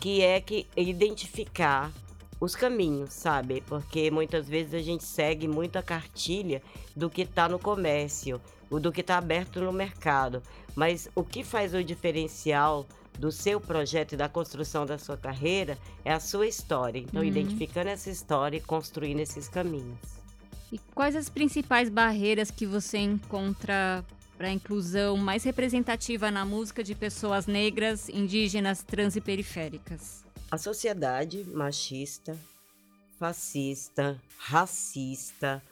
que 0.00 0.22
é 0.22 0.40
que 0.40 0.66
identificar 0.76 1.92
os 2.40 2.56
caminhos, 2.56 3.12
sabe? 3.12 3.62
Porque 3.68 4.10
muitas 4.10 4.48
vezes 4.48 4.74
a 4.74 4.80
gente 4.80 5.04
segue 5.04 5.46
muito 5.46 5.76
a 5.76 5.82
cartilha 5.82 6.60
do 6.96 7.08
que 7.08 7.22
está 7.22 7.48
no 7.48 7.58
comércio, 7.58 8.40
do 8.68 8.90
que 8.90 9.00
está 9.00 9.18
aberto 9.18 9.60
no 9.60 9.72
mercado. 9.72 10.42
Mas 10.74 11.08
o 11.14 11.22
que 11.22 11.44
faz 11.44 11.72
o 11.72 11.84
diferencial 11.84 12.84
do 13.16 13.30
seu 13.30 13.60
projeto 13.60 14.14
e 14.14 14.16
da 14.16 14.28
construção 14.28 14.84
da 14.84 14.98
sua 14.98 15.16
carreira 15.16 15.78
é 16.04 16.12
a 16.12 16.18
sua 16.18 16.48
história. 16.48 16.98
Então, 16.98 17.20
uhum. 17.20 17.28
identificando 17.28 17.90
essa 17.90 18.10
história 18.10 18.56
e 18.56 18.60
construindo 18.60 19.20
esses 19.20 19.48
caminhos. 19.48 20.21
E 20.72 20.78
quais 20.94 21.14
as 21.14 21.28
principais 21.28 21.90
barreiras 21.90 22.50
que 22.50 22.64
você 22.64 22.96
encontra 22.96 24.02
para 24.38 24.48
a 24.48 24.50
inclusão 24.50 25.18
mais 25.18 25.44
representativa 25.44 26.30
na 26.30 26.46
música 26.46 26.82
de 26.82 26.94
pessoas 26.94 27.46
negras, 27.46 28.08
indígenas, 28.08 28.82
trans 28.82 29.14
e 29.14 29.20
periféricas? 29.20 30.24
A 30.50 30.56
sociedade 30.56 31.44
machista, 31.44 32.38
fascista, 33.18 34.18
racista, 34.38 35.62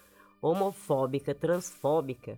homofóbica, 0.43 1.35
transfóbica 1.35 2.37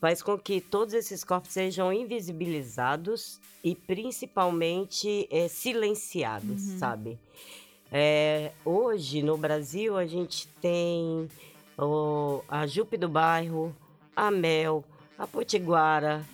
faz 0.00 0.22
com 0.22 0.38
que 0.38 0.60
todos 0.60 0.94
esses 0.94 1.24
corpos 1.24 1.52
sejam 1.52 1.92
invisibilizados 1.92 3.40
e 3.64 3.74
principalmente 3.74 5.28
é, 5.32 5.48
silenciados, 5.48 6.68
uhum. 6.68 6.78
sabe? 6.78 7.18
É, 7.90 8.52
hoje 8.64 9.20
no 9.22 9.36
Brasil 9.36 9.96
a 9.96 10.06
gente 10.06 10.46
tem 10.60 11.28
o, 11.78 12.42
a 12.48 12.66
Jupe 12.66 12.96
do 12.96 13.08
Bairro, 13.08 13.74
a 14.14 14.30
Mel, 14.30 14.84
a 15.16 15.26
Potiguara, 15.26 16.24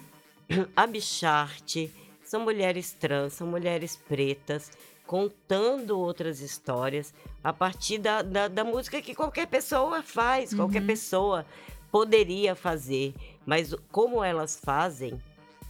a 0.74 0.86
Bicharte, 0.86 1.92
são 2.24 2.40
mulheres 2.40 2.92
trans, 2.92 3.34
são 3.34 3.46
mulheres 3.46 3.96
pretas, 3.96 4.72
contando 5.06 5.98
outras 5.98 6.40
histórias 6.40 7.12
a 7.42 7.52
partir 7.52 7.98
da, 7.98 8.22
da, 8.22 8.48
da 8.48 8.64
música 8.64 9.02
que 9.02 9.14
qualquer 9.14 9.46
pessoa 9.46 10.02
faz, 10.02 10.52
uhum. 10.52 10.58
qualquer 10.58 10.84
pessoa 10.86 11.44
poderia 11.92 12.54
fazer. 12.54 13.14
Mas 13.44 13.74
como 13.92 14.24
elas 14.24 14.58
fazem 14.64 15.20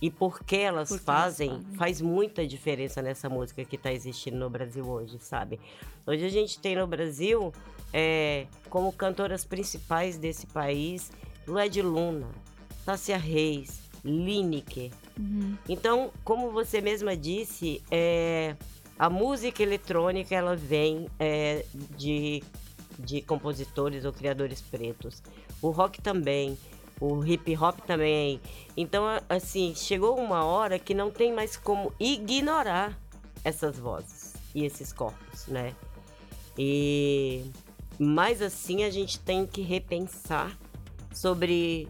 e 0.05 0.11
por 0.11 0.45
que 0.45 0.57
elas, 0.57 0.90
fazem, 1.03 1.49
fazem, 1.49 1.77
faz 1.79 2.01
muita 2.03 2.47
diferença 2.47 3.01
nessa 3.01 3.27
música 3.31 3.64
que 3.64 3.77
está 3.77 3.90
existindo 3.90 4.37
no 4.37 4.51
Brasil 4.51 4.87
hoje, 4.87 5.19
sabe? 5.19 5.59
Hoje 6.07 6.27
a 6.27 6.29
gente 6.29 6.59
tem 6.59 6.77
no 6.77 6.87
Brasil, 6.87 7.51
é, 7.90 8.47
como 8.69 8.93
cantoras 8.93 9.47
principais 9.47 10.19
desse 10.19 10.47
país, 10.47 11.11
Lued 11.49 11.81
Luna, 11.81 12.29
Tássia 12.85 13.17
Reis, 13.17 13.81
Lineker. 14.05 14.90
Uhum. 15.19 15.57
Então, 15.67 16.12
como 16.23 16.51
você 16.51 16.83
mesma 16.83 17.17
disse, 17.17 17.83
é, 17.90 18.57
a 18.99 19.09
música 19.09 19.62
eletrônica 19.62 20.35
ela 20.35 20.55
vem 20.55 21.09
é, 21.19 21.64
de, 21.97 22.45
de 22.99 23.23
compositores 23.23 24.05
ou 24.05 24.12
criadores 24.12 24.61
pretos. 24.61 25.23
O 25.62 25.71
rock 25.71 26.03
também, 26.03 26.59
o 27.01 27.25
hip 27.25 27.57
hop 27.57 27.81
também. 27.81 28.41
Então, 28.77 29.05
assim, 29.29 29.75
chegou 29.75 30.19
uma 30.19 30.45
hora 30.45 30.79
que 30.79 30.95
não 30.95 31.11
tem 31.11 31.33
mais 31.33 31.57
como 31.57 31.93
ignorar 31.99 32.99
essas 33.43 33.79
vozes 33.79 34.35
e 34.55 34.65
esses 34.65 34.93
corpos, 34.93 35.47
né? 35.47 35.75
E 36.59 37.45
mas 37.99 38.43
assim 38.43 38.83
a 38.85 38.91
gente 38.91 39.21
tem 39.21 39.47
que 39.47 39.63
repensar 39.63 40.59
sobre 41.13 41.89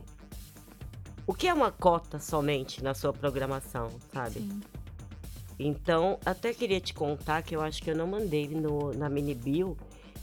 o 1.26 1.32
que 1.32 1.48
é 1.48 1.54
uma 1.54 1.72
cota 1.72 2.18
somente 2.18 2.82
na 2.84 2.94
sua 2.94 3.12
programação, 3.12 3.88
sabe? 4.12 4.40
Sim. 4.40 4.60
Então, 5.58 6.18
até 6.26 6.52
queria 6.52 6.80
te 6.80 6.92
contar 6.92 7.42
que 7.42 7.54
eu 7.54 7.62
acho 7.62 7.82
que 7.82 7.90
eu 7.90 7.96
não 7.96 8.06
mandei 8.06 8.48
no, 8.48 8.92
na 8.92 9.08
mini 9.08 9.34
bio 9.34 9.76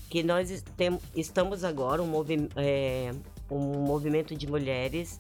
que 0.10 0.24
nós 0.24 0.62
tem, 0.76 1.00
estamos 1.16 1.64
agora 1.64 2.04
um, 2.04 2.08
movi 2.08 2.50
é, 2.58 3.14
um 3.52 3.86
movimento 3.86 4.36
de 4.36 4.48
mulheres 4.48 5.20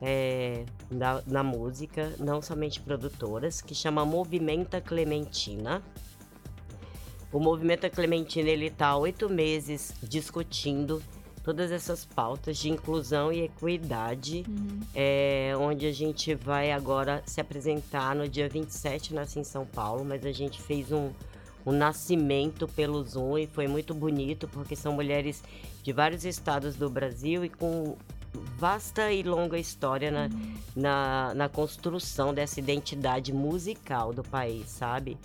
é, 0.00 0.64
na, 0.90 1.22
na, 1.26 1.42
música, 1.42 2.12
não 2.18 2.40
somente 2.40 2.80
produtoras, 2.80 3.60
que 3.60 3.74
chama 3.74 4.04
Movimenta 4.04 4.80
Clementina. 4.80 5.82
O 7.32 7.40
Movimento 7.40 7.88
Clementina 7.90 8.48
ele 8.48 8.66
está 8.66 8.88
há 8.88 8.96
oito 8.96 9.28
meses 9.28 9.92
discutindo 10.02 11.02
todas 11.42 11.70
essas 11.70 12.06
pautas 12.06 12.56
de 12.56 12.70
inclusão 12.70 13.30
e 13.30 13.42
equidade, 13.42 14.44
uhum. 14.48 14.80
é, 14.94 15.52
onde 15.58 15.86
a 15.86 15.92
gente 15.92 16.34
vai 16.34 16.72
agora 16.72 17.22
se 17.26 17.38
apresentar 17.40 18.16
no 18.16 18.26
dia 18.26 18.48
27 18.48 19.12
nasci 19.12 19.40
em 19.40 19.44
São 19.44 19.66
Paulo, 19.66 20.04
mas 20.04 20.24
a 20.24 20.32
gente 20.32 20.62
fez 20.62 20.90
um, 20.90 21.10
um 21.66 21.72
nascimento 21.72 22.66
pelo 22.68 23.02
Zoom 23.04 23.36
e 23.36 23.46
foi 23.46 23.68
muito 23.68 23.92
bonito, 23.92 24.48
porque 24.48 24.74
são 24.74 24.94
mulheres 24.94 25.42
de 25.84 25.92
vários 25.92 26.24
estados 26.24 26.74
do 26.74 26.88
Brasil 26.88 27.44
e 27.44 27.48
com 27.48 27.96
vasta 28.56 29.12
e 29.12 29.22
longa 29.22 29.58
história 29.58 30.10
na, 30.10 30.28
na, 30.74 31.34
na 31.34 31.48
construção 31.48 32.32
dessa 32.32 32.58
identidade 32.58 33.32
musical 33.32 34.12
do 34.12 34.24
país, 34.24 34.68
sabe? 34.70 35.18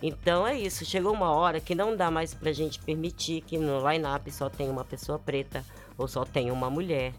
Então 0.00 0.46
é 0.46 0.56
isso, 0.56 0.84
chegou 0.84 1.12
uma 1.12 1.30
hora 1.32 1.60
que 1.60 1.74
não 1.74 1.96
dá 1.96 2.10
mais 2.10 2.32
pra 2.32 2.52
gente 2.52 2.78
permitir 2.78 3.42
que 3.42 3.58
no 3.58 3.86
line-up 3.90 4.30
só 4.30 4.48
tenha 4.48 4.70
uma 4.70 4.84
pessoa 4.84 5.18
preta 5.18 5.64
ou 5.98 6.06
só 6.06 6.24
tenha 6.24 6.52
uma 6.52 6.70
mulher. 6.70 7.12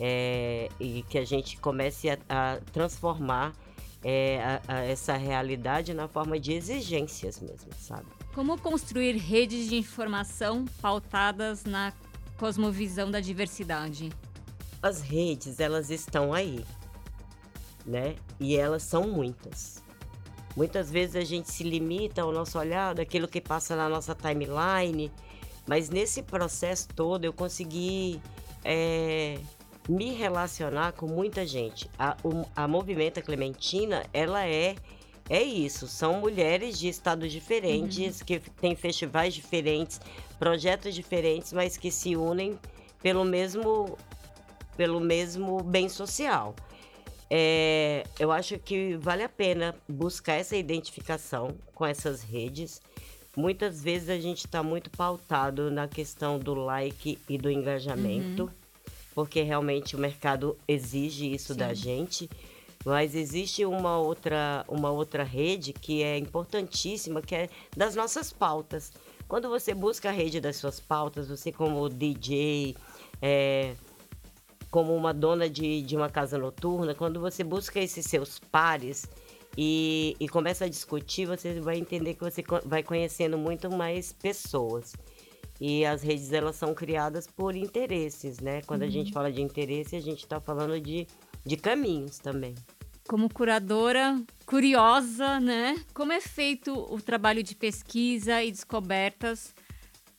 É, 0.00 0.68
e 0.80 1.04
que 1.08 1.16
a 1.16 1.24
gente 1.24 1.56
comece 1.58 2.10
a, 2.10 2.18
a 2.28 2.58
transformar 2.72 3.52
é, 4.02 4.60
a, 4.66 4.74
a 4.74 4.78
essa 4.80 5.14
realidade 5.14 5.94
na 5.94 6.08
forma 6.08 6.36
de 6.40 6.52
exigências 6.52 7.38
mesmo, 7.40 7.70
sabe? 7.78 8.06
Como 8.34 8.58
construir 8.58 9.16
redes 9.16 9.68
de 9.68 9.76
informação 9.76 10.64
pautadas 10.82 11.64
na 11.64 11.92
cosmovisão 12.38 13.10
da 13.10 13.20
diversidade? 13.20 14.10
As 14.82 15.00
redes, 15.00 15.60
elas 15.60 15.90
estão 15.90 16.32
aí, 16.32 16.64
né? 17.86 18.16
E 18.38 18.56
elas 18.56 18.82
são 18.82 19.08
muitas. 19.08 19.82
Muitas 20.56 20.90
vezes 20.90 21.16
a 21.16 21.24
gente 21.24 21.50
se 21.50 21.64
limita 21.64 22.22
ao 22.22 22.32
nosso 22.32 22.58
olhar 22.58 22.94
daquilo 22.94 23.26
que 23.26 23.40
passa 23.40 23.74
na 23.74 23.88
nossa 23.88 24.14
timeline, 24.14 25.10
mas 25.66 25.90
nesse 25.90 26.22
processo 26.22 26.88
todo 26.88 27.24
eu 27.24 27.32
consegui 27.32 28.20
é, 28.64 29.38
me 29.88 30.12
relacionar 30.12 30.92
com 30.92 31.06
muita 31.06 31.46
gente. 31.46 31.90
A, 31.98 32.16
o, 32.22 32.44
a 32.54 32.68
Movimenta 32.68 33.20
Clementina, 33.20 34.04
ela 34.12 34.46
é 34.46 34.76
é 35.28 35.42
isso, 35.42 35.88
são 35.88 36.20
mulheres 36.20 36.78
de 36.78 36.86
estados 36.88 37.32
diferentes, 37.32 38.20
uhum. 38.20 38.26
que 38.26 38.40
têm 38.40 38.76
festivais 38.76 39.32
diferentes, 39.32 39.98
projetos 40.38 40.94
diferentes, 40.94 41.52
mas 41.52 41.76
que 41.76 41.90
se 41.90 42.16
unem 42.16 42.58
pelo 43.02 43.24
mesmo 43.24 43.96
pelo 44.76 45.00
mesmo 45.00 45.62
bem 45.62 45.88
social. 45.88 46.54
É, 47.30 48.04
eu 48.18 48.30
acho 48.30 48.58
que 48.58 48.96
vale 48.96 49.22
a 49.22 49.28
pena 49.28 49.74
buscar 49.88 50.34
essa 50.34 50.56
identificação 50.56 51.56
com 51.74 51.86
essas 51.86 52.22
redes. 52.22 52.80
Muitas 53.36 53.82
vezes 53.82 54.08
a 54.08 54.18
gente 54.18 54.46
está 54.46 54.62
muito 54.62 54.90
pautado 54.90 55.70
na 55.70 55.88
questão 55.88 56.38
do 56.38 56.54
like 56.54 57.18
e 57.28 57.36
do 57.36 57.50
engajamento, 57.50 58.44
uhum. 58.44 58.50
porque 59.14 59.42
realmente 59.42 59.96
o 59.96 59.98
mercado 59.98 60.56
exige 60.68 61.32
isso 61.32 61.52
Sim. 61.54 61.58
da 61.58 61.74
gente. 61.74 62.30
Mas 62.84 63.14
existe 63.14 63.64
uma 63.64 63.98
outra, 63.98 64.64
uma 64.68 64.90
outra 64.90 65.24
rede 65.24 65.72
que 65.72 66.02
é 66.02 66.18
importantíssima, 66.18 67.22
que 67.22 67.34
é 67.34 67.48
das 67.74 67.96
nossas 67.96 68.30
pautas. 68.30 68.92
Quando 69.28 69.48
você 69.48 69.74
busca 69.74 70.08
a 70.08 70.12
rede 70.12 70.40
das 70.40 70.56
suas 70.56 70.80
pautas, 70.80 71.28
você 71.28 71.50
como 71.50 71.88
DJ, 71.88 72.76
é, 73.20 73.74
como 74.70 74.94
uma 74.94 75.14
dona 75.14 75.48
de, 75.48 75.82
de 75.82 75.96
uma 75.96 76.10
casa 76.10 76.36
noturna, 76.36 76.94
quando 76.94 77.20
você 77.20 77.42
busca 77.44 77.80
esses 77.80 78.06
seus 78.06 78.38
pares 78.38 79.06
e, 79.56 80.16
e 80.18 80.28
começa 80.28 80.64
a 80.64 80.68
discutir, 80.68 81.26
você 81.26 81.60
vai 81.60 81.78
entender 81.78 82.14
que 82.14 82.20
você 82.20 82.42
vai 82.64 82.82
conhecendo 82.82 83.38
muito 83.38 83.70
mais 83.70 84.12
pessoas. 84.12 84.92
E 85.60 85.84
as 85.84 86.02
redes 86.02 86.32
elas 86.32 86.56
são 86.56 86.74
criadas 86.74 87.26
por 87.26 87.54
interesses, 87.54 88.40
né? 88.40 88.62
Quando 88.62 88.82
uhum. 88.82 88.88
a 88.88 88.90
gente 88.90 89.12
fala 89.12 89.30
de 89.30 89.40
interesse, 89.40 89.94
a 89.94 90.00
gente 90.00 90.24
está 90.24 90.40
falando 90.40 90.80
de, 90.80 91.06
de 91.46 91.56
caminhos 91.56 92.18
também. 92.18 92.54
Como 93.08 93.28
curadora 93.32 94.22
curiosa, 94.46 95.38
né? 95.38 95.76
Como 95.92 96.12
é 96.12 96.20
feito 96.20 96.72
o 96.72 97.00
trabalho 97.00 97.42
de 97.42 97.54
pesquisa 97.54 98.42
e 98.42 98.50
descobertas 98.50 99.54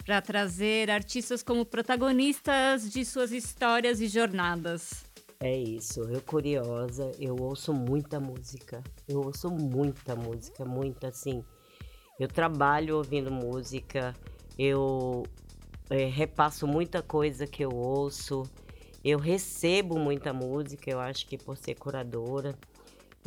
para 0.06 0.22
trazer 0.22 0.92
artistas 0.92 1.42
como 1.42 1.66
protagonistas 1.66 2.92
de 2.92 3.04
suas 3.04 3.32
histórias 3.32 4.00
e 4.00 4.08
jornadas. 4.08 5.04
É 5.40 5.58
isso, 5.58 6.02
eu 6.04 6.22
curiosa, 6.22 7.12
eu 7.20 7.36
ouço 7.36 7.74
muita 7.74 8.20
música. 8.20 8.84
Eu 9.08 9.22
ouço 9.22 9.50
muita 9.50 10.16
música, 10.16 10.64
muita 10.64 11.08
assim. 11.08 11.44
Eu 12.20 12.28
trabalho 12.28 12.98
ouvindo 12.98 13.32
música, 13.32 14.16
eu 14.58 15.24
é, 15.90 16.06
repasso 16.06 16.66
muita 16.66 17.02
coisa 17.02 17.46
que 17.46 17.66
eu 17.66 17.70
ouço, 17.70 18.44
eu 19.04 19.20
recebo 19.20 20.00
muita 20.00 20.32
música, 20.32 20.90
eu 20.90 21.00
acho 21.00 21.28
que 21.28 21.38
por 21.38 21.58
ser 21.58 21.76
curadora. 21.76 22.56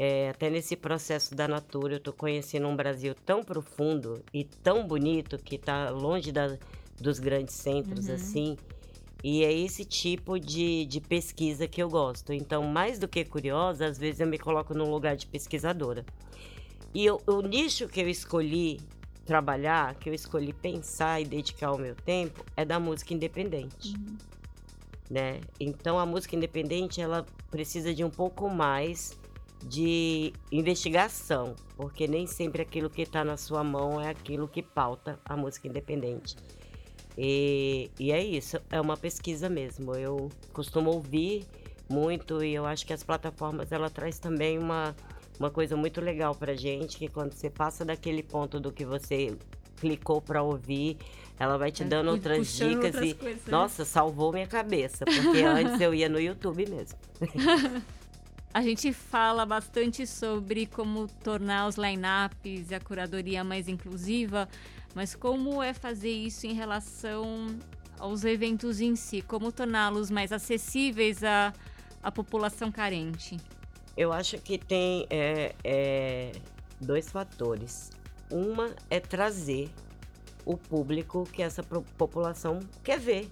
É, 0.00 0.30
até 0.30 0.48
nesse 0.48 0.76
processo 0.76 1.34
da 1.34 1.48
Natura, 1.48 1.94
eu 1.94 1.98
estou 1.98 2.14
conhecendo 2.14 2.68
um 2.68 2.76
Brasil 2.76 3.16
tão 3.26 3.42
profundo 3.42 4.22
e 4.32 4.44
tão 4.44 4.87
bonito 4.87 5.37
que 5.37 5.56
está 5.56 5.90
longe 5.90 6.30
da, 6.30 6.56
dos 7.00 7.18
grandes 7.18 7.56
centros, 7.56 8.06
uhum. 8.06 8.14
assim. 8.14 8.56
E 9.24 9.42
é 9.42 9.52
esse 9.52 9.84
tipo 9.84 10.38
de, 10.38 10.87
de 10.87 11.00
pesquisa 11.00 11.66
que 11.66 11.82
eu 11.82 11.88
gosto. 11.88 12.32
Então, 12.32 12.62
mais 12.62 13.00
do 13.00 13.08
que 13.08 13.24
curiosa, 13.24 13.87
às 13.87 13.98
vezes 13.98 14.20
eu 14.20 14.28
me 14.28 14.38
coloco 14.38 14.72
num 14.72 14.88
lugar 14.88 15.16
de 15.16 15.26
pesquisadora. 15.26 16.06
E 16.94 17.04
eu, 17.04 17.20
o 17.26 17.40
nicho 17.40 17.88
que 17.88 18.00
eu 18.00 18.08
escolhi 18.08 18.80
trabalhar, 19.26 19.96
que 19.96 20.08
eu 20.08 20.14
escolhi 20.14 20.52
pensar 20.52 21.20
e 21.20 21.24
dedicar 21.24 21.72
o 21.72 21.78
meu 21.78 21.96
tempo, 21.96 22.44
é 22.56 22.64
da 22.64 22.78
música 22.78 23.12
independente. 23.12 23.96
Uhum. 23.96 24.16
Né? 25.11 25.40
Então, 25.58 25.98
a 25.98 26.06
música 26.06 26.37
independente, 26.37 27.00
ela 27.00 27.26
precisa 27.50 27.92
de 27.92 28.04
um 28.04 28.11
pouco 28.11 28.48
mais 28.48 29.18
de 29.62 30.33
investigação, 30.53 31.55
porque 31.77 32.07
nem 32.07 32.27
sempre 32.27 32.62
aquilo 32.62 32.88
que 32.88 33.03
está 33.03 33.25
na 33.25 33.37
sua 33.37 33.64
mão 33.64 34.01
é 34.01 34.09
aquilo 34.09 34.49
que 34.49 34.62
pauta 34.62 35.18
a 35.25 35.37
música 35.37 35.68
independente. 35.68 36.37
E, 37.16 37.90
e 37.99 38.12
é 38.12 38.23
isso, 38.23 38.61
é 38.71 38.81
uma 38.81 38.97
pesquisa 38.97 39.49
mesmo. 39.49 39.94
Eu 39.94 40.31
costumo 40.53 40.90
ouvir 40.90 41.44
muito 41.88 42.44
e 42.44 42.55
eu 42.55 42.64
acho 42.64 42.87
que 42.87 42.92
as 42.92 43.03
plataformas 43.03 43.73
ela 43.73 43.90
traz 43.90 44.18
também 44.18 44.59
uma, 44.59 44.94
uma 45.38 45.51
coisa 45.51 45.77
muito 45.77 46.01
legal 46.01 46.35
pra 46.35 46.55
gente, 46.55 46.97
que 46.97 47.09
quando 47.09 47.33
você 47.33 47.51
passa 47.51 47.85
daquele 47.85 48.23
ponto 48.23 48.61
do 48.61 48.71
que 48.71 48.85
você 48.85 49.37
clicou 49.81 50.21
para 50.21 50.42
ouvir, 50.42 50.97
ela 51.38 51.57
vai 51.57 51.73
te 51.73 51.83
é, 51.83 51.87
dando 51.87 52.11
outras 52.11 52.49
dicas 52.57 52.94
outras 52.94 53.11
e 53.11 53.14
coisas, 53.14 53.44
né? 53.44 53.51
nossa, 53.51 53.85
salvou 53.85 54.33
minha 54.33 54.47
cabeça, 54.47 55.05
porque 55.05 55.42
antes 55.42 55.81
eu 55.81 55.94
ia 55.94 56.09
no 56.09 56.21
YouTube 56.21 56.68
mesmo. 56.68 56.99
A 58.52 58.62
gente 58.62 58.92
fala 58.92 59.44
bastante 59.44 60.06
sobre 60.06 60.66
como 60.66 61.06
tornar 61.22 61.68
os 61.68 61.76
lineups 61.76 62.70
e 62.70 62.74
a 62.74 62.80
curadoria 62.80 63.44
mais 63.44 63.68
inclusiva, 63.68 64.48
mas 64.94 65.14
como 65.14 65.62
é 65.62 65.74
fazer 65.74 66.11
isso 66.11 66.46
em 66.46 66.54
relação 66.54 67.46
aos 67.98 68.24
eventos 68.24 68.80
em 68.80 68.96
si? 68.96 69.20
Como 69.20 69.52
torná-los 69.52 70.11
mais 70.11 70.32
acessíveis 70.32 71.22
à, 71.22 71.52
à 72.02 72.11
população 72.11 72.72
carente? 72.72 73.37
Eu 73.96 74.12
acho 74.12 74.38
que 74.38 74.56
tem 74.56 75.06
é, 75.11 75.54
é, 75.62 76.32
dois 76.80 77.11
fatores. 77.11 77.90
Uma 78.30 78.74
é 78.88 78.98
trazer 78.98 79.70
o 80.44 80.56
público 80.56 81.28
que 81.30 81.42
essa 81.42 81.62
população 81.62 82.61
quer 82.82 82.98
ver. 82.98 83.28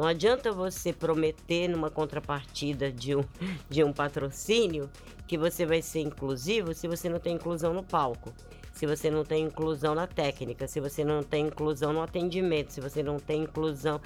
Não 0.00 0.06
adianta 0.06 0.50
você 0.50 0.94
prometer 0.94 1.68
numa 1.68 1.90
contrapartida 1.90 2.90
de 2.90 3.14
um, 3.14 3.22
de 3.68 3.84
um 3.84 3.92
patrocínio 3.92 4.88
que 5.26 5.36
você 5.36 5.66
vai 5.66 5.82
ser 5.82 6.00
inclusivo 6.00 6.72
se 6.72 6.88
você 6.88 7.06
não 7.06 7.20
tem 7.20 7.34
inclusão 7.34 7.74
no 7.74 7.82
palco, 7.82 8.32
se 8.72 8.86
você 8.86 9.10
não 9.10 9.26
tem 9.26 9.44
inclusão 9.44 9.94
na 9.94 10.06
técnica, 10.06 10.66
se 10.66 10.80
você 10.80 11.04
não 11.04 11.22
tem 11.22 11.48
inclusão 11.48 11.92
no 11.92 12.00
atendimento, 12.00 12.72
se 12.72 12.80
você 12.80 13.02
não 13.02 13.18
tem 13.18 13.42
inclusão. 13.42 14.00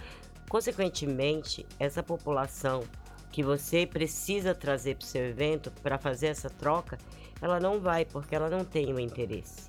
Consequentemente, 0.49 1.65
essa 1.79 2.03
população 2.03 2.83
que 3.31 3.45
você 3.45 3.87
precisa 3.87 4.53
trazer 4.53 4.97
para 4.97 5.05
o 5.05 5.07
seu 5.07 5.25
evento 5.25 5.71
para 5.81 5.97
fazer 5.97 6.27
essa 6.27 6.51
troca, 6.51 6.99
ela 7.41 7.61
não 7.61 7.79
vai 7.79 8.05
porque 8.05 8.35
ela 8.35 8.51
não 8.51 8.65
tem 8.65 8.93
o 8.93 8.99
interesse. 8.99 9.69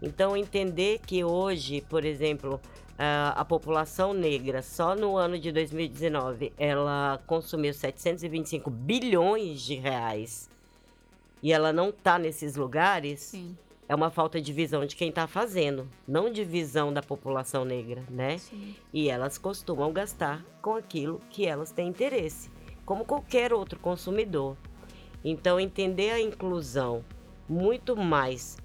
Então, 0.00 0.36
entender 0.36 1.00
que 1.04 1.24
hoje, 1.24 1.80
por 1.88 2.04
exemplo, 2.04 2.60
a, 2.98 3.44
população 3.44 4.12
negra, 4.12 4.60
só 4.60 4.94
no 4.96 5.16
ano 5.16 5.38
de 5.38 5.52
2019, 5.52 6.52
ela 6.58 7.20
consumiu 7.26 7.72
725 7.72 8.70
bilhões 8.70 9.62
de 9.62 9.74
reais 9.76 10.50
e 11.40 11.52
ela 11.52 11.72
não 11.72 11.90
está 11.90 12.18
nesses 12.18 12.56
lugares, 12.56 13.20
Sim. 13.20 13.56
é 13.88 13.94
uma 13.94 14.10
falta 14.10 14.40
de 14.40 14.52
visão 14.52 14.84
de 14.84 14.96
quem 14.96 15.10
está 15.10 15.28
fazendo, 15.28 15.88
não 16.06 16.30
de 16.30 16.44
visão 16.44 16.92
da 16.92 17.02
população 17.02 17.64
negra, 17.64 18.02
né? 18.10 18.38
Sim. 18.38 18.74
E 18.92 19.08
elas 19.08 19.38
costumam 19.38 19.92
gastar 19.92 20.44
com 20.60 20.74
aquilo 20.74 21.20
que 21.30 21.46
elas 21.46 21.70
têm 21.70 21.88
interesse, 21.88 22.50
como 22.84 23.04
qualquer 23.04 23.52
outro 23.52 23.78
consumidor. 23.78 24.56
Então, 25.24 25.60
entender 25.60 26.10
a 26.10 26.20
inclusão 26.20 27.04
muito 27.48 27.96
mais 27.96 28.56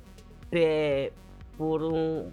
é, 0.55 1.11
por, 1.57 1.83
um, 1.83 2.31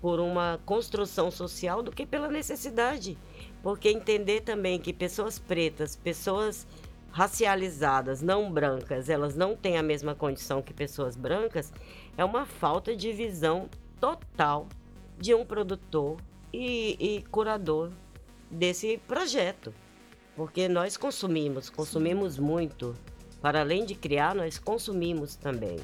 por 0.00 0.20
uma 0.20 0.60
construção 0.64 1.30
social 1.30 1.82
do 1.82 1.90
que 1.90 2.06
pela 2.06 2.28
necessidade. 2.28 3.18
Porque 3.62 3.90
entender 3.90 4.40
também 4.40 4.78
que 4.78 4.92
pessoas 4.92 5.38
pretas, 5.38 5.96
pessoas 5.96 6.66
racializadas, 7.10 8.22
não 8.22 8.50
brancas, 8.50 9.08
elas 9.08 9.34
não 9.36 9.56
têm 9.56 9.76
a 9.76 9.82
mesma 9.82 10.14
condição 10.14 10.62
que 10.62 10.72
pessoas 10.72 11.16
brancas, 11.16 11.72
é 12.16 12.24
uma 12.24 12.46
falta 12.46 12.94
de 12.94 13.12
visão 13.12 13.68
total 14.00 14.68
de 15.18 15.34
um 15.34 15.44
produtor 15.44 16.16
e, 16.52 16.96
e 16.98 17.22
curador 17.30 17.90
desse 18.50 18.98
projeto. 19.06 19.74
Porque 20.34 20.68
nós 20.68 20.96
consumimos, 20.96 21.68
consumimos 21.68 22.38
muito. 22.38 22.96
Para 23.42 23.60
além 23.60 23.84
de 23.84 23.94
criar, 23.94 24.34
nós 24.34 24.58
consumimos 24.58 25.34
também. 25.34 25.78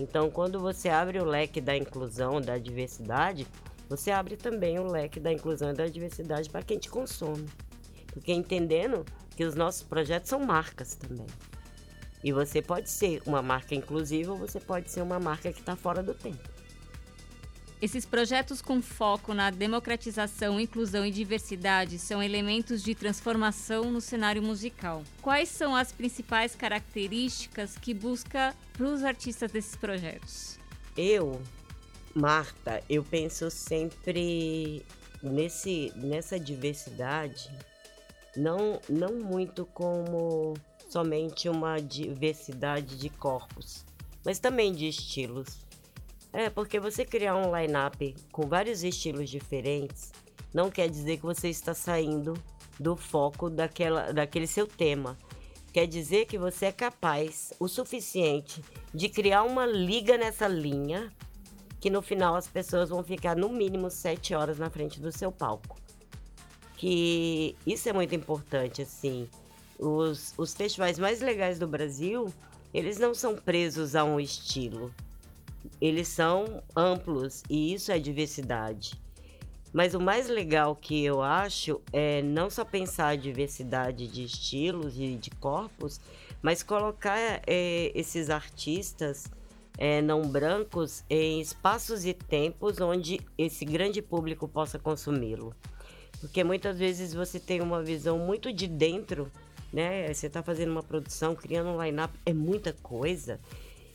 Então, 0.00 0.30
quando 0.30 0.58
você 0.58 0.88
abre 0.88 1.18
o 1.20 1.26
leque 1.26 1.60
da 1.60 1.76
inclusão, 1.76 2.40
da 2.40 2.56
diversidade, 2.56 3.46
você 3.86 4.10
abre 4.10 4.34
também 4.34 4.78
o 4.78 4.90
leque 4.90 5.20
da 5.20 5.30
inclusão 5.30 5.72
e 5.72 5.74
da 5.74 5.86
diversidade 5.86 6.48
para 6.48 6.62
quem 6.62 6.78
te 6.78 6.88
consome. 6.88 7.46
Porque 8.06 8.32
entendendo 8.32 9.04
que 9.36 9.44
os 9.44 9.54
nossos 9.54 9.82
projetos 9.82 10.30
são 10.30 10.40
marcas 10.40 10.94
também. 10.94 11.26
E 12.24 12.32
você 12.32 12.62
pode 12.62 12.88
ser 12.88 13.20
uma 13.26 13.42
marca 13.42 13.74
inclusiva 13.74 14.32
ou 14.32 14.38
você 14.38 14.58
pode 14.58 14.90
ser 14.90 15.02
uma 15.02 15.20
marca 15.20 15.52
que 15.52 15.60
está 15.60 15.76
fora 15.76 16.02
do 16.02 16.14
tempo. 16.14 16.48
Esses 17.82 18.04
projetos 18.04 18.60
com 18.60 18.82
foco 18.82 19.32
na 19.32 19.48
democratização, 19.48 20.60
inclusão 20.60 21.06
e 21.06 21.10
diversidade 21.10 21.98
são 21.98 22.22
elementos 22.22 22.82
de 22.82 22.94
transformação 22.94 23.90
no 23.90 24.02
cenário 24.02 24.42
musical. 24.42 25.02
Quais 25.22 25.48
são 25.48 25.74
as 25.74 25.90
principais 25.90 26.54
características 26.54 27.78
que 27.78 27.94
busca 27.94 28.54
para 28.74 28.84
os 28.84 29.02
artistas 29.02 29.50
desses 29.50 29.76
projetos? 29.76 30.58
Eu, 30.94 31.40
Marta, 32.14 32.82
eu 32.86 33.02
penso 33.02 33.50
sempre 33.50 34.84
nesse, 35.22 35.90
nessa 35.96 36.38
diversidade, 36.38 37.50
não, 38.36 38.78
não 38.90 39.14
muito 39.14 39.64
como 39.64 40.52
somente 40.90 41.48
uma 41.48 41.80
diversidade 41.80 42.98
de 42.98 43.08
corpos, 43.08 43.86
mas 44.22 44.38
também 44.38 44.74
de 44.74 44.86
estilos 44.86 45.69
é, 46.32 46.48
porque 46.48 46.78
você 46.78 47.04
criar 47.04 47.36
um 47.36 47.56
line-up 47.56 48.14
com 48.30 48.46
vários 48.46 48.84
estilos 48.84 49.28
diferentes 49.28 50.12
não 50.52 50.70
quer 50.70 50.88
dizer 50.88 51.16
que 51.18 51.22
você 51.22 51.48
está 51.48 51.74
saindo 51.74 52.34
do 52.78 52.96
foco 52.96 53.48
daquela, 53.48 54.12
daquele 54.12 54.46
seu 54.46 54.66
tema. 54.66 55.16
Quer 55.72 55.86
dizer 55.86 56.26
que 56.26 56.36
você 56.36 56.66
é 56.66 56.72
capaz 56.72 57.52
o 57.60 57.68
suficiente 57.68 58.62
de 58.92 59.08
criar 59.08 59.44
uma 59.44 59.66
liga 59.66 60.18
nessa 60.18 60.48
linha 60.48 61.12
que 61.80 61.88
no 61.88 62.02
final 62.02 62.34
as 62.34 62.48
pessoas 62.48 62.90
vão 62.90 63.02
ficar 63.02 63.36
no 63.36 63.48
mínimo 63.48 63.88
sete 63.90 64.34
horas 64.34 64.58
na 64.58 64.68
frente 64.68 65.00
do 65.00 65.12
seu 65.12 65.30
palco. 65.30 65.78
Que 66.76 67.56
isso 67.64 67.88
é 67.88 67.92
muito 67.92 68.14
importante, 68.14 68.82
assim. 68.82 69.28
Os, 69.78 70.34
os 70.36 70.52
festivais 70.52 70.98
mais 70.98 71.20
legais 71.20 71.58
do 71.58 71.68
Brasil, 71.68 72.26
eles 72.74 72.98
não 72.98 73.14
são 73.14 73.36
presos 73.36 73.94
a 73.94 74.04
um 74.04 74.18
estilo 74.18 74.92
eles 75.80 76.08
são 76.08 76.62
amplos 76.76 77.42
e 77.48 77.72
isso 77.72 77.90
é 77.90 77.98
diversidade. 77.98 79.00
Mas 79.72 79.94
o 79.94 80.00
mais 80.00 80.28
legal 80.28 80.74
que 80.74 81.04
eu 81.04 81.22
acho 81.22 81.80
é 81.92 82.22
não 82.22 82.50
só 82.50 82.64
pensar 82.64 83.08
a 83.08 83.16
diversidade 83.16 84.08
de 84.08 84.24
estilos 84.24 84.98
e 84.98 85.14
de 85.14 85.30
corpos, 85.30 86.00
mas 86.42 86.62
colocar 86.62 87.16
é, 87.46 87.92
esses 87.94 88.30
artistas 88.30 89.30
é, 89.78 90.02
não 90.02 90.22
brancos 90.22 91.04
em 91.08 91.40
espaços 91.40 92.04
e 92.04 92.12
tempos 92.12 92.80
onde 92.80 93.20
esse 93.38 93.64
grande 93.64 94.02
público 94.02 94.48
possa 94.48 94.78
consumi-lo. 94.78 95.54
Porque 96.20 96.44
muitas 96.44 96.78
vezes 96.78 97.14
você 97.14 97.38
tem 97.38 97.60
uma 97.62 97.82
visão 97.82 98.18
muito 98.18 98.52
de 98.52 98.66
dentro, 98.66 99.30
né? 99.72 100.12
Você 100.12 100.26
está 100.26 100.42
fazendo 100.42 100.70
uma 100.70 100.82
produção, 100.82 101.34
criando 101.34 101.70
um 101.70 101.82
line-up, 101.82 102.12
é 102.26 102.32
muita 102.32 102.74
coisa. 102.82 103.40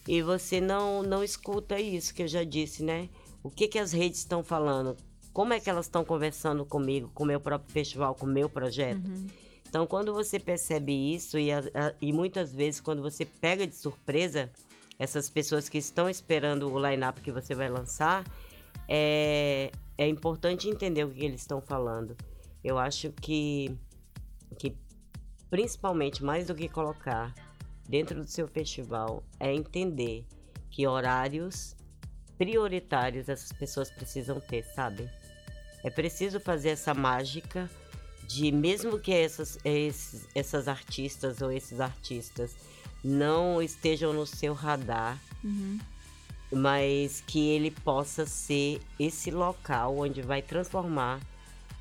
E 0.08 0.22
você 0.22 0.62
não, 0.62 1.02
não 1.02 1.24
escuta 1.24 1.80
isso 1.80 2.14
que 2.14 2.24
eu 2.24 2.28
já 2.28 2.44
disse, 2.44 2.84
né? 2.84 3.10
O 3.44 3.50
que, 3.50 3.68
que 3.68 3.80
as 3.80 3.92
redes 3.92 4.20
estão 4.20 4.44
falando? 4.44 4.96
Como 5.34 5.54
é 5.54 5.60
que 5.60 5.70
elas 5.70 5.86
estão 5.86 6.06
conversando 6.06 6.66
comigo, 6.66 7.12
com 7.14 7.24
o 7.24 7.28
meu 7.28 7.40
próprio 7.40 7.72
festival, 7.72 8.16
com 8.16 8.26
o 8.26 8.30
meu 8.30 8.50
projeto? 8.50 9.06
Uhum. 9.08 9.28
Então, 9.68 9.86
quando 9.86 10.14
você 10.14 10.40
percebe 10.40 10.94
isso, 11.14 11.38
e, 11.38 11.52
a, 11.52 11.60
a, 11.60 11.94
e 12.02 12.14
muitas 12.14 12.54
vezes 12.54 12.80
quando 12.80 13.02
você 13.02 13.26
pega 13.26 13.68
de 13.68 13.76
surpresa 13.76 14.50
essas 14.98 15.30
pessoas 15.30 15.68
que 15.68 15.78
estão 15.78 16.10
esperando 16.10 16.72
o 16.72 16.80
line-up 16.80 17.20
que 17.20 17.32
você 17.32 17.54
vai 17.54 17.70
lançar, 17.70 18.24
é, 18.88 19.72
é 19.98 20.08
importante 20.08 20.70
entender 20.70 21.04
o 21.04 21.10
que 21.10 21.26
eles 21.26 21.42
estão 21.42 21.60
falando. 21.60 22.16
Eu 22.64 22.78
acho 22.78 23.12
que, 23.12 23.76
que 24.58 24.78
principalmente, 25.50 26.24
mais 26.24 26.48
do 26.48 26.56
que 26.56 26.70
colocar 26.70 27.34
dentro 27.88 28.22
do 28.22 28.28
seu 28.28 28.48
festival 28.48 29.24
é 29.40 29.54
entender 29.54 30.26
que 30.70 30.88
horários 30.88 31.76
prioritários 32.38 33.30
essas 33.30 33.52
pessoas 33.52 33.90
precisam 33.90 34.40
ter, 34.40 34.64
sabe? 34.64 35.10
É 35.84 35.90
preciso 35.90 36.40
fazer 36.40 36.70
essa 36.70 36.94
mágica 36.94 37.70
de 38.28 38.52
mesmo 38.52 39.00
que 39.00 39.14
essas, 39.14 39.58
esses, 39.64 40.28
essas 40.34 40.68
artistas 40.68 41.42
ou 41.42 41.52
esses 41.52 41.80
artistas 41.80 42.56
não 43.04 43.62
estejam 43.62 44.12
no 44.12 44.26
seu 44.26 44.54
radar, 44.54 45.20
uhum. 45.44 45.80
mas 46.52 47.22
que 47.22 47.50
ele 47.50 47.70
possa 47.70 48.26
ser 48.26 48.82
esse 49.00 49.30
local 49.30 50.00
onde 50.00 50.24
vai 50.24 50.42
transformar 50.42 51.22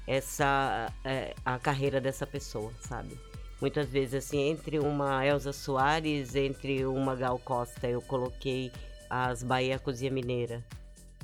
essa 0.06 0.92
é, 1.02 1.34
a 1.44 1.58
carreira 1.58 1.98
dessa 1.98 2.26
pessoa, 2.26 2.70
sabe? 2.80 3.18
Muitas 3.60 3.88
vezes 3.88 4.14
assim 4.14 4.40
entre 4.40 4.78
uma 4.78 5.24
Elza 5.24 5.52
Soares, 5.52 6.34
entre 6.34 6.84
uma 6.86 7.14
Gal 7.14 7.38
Costa, 7.38 7.88
eu 7.88 8.00
coloquei 8.02 8.70
as 9.08 9.42
Bahia 9.42 9.78
Cozinha 9.78 10.10
Mineira. 10.10 10.64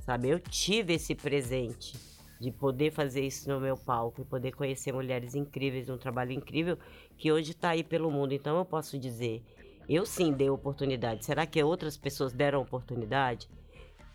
Sabe, 0.04 0.28
eu 0.28 0.38
tive 0.38 0.94
esse 0.94 1.14
presente 1.14 1.96
de 2.40 2.50
poder 2.50 2.90
fazer 2.90 3.20
isso 3.20 3.48
no 3.50 3.60
meu 3.60 3.76
palco 3.76 4.22
e 4.22 4.24
poder 4.24 4.52
conhecer 4.52 4.92
mulheres 4.92 5.34
incríveis, 5.34 5.90
um 5.90 5.98
trabalho 5.98 6.32
incrível 6.32 6.78
que 7.18 7.30
hoje 7.30 7.50
está 7.50 7.70
aí 7.70 7.84
pelo 7.84 8.10
mundo. 8.10 8.32
Então 8.32 8.56
eu 8.56 8.64
posso 8.64 8.98
dizer, 8.98 9.42
eu 9.88 10.06
sim 10.06 10.32
dei 10.32 10.48
oportunidade. 10.48 11.24
Será 11.24 11.44
que 11.44 11.62
outras 11.62 11.98
pessoas 11.98 12.32
deram 12.32 12.62
oportunidade? 12.62 13.46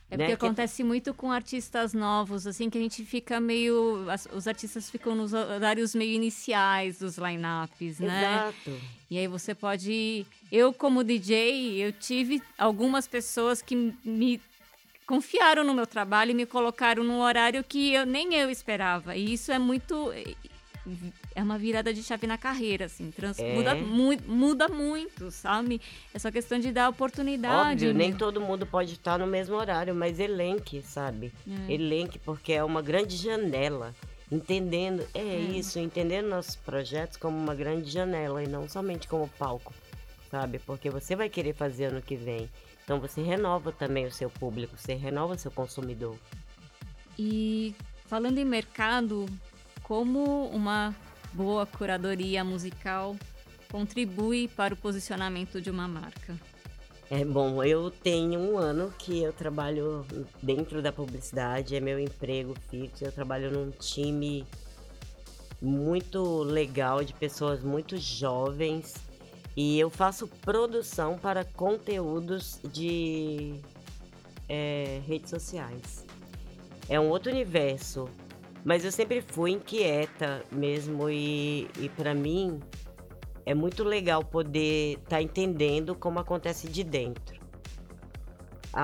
É 0.10 0.18
porque 0.18 0.28
né? 0.28 0.34
acontece 0.34 0.84
muito 0.84 1.14
com 1.14 1.32
artistas 1.32 1.94
novos, 1.94 2.46
assim, 2.46 2.70
que 2.70 2.78
a 2.78 2.82
gente 2.82 3.04
fica 3.04 3.40
meio. 3.40 4.08
as- 4.10 4.28
os 4.32 4.48
artistas 4.48 4.90
ficam 4.90 5.16
nos 5.16 5.34
horários 5.34 5.96
meio 5.96 6.14
iniciais 6.14 7.00
dos 7.00 7.18
lineups, 7.18 8.00
né? 8.00 8.54
Exato. 8.54 8.82
E 9.10 9.18
aí 9.18 9.28
você 9.28 9.56
pode. 9.56 10.26
Eu, 10.52 10.72
como 10.72 11.04
DJ, 11.04 11.84
eu 11.84 11.92
tive 11.92 12.42
algumas 12.58 13.08
pessoas 13.08 13.62
que 13.62 13.76
me 14.04 14.40
confiaram 15.08 15.64
no 15.64 15.74
meu 15.74 15.88
trabalho 15.88 16.32
e 16.32 16.34
me 16.36 16.46
colocaram 16.46 17.04
num 17.04 17.20
horário 17.20 17.64
que 17.64 17.94
eu, 17.94 18.06
nem 18.06 18.36
eu 18.36 18.50
esperava. 18.50 19.16
E 19.16 19.34
isso 19.34 19.52
é 19.52 19.58
muito. 19.60 20.12
É 21.36 21.44
uma 21.44 21.58
virada 21.58 21.94
de 21.94 22.02
chave 22.02 22.26
na 22.26 22.38
carreira, 22.38 22.86
assim. 22.86 23.12
Trans, 23.12 23.38
É. 23.38 23.54
muda, 23.54 23.76
mu- 23.76 24.22
muda 24.26 24.68
muito, 24.70 25.30
sabe? 25.30 25.82
É 26.14 26.18
só 26.20 26.32
questão 26.32 26.58
de 26.58 26.72
dar 26.72 26.88
oportunidade. 26.90 27.86
Óbvio, 27.86 27.94
nem 27.94 28.12
né? 28.12 28.18
todo 28.18 28.40
mundo 28.40 28.66
pode 28.66 28.94
estar 28.94 29.20
no 29.20 29.28
mesmo 29.28 29.54
horário, 29.56 29.94
mas 29.94 30.18
elenque, 30.18 30.82
sabe? 30.82 31.34
É. 31.68 31.74
Elenque, 31.74 32.18
porque 32.20 32.54
é 32.54 32.64
uma 32.64 32.82
grande 32.82 33.18
janela. 33.18 33.94
Entendendo, 34.32 35.06
é, 35.14 35.20
É. 35.20 35.40
isso, 35.40 35.78
entendendo 35.78 36.30
nossos 36.30 36.56
projetos 36.56 37.18
como 37.18 37.38
uma 37.38 37.54
grande 37.54 37.92
janela 37.92 38.42
e 38.42 38.48
não 38.48 38.68
somente 38.70 39.08
como 39.08 39.28
palco, 39.38 39.74
sabe? 40.32 40.58
Porque 40.60 40.90
você 40.90 41.16
vai 41.18 41.28
querer 41.30 41.54
fazer 41.54 41.86
ano 41.86 42.02
que 42.02 42.16
vem. 42.16 42.50
Então 42.84 43.00
você 43.00 43.22
renova 43.22 43.72
também 43.74 44.06
o 44.06 44.12
seu 44.12 44.30
público, 44.30 44.78
você 44.78 44.94
renova 44.94 45.34
o 45.36 45.38
seu 45.38 45.52
consumidor. 45.52 46.18
E 47.20 47.76
falando 48.06 48.38
em 48.38 48.46
mercado, 48.46 49.26
como 49.84 50.48
uma 50.50 50.96
boa 51.36 51.66
curadoria 51.66 52.44
musical 52.44 53.16
contribui 53.70 54.48
para 54.48 54.74
o 54.74 54.78
posicionamento 54.78 55.60
de 55.62 55.70
uma 55.70 55.88
marca? 55.88 56.34
É 57.10 57.24
bom, 57.24 57.62
eu 57.64 57.92
tenho 57.92 58.40
um 58.40 58.58
ano 58.58 58.92
que 58.98 59.22
eu 59.22 59.34
trabalho 59.34 60.06
dentro 60.42 60.82
da 60.82 60.92
publicidade, 60.92 61.76
é 61.76 61.80
meu 61.80 62.00
emprego 62.00 62.56
fixo, 62.70 63.04
eu 63.04 63.12
trabalho 63.12 63.52
num 63.52 63.70
time 63.70 64.48
muito 65.62 66.42
legal 66.44 67.04
de 67.04 67.14
pessoas 67.14 67.62
muito 67.62 67.98
jovens 67.98 68.96
e 69.56 69.80
eu 69.80 69.90
faço 69.90 70.28
produção 70.28 71.18
para 71.18 71.44
conteúdos 71.44 72.60
de 72.72 73.60
é, 74.48 75.02
redes 75.06 75.30
sociais. 75.30 76.06
É 76.90 77.00
um 77.00 77.10
outro 77.10 77.32
universo, 77.32 78.10
mas 78.66 78.84
eu 78.84 78.92
sempre 78.92 79.22
fui 79.22 79.52
inquieta 79.52 80.44
mesmo 80.52 81.10
e, 81.10 81.70
e 81.80 81.88
para 81.88 82.14
mim 82.14 82.60
é 83.46 83.54
muito 83.54 83.84
legal 83.84 84.24
poder 84.24 84.94
estar 85.04 85.22
entendendo 85.22 85.96
como 85.96 86.20
acontece 86.20 86.68
de 86.68 86.84
dentro. 86.84 87.40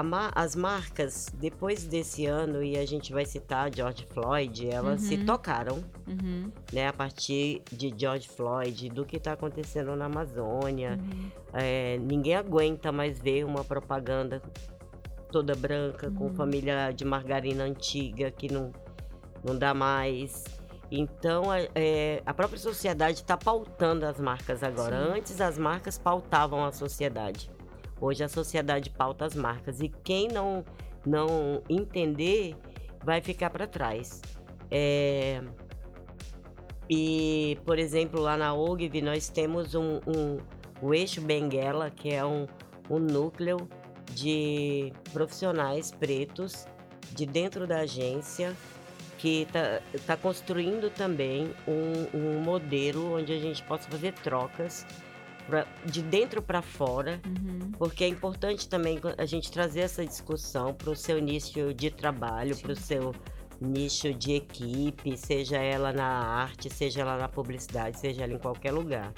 Ma- 0.06 0.32
as 0.34 0.56
marcas, 0.56 1.28
depois 1.34 1.84
desse 1.84 2.26
ano, 2.26 2.64
e 2.64 2.78
a 2.78 2.86
gente 2.86 3.12
vai 3.12 3.26
citar 3.26 3.70
George 3.76 4.08
Floyd, 4.14 4.70
elas 4.70 5.02
se 5.02 5.16
Uhum. 5.18 5.26
tocaram, 5.26 5.84
Uhum, 6.08 6.50
né? 6.72 6.88
A 6.88 6.94
partir 6.94 7.62
de 7.70 7.94
George 7.98 8.30
Floyd, 8.30 8.88
do 8.90 9.04
que 9.04 9.18
está 9.18 9.34
acontecendo 9.34 9.94
na 9.98 10.06
Amazônia. 10.06 10.98
uhum. 10.98 11.30
É, 11.54 11.98
ninguém 11.98 12.36
aguenta 12.36 12.90
mais 12.90 13.20
ver 13.20 13.44
uma 13.44 13.66
propaganda 13.66 14.42
toda 15.30 15.54
branca, 15.56 16.10
com 16.12 16.26
Uhum. 16.28 16.34
família 16.36 16.92
de 16.94 17.04
margarina 17.04 17.66
antiga, 17.66 18.32
que 18.32 18.48
não, 18.50 18.72
não 19.44 19.58
dá 19.58 19.74
mais. 19.74 20.44
Então, 20.92 21.50
a- 21.50 21.60
é, 21.74 22.22
a 22.26 22.34
própria 22.34 22.60
sociedade 22.60 23.20
está 23.20 23.38
pautando 23.38 24.06
as 24.06 24.20
marcas 24.20 24.62
agora. 24.64 25.06
Sim. 25.06 25.20
Antes, 25.20 25.42
as 25.42 25.58
marcas 25.58 25.98
pautavam 25.98 26.66
a 26.66 26.72
sociedade. 26.72 27.50
Hoje, 28.00 28.24
a 28.24 28.30
sociedade 28.30 28.90
pauta 28.90 29.26
as 29.26 29.36
marcas. 29.36 29.80
E 29.80 29.88
quem 30.04 30.28
não, 30.28 30.66
não 31.06 31.62
entender 31.70 32.56
vai 33.04 33.22
ficar 33.22 33.50
para 33.50 33.66
trás. 33.68 34.22
É, 34.70 35.42
E, 36.90 37.58
por 37.66 37.80
exemplo, 37.80 38.20
lá 38.20 38.36
na 38.36 38.54
OGV, 38.54 39.02
nós 39.02 39.30
temos 39.30 39.76
um, 39.76 40.00
um- 40.06 40.38
o 40.82 40.94
Eixo 40.94 41.22
Benguela, 41.22 41.90
que 41.90 42.10
é 42.14 42.26
um, 42.26 42.46
um 42.90 43.00
núcleo 43.00 43.58
de 44.14 44.92
profissionais 45.14 45.92
pretos 45.92 46.66
de 47.14 47.26
dentro 47.26 47.66
da 47.66 47.80
agência 47.82 48.54
que 49.22 49.48
está 49.94 50.18
construindo 50.18 50.90
também 50.90 51.54
um, 51.68 52.18
um 52.18 52.42
modelo 52.42 53.18
onde 53.20 53.32
a 53.32 53.40
gente 53.40 53.62
possa 53.64 53.88
fazer 53.88 54.14
trocas 54.14 54.84
pra- 55.46 55.68
de 55.86 56.02
dentro 56.02 56.42
para 56.42 56.62
fora, 56.64 57.22
Uhum. 57.28 57.72
porque 57.78 58.04
é 58.04 58.08
importante 58.08 58.68
também 58.68 59.00
a 59.18 59.26
gente 59.26 59.52
trazer 59.52 59.82
essa 59.82 60.04
discussão 60.04 60.74
para 60.74 60.90
o 60.90 60.96
seu 60.96 61.20
nicho 61.20 61.72
de 61.72 61.92
trabalho, 61.92 62.58
para 62.58 62.72
o 62.72 62.76
seu 62.76 63.14
nicho 63.60 64.12
de 64.12 64.34
equipe, 64.34 65.16
seja 65.16 65.58
ela 65.58 65.94
na 65.94 66.08
arte, 66.08 66.68
seja 66.68 67.02
ela 67.02 67.16
na 67.18 67.28
publicidade, 67.30 68.00
seja 68.00 68.24
ela 68.24 68.34
em 68.34 68.40
qualquer 68.40 68.72
lugar. 68.72 69.14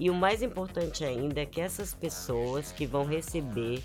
E 0.00 0.10
o 0.10 0.14
mais 0.14 0.42
importante 0.42 1.04
ainda 1.04 1.42
é 1.42 1.46
que 1.46 1.60
essas 1.60 1.94
pessoas 1.94 2.72
que 2.72 2.86
vão 2.86 3.04
receber 3.04 3.80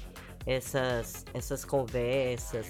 essas, 0.48 1.24
essas 1.34 1.63
conversas, 1.63 2.66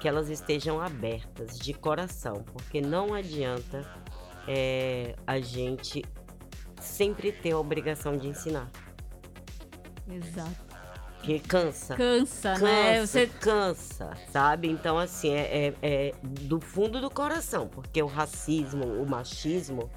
que 0.00 0.08
elas 0.08 0.28
estejam 0.30 0.80
abertas 0.80 1.58
de 1.58 1.74
coração, 1.74 2.42
porque 2.52 2.80
não 2.80 3.12
adianta 3.14 3.84
é, 4.48 5.14
a 5.26 5.38
gente 5.38 6.02
sempre 6.80 7.30
ter 7.30 7.52
a 7.52 7.58
obrigação 7.58 8.16
de 8.16 8.26
ensinar, 8.28 8.70
Exato. 10.10 10.50
que 11.22 11.38
cansa. 11.38 11.94
Cansa, 11.94 12.52
Cansa, 12.54 12.64
né? 12.64 13.06
Você 13.06 13.26
cansa, 13.26 14.16
sabe? 14.32 14.68
Então, 14.68 14.98
assim, 14.98 15.30
é, 15.32 15.68
é- 15.68 15.74
é 15.82 16.14
do 16.22 16.58
fundo 16.60 17.00
do 17.00 17.10
coração, 17.10 17.68
porque 17.68 18.02
o 18.02 18.06
racismo, 18.06 18.84
o 18.86 19.08
machismo, 19.08 19.90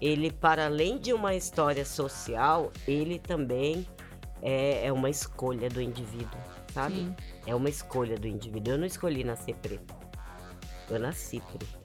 ele, 0.00 0.30
para 0.30 0.66
além 0.66 0.96
de 0.98 1.12
uma 1.12 1.34
história 1.34 1.84
social, 1.84 2.72
ele 2.86 3.18
também 3.18 3.84
é, 4.40 4.86
é 4.86 4.92
uma 4.92 5.10
escolha 5.10 5.68
do 5.68 5.82
indivíduo, 5.82 6.38
sabe? 6.72 6.94
Sim. 6.94 7.16
É 7.46 7.54
uma 7.54 7.68
escolha 7.68 8.16
do 8.16 8.26
indivíduo. 8.26 8.74
Eu 8.74 8.78
não 8.78 8.86
escolhi 8.86 9.24
nascer 9.24 9.54
preta. 9.56 9.94
Eu 10.88 10.98
nasci 10.98 11.40
preta. 11.40 11.80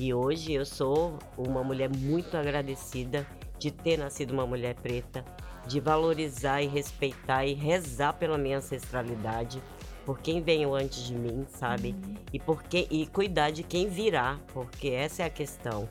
E 0.00 0.14
hoje 0.14 0.52
eu 0.52 0.64
sou 0.64 1.18
uma 1.36 1.64
mulher 1.64 1.90
muito 1.94 2.36
agradecida 2.36 3.26
de 3.58 3.72
ter 3.72 3.96
nascido 3.96 4.30
uma 4.30 4.46
mulher 4.46 4.74
preta, 4.76 5.24
de 5.66 5.80
valorizar 5.80 6.62
e 6.62 6.66
respeitar 6.68 7.44
e 7.44 7.54
rezar 7.54 8.12
pela 8.12 8.38
minha 8.38 8.58
ancestralidade, 8.58 9.60
por 10.06 10.20
quem 10.20 10.40
veio 10.40 10.74
antes 10.74 11.04
de 11.04 11.14
mim, 11.14 11.44
sabe? 11.48 11.96
E 12.32 12.38
por 12.38 12.62
quem, 12.62 12.86
e 12.90 13.06
cuidar 13.08 13.50
de 13.50 13.64
quem 13.64 13.88
virá, 13.88 14.38
porque 14.54 14.88
essa 14.90 15.24
é 15.24 15.26
a 15.26 15.30
questão. 15.30 15.88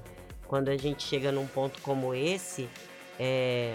Quando 0.47 0.69
a 0.69 0.77
gente 0.77 1.03
chega 1.03 1.31
num 1.31 1.45
ponto 1.45 1.81
como 1.81 2.15
esse, 2.15 2.69
é, 3.19 3.73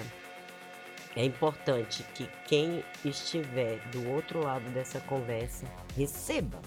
é 1.17 1.25
importante 1.25 2.05
que 2.15 2.29
quem 2.47 2.83
estiver 3.05 3.79
do 3.91 4.09
outro 4.11 4.43
lado 4.43 4.69
dessa 4.71 5.01
conversa 5.01 5.67
receba. 5.97 6.61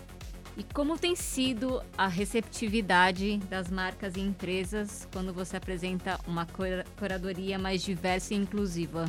E 0.57 0.63
como 0.63 0.97
tem 0.97 1.15
sido 1.15 1.83
a 1.97 2.07
receptividade 2.07 3.37
das 3.49 3.69
marcas 3.69 4.15
e 4.15 4.21
empresas 4.21 5.07
quando 5.11 5.33
você 5.33 5.57
apresenta 5.57 6.17
uma 6.25 6.45
cura- 6.45 6.85
curadoria 6.97 7.59
mais 7.59 7.81
diversa 7.81 8.33
e 8.33 8.37
inclusiva? 8.37 9.05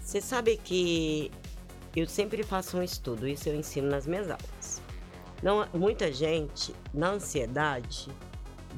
Você 0.00 0.20
sabe 0.20 0.56
que 0.56 1.30
eu 1.94 2.06
sempre 2.06 2.42
faço 2.42 2.78
um 2.78 2.82
estudo, 2.82 3.28
isso 3.28 3.48
eu 3.48 3.54
ensino 3.54 3.90
nas 3.90 4.06
minhas 4.06 4.30
aulas. 4.30 4.80
Não, 5.42 5.68
muita 5.74 6.10
gente, 6.10 6.74
na 6.94 7.10
ansiedade, 7.10 8.08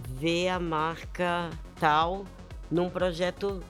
vê 0.08 0.48
a 0.48 0.58
marca 0.58 1.50
tal 1.78 2.24
num 2.68 2.90
projeto 2.90 3.62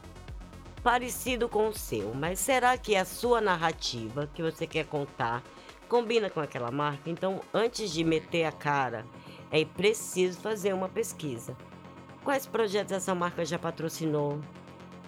parecido 0.82 1.48
com 1.48 1.68
o 1.68 1.74
seu, 1.74 2.14
mas 2.14 2.38
será 2.38 2.76
que 2.78 2.96
a 2.96 3.04
sua 3.04 3.40
narrativa 3.40 4.28
que 4.32 4.42
você 4.42 4.66
quer 4.66 4.86
contar 4.86 5.42
combina 5.88 6.30
com 6.30 6.40
aquela 6.40 6.70
marca? 6.70 7.10
Então, 7.10 7.40
antes 7.52 7.90
de 7.90 8.04
meter 8.04 8.44
a 8.44 8.52
cara, 8.52 9.04
é 9.50 9.64
preciso 9.64 10.40
fazer 10.40 10.72
uma 10.72 10.88
pesquisa. 10.88 11.56
Quais 12.24 12.46
projetos 12.46 12.92
essa 12.92 13.14
marca 13.14 13.44
já 13.44 13.58
patrocinou? 13.58 14.40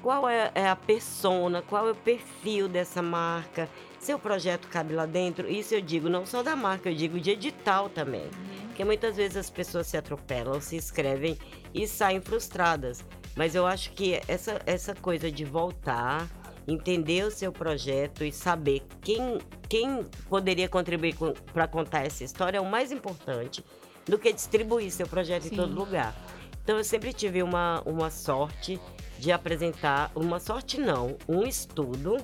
Qual 0.03 0.27
é, 0.29 0.51
é 0.55 0.67
a 0.67 0.77
persona? 0.77 1.61
Qual 1.61 1.89
é 1.89 1.91
o 1.91 1.95
perfil 1.95 2.69
dessa 2.69 3.03
marca? 3.03 3.69
Seu 3.99 4.19
projeto 4.19 4.67
cabe 4.69 4.95
lá 4.95 5.05
dentro? 5.05 5.47
Isso 5.47 5.75
eu 5.75 5.83
digo 5.83 6.09
não 6.09 6.25
só 6.25 6.43
da 6.43 6.57
marca, 6.57 6.89
eu 6.89 6.95
digo 6.95 7.21
de 7.21 7.33
edital 7.33 7.91
também. 7.91 8.31
Porque 8.68 8.83
muitas 8.83 9.16
vezes 9.16 9.37
as 9.37 9.51
pessoas 9.51 9.87
se 9.87 9.99
atropelam, 9.99 10.59
se 10.59 10.77
inscrevem 10.77 11.37
e 11.75 11.87
saem 11.87 12.23
frustradas. 12.23 13.05
Mas 13.41 13.55
eu 13.55 13.66
acho 13.66 13.93
que 13.93 14.20
essa, 14.28 14.61
essa 14.66 14.95
coisa 14.95 15.32
de 15.32 15.47
voltar, 15.47 16.28
entender 16.68 17.24
o 17.24 17.30
seu 17.30 17.51
projeto 17.51 18.22
e 18.22 18.30
saber 18.30 18.82
quem, 19.01 19.38
quem 19.66 20.05
poderia 20.28 20.68
contribuir 20.68 21.16
para 21.51 21.66
contar 21.66 22.05
essa 22.05 22.22
história 22.22 22.59
é 22.59 22.61
o 22.61 22.66
mais 22.66 22.93
importante 22.93 23.64
do 24.05 24.18
que 24.18 24.30
distribuir 24.30 24.91
seu 24.91 25.09
projeto 25.09 25.45
Sim. 25.45 25.55
em 25.55 25.57
todo 25.57 25.74
lugar. 25.74 26.14
Então 26.62 26.76
eu 26.76 26.84
sempre 26.84 27.14
tive 27.14 27.43
uma, 27.43 27.80
uma 27.86 28.11
sorte 28.11 28.78
de 29.18 29.32
apresentar, 29.32 30.12
uma 30.14 30.38
sorte 30.38 30.78
não, 30.78 31.16
um 31.26 31.43
estudo 31.47 32.18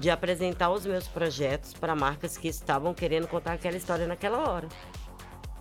de 0.00 0.10
apresentar 0.10 0.70
os 0.70 0.84
meus 0.84 1.06
projetos 1.06 1.74
para 1.74 1.94
marcas 1.94 2.36
que 2.36 2.48
estavam 2.48 2.92
querendo 2.92 3.28
contar 3.28 3.52
aquela 3.52 3.76
história 3.76 4.04
naquela 4.04 4.50
hora. 4.50 4.66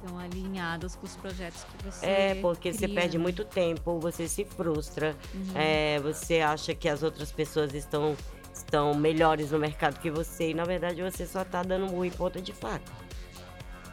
Estão 0.01 0.17
alinhados 0.17 0.95
com 0.95 1.05
os 1.05 1.15
projetos 1.17 1.63
que 1.65 1.85
você 1.85 2.05
É, 2.05 2.35
porque 2.35 2.69
cria, 2.71 2.79
você 2.79 2.87
perde 2.87 3.17
né? 3.17 3.21
muito 3.23 3.43
tempo, 3.43 3.99
você 3.99 4.27
se 4.27 4.45
frustra, 4.45 5.15
Uhum. 5.33 5.51
é, 5.55 5.99
você 5.99 6.39
acha 6.39 6.73
que 6.73 6.87
as 6.87 7.03
outras 7.03 7.31
pessoas 7.31 7.73
estão, 7.73 8.15
estão 8.53 8.93
melhores 8.93 9.51
no 9.51 9.59
mercado 9.59 9.99
que 9.99 10.09
você 10.09 10.51
e 10.51 10.53
na 10.53 10.63
verdade 10.63 11.01
você 11.01 11.25
só 11.27 11.43
tá 11.43 11.63
dando 11.63 11.93
um 11.93 12.05
em 12.05 12.11
ponta 12.11 12.41
de 12.41 12.53
faca. 12.53 12.91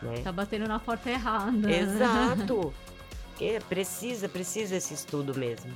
Né? 0.02 0.20
Tá 0.22 0.30
batendo 0.30 0.68
na 0.68 0.78
porta 0.78 1.10
errada. 1.10 1.70
Exato! 1.70 2.72
Porque 3.30 3.58
precisa, 3.68 4.28
precisa 4.28 4.76
esse 4.76 4.94
estudo 4.94 5.36
mesmo. 5.38 5.70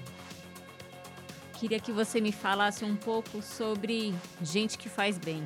Queria 1.54 1.78
que 1.78 1.92
você 1.92 2.18
me 2.20 2.32
falasse 2.32 2.84
um 2.86 2.96
pouco 2.96 3.42
sobre 3.42 4.14
gente 4.42 4.78
que 4.78 4.88
faz 4.88 5.18
bem. 5.18 5.44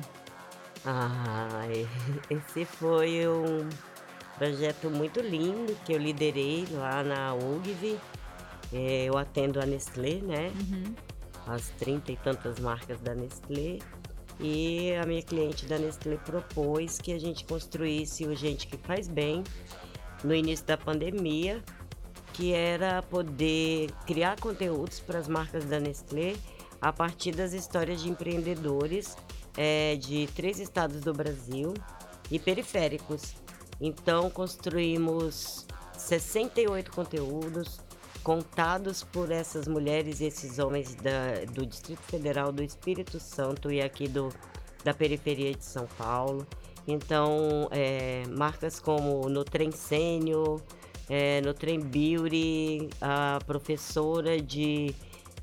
Ah, 0.85 1.49
esse 2.29 2.63
foi 2.63 3.27
um 3.27 3.67
projeto 4.37 4.89
muito 4.89 5.19
lindo 5.21 5.75
que 5.85 5.93
eu 5.93 5.97
liderei 5.97 6.65
lá 6.71 7.03
na 7.03 7.33
UGV. 7.33 7.97
É, 8.73 9.05
Eu 9.05 9.17
atendo 9.17 9.59
a 9.59 9.65
Nestlé, 9.65 10.15
né? 10.15 10.51
Uhum. 10.59 10.95
As 11.47 11.69
trinta 11.69 12.11
e 12.11 12.17
tantas 12.17 12.59
marcas 12.59 12.99
da 13.01 13.13
Nestlé. 13.13 13.79
E 14.39 14.93
a 14.95 15.05
minha 15.05 15.21
cliente 15.21 15.65
da 15.65 15.77
Nestlé 15.77 16.17
propôs 16.17 16.97
que 16.97 17.13
a 17.13 17.19
gente 17.19 17.45
construísse 17.45 18.25
o 18.25 18.35
Gente 18.35 18.67
que 18.67 18.77
Faz 18.77 19.07
Bem 19.07 19.43
no 20.23 20.33
início 20.33 20.65
da 20.65 20.77
pandemia, 20.77 21.63
que 22.33 22.51
era 22.51 23.01
poder 23.03 23.91
criar 24.05 24.39
conteúdos 24.39 24.99
para 24.99 25.19
as 25.19 25.27
marcas 25.27 25.65
da 25.65 25.79
Nestlé 25.79 26.35
a 26.81 26.91
partir 26.91 27.31
das 27.31 27.53
histórias 27.53 28.01
de 28.01 28.09
empreendedores 28.09 29.15
eh, 29.57 29.95
de 29.95 30.27
três 30.35 30.59
estados 30.59 30.99
do 31.01 31.13
Brasil 31.13 31.73
e 32.29 32.37
periféricos. 32.37 33.35
Então 33.79 34.29
construímos 34.29 35.65
68 35.97 36.91
conteúdos 36.91 37.79
contados 38.23 39.03
por 39.03 39.31
essas 39.31 39.67
mulheres 39.67 40.19
e 40.19 40.25
esses 40.25 40.57
homens 40.57 40.95
da- 40.95 41.45
do 41.53 41.65
Distrito 41.65 42.01
Federal, 42.01 42.51
do 42.51 42.63
Espírito 42.63 43.19
Santo 43.19 43.71
e 43.71 43.81
aqui 43.81 44.07
do, 44.07 44.33
da 44.83 44.93
periferia 44.93 45.53
de 45.53 45.63
São 45.63 45.85
Paulo. 45.97 46.45
Então, 46.87 47.67
é, 47.71 48.23
marcas 48.29 48.79
como 48.79 49.27
no 49.29 49.43
Trem 49.43 49.71
Sênior, 49.71 50.59
é, 51.09 51.39
no 51.41 51.53
Trem 51.53 51.79
Beauty, 51.79 52.89
a 53.01 53.39
professora 53.45 54.41
de 54.41 54.93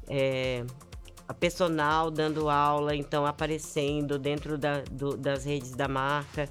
é, 0.08 0.64
a 1.28 1.32
personal 1.34 2.10
dando 2.10 2.50
aula, 2.50 2.94
então 2.96 3.24
aparecendo 3.24 4.18
dentro 4.18 4.58
da- 4.58 4.82
do- 4.90 5.16
das 5.16 5.44
redes 5.44 5.70
da 5.72 5.86
marca 5.88 6.48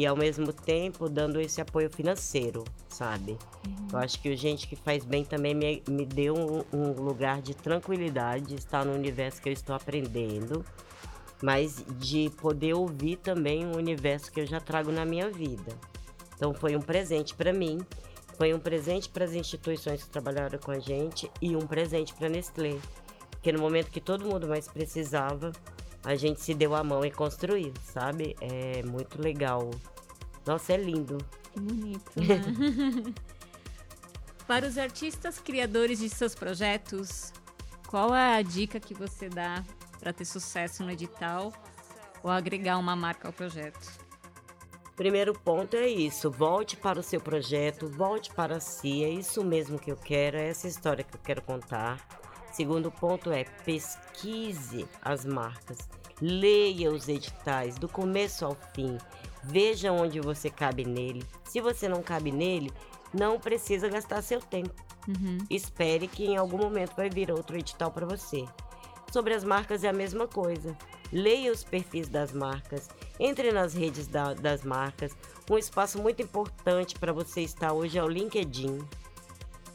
e 0.00 0.06
ao 0.06 0.16
mesmo 0.16 0.50
tempo 0.50 1.10
dando 1.10 1.38
esse 1.38 1.60
apoio 1.60 1.90
financeiro, 1.90 2.64
sabe? 2.88 3.36
Eu 3.92 3.98
acho 3.98 4.18
que 4.18 4.30
o 4.30 4.36
gente 4.36 4.66
que 4.66 4.74
faz 4.74 5.04
bem 5.04 5.26
também 5.26 5.54
me, 5.54 5.82
me 5.86 6.06
deu 6.06 6.34
um, 6.34 6.64
um 6.72 6.92
lugar 6.92 7.42
de 7.42 7.54
tranquilidade, 7.54 8.54
estar 8.54 8.82
no 8.82 8.94
universo 8.94 9.42
que 9.42 9.50
eu 9.50 9.52
estou 9.52 9.76
aprendendo, 9.76 10.64
mas 11.42 11.84
de 11.98 12.30
poder 12.40 12.72
ouvir 12.72 13.16
também 13.16 13.66
um 13.66 13.76
universo 13.76 14.32
que 14.32 14.40
eu 14.40 14.46
já 14.46 14.58
trago 14.58 14.90
na 14.90 15.04
minha 15.04 15.30
vida. 15.30 15.76
Então 16.34 16.54
foi 16.54 16.74
um 16.74 16.80
presente 16.80 17.34
para 17.34 17.52
mim, 17.52 17.78
foi 18.38 18.54
um 18.54 18.58
presente 18.58 19.06
para 19.06 19.26
as 19.26 19.34
instituições 19.34 20.02
que 20.02 20.08
trabalharam 20.08 20.58
com 20.58 20.70
a 20.70 20.78
gente 20.78 21.30
e 21.42 21.54
um 21.54 21.66
presente 21.66 22.14
para 22.14 22.30
Nestlé, 22.30 22.78
porque 23.32 23.52
no 23.52 23.60
momento 23.60 23.90
que 23.90 24.00
todo 24.00 24.24
mundo 24.24 24.48
mais 24.48 24.66
precisava, 24.66 25.52
a 26.04 26.14
gente 26.14 26.40
se 26.40 26.54
deu 26.54 26.74
a 26.74 26.82
mão 26.82 27.04
e 27.04 27.10
construiu, 27.10 27.72
sabe? 27.84 28.34
É 28.40 28.82
muito 28.82 29.20
legal. 29.20 29.70
Nossa, 30.46 30.72
é 30.72 30.76
lindo. 30.76 31.18
Que 31.52 31.60
bonito, 31.60 32.10
né? 32.16 33.14
Para 34.46 34.66
os 34.66 34.78
artistas 34.78 35.38
criadores 35.38 35.98
de 36.00 36.08
seus 36.08 36.34
projetos, 36.34 37.32
qual 37.86 38.14
é 38.14 38.36
a 38.36 38.42
dica 38.42 38.80
que 38.80 38.94
você 38.94 39.28
dá 39.28 39.64
para 39.98 40.12
ter 40.12 40.24
sucesso 40.24 40.82
no 40.82 40.90
edital 40.90 41.52
ou 42.22 42.30
agregar 42.30 42.78
uma 42.78 42.96
marca 42.96 43.28
ao 43.28 43.32
projeto? 43.32 44.10
Primeiro 44.96 45.32
ponto 45.32 45.76
é 45.76 45.88
isso, 45.88 46.30
volte 46.30 46.76
para 46.76 47.00
o 47.00 47.02
seu 47.02 47.20
projeto, 47.20 47.88
volte 47.88 48.34
para 48.34 48.60
si, 48.60 49.02
é 49.02 49.08
isso 49.08 49.42
mesmo 49.42 49.78
que 49.78 49.90
eu 49.90 49.96
quero, 49.96 50.36
é 50.36 50.48
essa 50.48 50.68
história 50.68 51.02
que 51.02 51.16
eu 51.16 51.20
quero 51.20 51.40
contar. 51.40 52.19
Segundo 52.60 52.90
ponto 52.90 53.32
é 53.32 53.44
pesquise 53.64 54.86
as 55.00 55.24
marcas, 55.24 55.78
leia 56.20 56.92
os 56.92 57.08
editais 57.08 57.76
do 57.78 57.88
começo 57.88 58.44
ao 58.44 58.54
fim, 58.74 58.98
veja 59.42 59.90
onde 59.90 60.20
você 60.20 60.50
cabe 60.50 60.84
nele. 60.84 61.24
Se 61.42 61.58
você 61.58 61.88
não 61.88 62.02
cabe 62.02 62.30
nele, 62.30 62.70
não 63.14 63.40
precisa 63.40 63.88
gastar 63.88 64.20
seu 64.20 64.40
tempo. 64.42 64.74
Uhum. 65.08 65.38
Espere 65.48 66.06
que 66.06 66.26
em 66.26 66.36
algum 66.36 66.58
momento 66.58 66.94
vai 66.94 67.08
vir 67.08 67.30
outro 67.32 67.56
edital 67.56 67.90
para 67.90 68.04
você. 68.04 68.44
Sobre 69.10 69.32
as 69.32 69.42
marcas 69.42 69.82
é 69.82 69.88
a 69.88 69.92
mesma 69.94 70.28
coisa. 70.28 70.76
Leia 71.10 71.50
os 71.50 71.64
perfis 71.64 72.10
das 72.10 72.30
marcas, 72.30 72.90
entre 73.18 73.52
nas 73.52 73.72
redes 73.72 74.06
da- 74.06 74.34
das 74.34 74.64
marcas. 74.64 75.16
Um 75.50 75.56
espaço 75.56 75.98
muito 75.98 76.20
importante 76.20 76.94
para 76.98 77.10
você 77.14 77.40
estar 77.40 77.72
hoje 77.72 77.96
é 77.96 78.04
o 78.04 78.06
LinkedIn. 78.08 78.86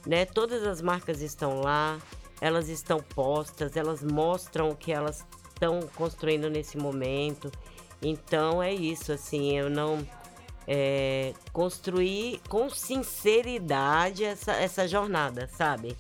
Né? 0.05 0.23
Todas 0.23 0.61
as 0.61 0.83
marcas 0.83 1.19
estão 1.19 1.61
lá, 1.61 1.97
elas 2.41 2.69
estão 2.69 2.99
postas, 2.99 3.75
elas 3.75 4.03
mostram 4.03 4.69
o 4.69 4.75
que 4.75 4.91
elas 4.91 5.25
estão 5.49 5.81
construindo 5.95 6.49
nesse 6.49 6.77
momento. 6.77 7.51
Então 8.01 8.61
é 8.61 8.73
isso, 8.73 9.11
assim, 9.11 9.57
eu 9.57 9.69
não 9.69 10.05
é, 10.67 11.33
construir 11.53 12.41
com 12.49 12.69
sinceridade 12.69 14.23
essa, 14.23 14.53
essa 14.53 14.87
jornada, 14.87 15.47
sabe? 15.47 15.95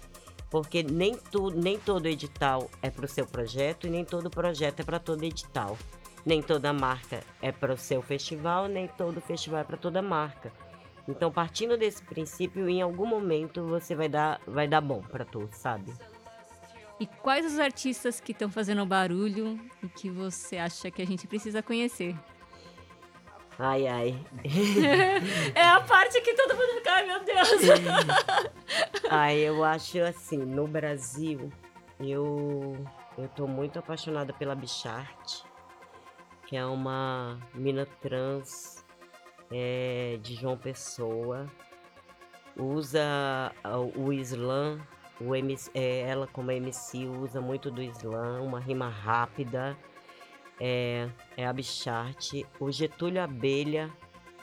Porque 0.49 0.83
nem, 0.83 1.15
tu, 1.15 1.49
nem 1.49 1.79
todo 1.79 2.07
edital 2.07 2.69
é 2.81 2.89
para 2.89 3.05
o 3.05 3.09
seu 3.09 3.25
projeto 3.25 3.87
e 3.87 3.89
nem 3.89 4.05
todo 4.05 4.29
projeto 4.29 4.79
é 4.79 4.83
para 4.83 4.99
todo 4.99 5.23
edital. 5.23 5.77
Nem 6.25 6.41
toda 6.41 6.73
marca 6.73 7.21
é 7.41 7.51
para 7.51 7.73
o 7.73 7.77
seu 7.77 8.01
festival, 8.01 8.67
nem 8.67 8.87
todo 8.87 9.21
festival 9.21 9.59
é 9.59 9.63
para 9.63 9.77
toda 9.77 10.01
marca. 10.01 10.51
Então, 11.07 11.31
partindo 11.31 11.77
desse 11.77 12.01
princípio, 12.01 12.67
em 12.67 12.81
algum 12.81 13.05
momento 13.05 13.63
você 13.63 13.93
vai 13.93 14.09
dar, 14.09 14.41
vai 14.47 14.67
dar 14.67 14.81
bom 14.81 15.01
para 15.01 15.23
tu, 15.23 15.47
sabe? 15.51 15.93
E 16.99 17.05
quais 17.05 17.45
os 17.45 17.59
artistas 17.59 18.19
que 18.21 18.31
estão 18.31 18.49
fazendo 18.49 18.85
barulho 18.85 19.59
e 19.83 19.87
que 19.89 20.09
você 20.09 20.57
acha 20.57 20.89
que 20.89 21.01
a 21.01 21.05
gente 21.05 21.27
precisa 21.27 21.61
conhecer? 21.61 22.15
Ai, 23.59 23.87
ai. 23.87 24.25
É 25.55 25.67
a 25.67 25.81
parte 25.81 26.19
que 26.21 26.33
todo 26.33 26.55
mundo 26.55 26.73
fica, 26.75 26.91
ai 26.91 27.05
meu 27.05 27.23
Deus. 27.23 27.49
Ai, 29.09 29.37
eu 29.37 29.63
acho 29.63 29.99
assim, 30.01 30.37
no 30.37 30.67
Brasil, 30.67 31.51
eu, 31.99 32.75
eu 33.17 33.27
tô 33.29 33.47
muito 33.47 33.77
apaixonada 33.79 34.33
pela 34.33 34.55
Bichart, 34.55 35.43
que 36.47 36.57
é 36.57 36.65
uma 36.65 37.39
mina 37.53 37.85
trans 38.01 38.83
é, 39.51 40.17
de 40.21 40.33
João 40.35 40.57
Pessoa. 40.57 41.45
Usa 42.57 43.53
a- 43.63 43.77
o 43.79 44.11
slam, 44.13 44.79
o 45.19 45.35
MC, 45.35 45.71
é, 45.73 46.01
ela 46.01 46.27
como 46.27 46.51
MC 46.51 47.07
usa 47.07 47.39
muito 47.39 47.71
do 47.71 47.81
slam, 47.81 48.43
uma 48.43 48.59
rima 48.59 48.89
rápida. 48.89 49.77
É, 50.59 51.07
é 51.37 51.45
a 51.45 51.53
Bichart. 51.53 52.33
O 52.59 52.71
Getúlio 52.71 53.21
Abelha, 53.21 53.89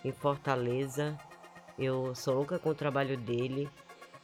em 0.05 0.12
Fortaleza. 0.12 1.18
Eu 1.79 2.14
sou 2.14 2.35
louca 2.35 2.59
com 2.59 2.70
o 2.70 2.75
trabalho 2.75 3.16
dele. 3.16 3.68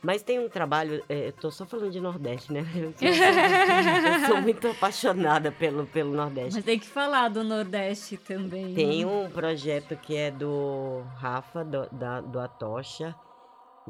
Mas 0.01 0.23
tem 0.23 0.39
um 0.39 0.49
trabalho, 0.49 1.03
é, 1.09 1.29
eu 1.29 1.33
tô 1.33 1.51
só 1.51 1.67
falando 1.67 1.91
de 1.91 2.01
Nordeste, 2.01 2.53
né? 2.53 2.61
Eu 2.73 2.93
sou, 2.95 3.09
eu 3.09 4.27
sou 4.27 4.37
muito 4.43 4.69
apaixonada 4.69 5.51
pelo, 5.51 5.87
pelo 5.87 6.15
Nordeste. 6.15 6.55
Mas 6.55 6.65
tem 6.65 6.79
que 6.79 6.87
falar 6.87 7.29
do 7.29 7.43
Nordeste 7.43 8.17
também. 8.17 8.75
Tem 8.75 9.05
um 9.05 9.29
projeto 9.29 9.97
que 9.97 10.17
é 10.17 10.31
do 10.31 11.03
Rafa, 11.17 11.65
do, 11.65 11.89
da, 11.91 12.21
do 12.21 12.39
Atocha. 12.39 13.13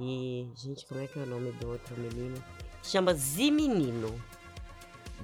E, 0.00 0.48
gente, 0.54 0.86
como 0.86 1.00
é 1.00 1.06
que 1.06 1.18
é 1.18 1.22
o 1.22 1.26
nome 1.26 1.52
do 1.52 1.68
outro 1.68 1.98
menino? 1.98 2.42
Chama 2.82 3.14
Zimenino. 3.14 4.14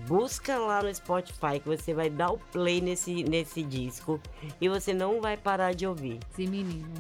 Busca 0.08 0.58
lá 0.58 0.82
no 0.82 0.92
Spotify 0.92 1.60
que 1.62 1.68
você 1.68 1.94
vai 1.94 2.10
dar 2.10 2.32
o 2.32 2.38
play 2.38 2.80
nesse, 2.80 3.22
nesse 3.22 3.62
disco 3.62 4.20
e 4.60 4.68
você 4.68 4.92
não 4.92 5.20
vai 5.20 5.36
parar 5.36 5.72
de 5.74 5.86
ouvir. 5.86 6.18
Sim, 6.34 6.48
menino. 6.48 6.92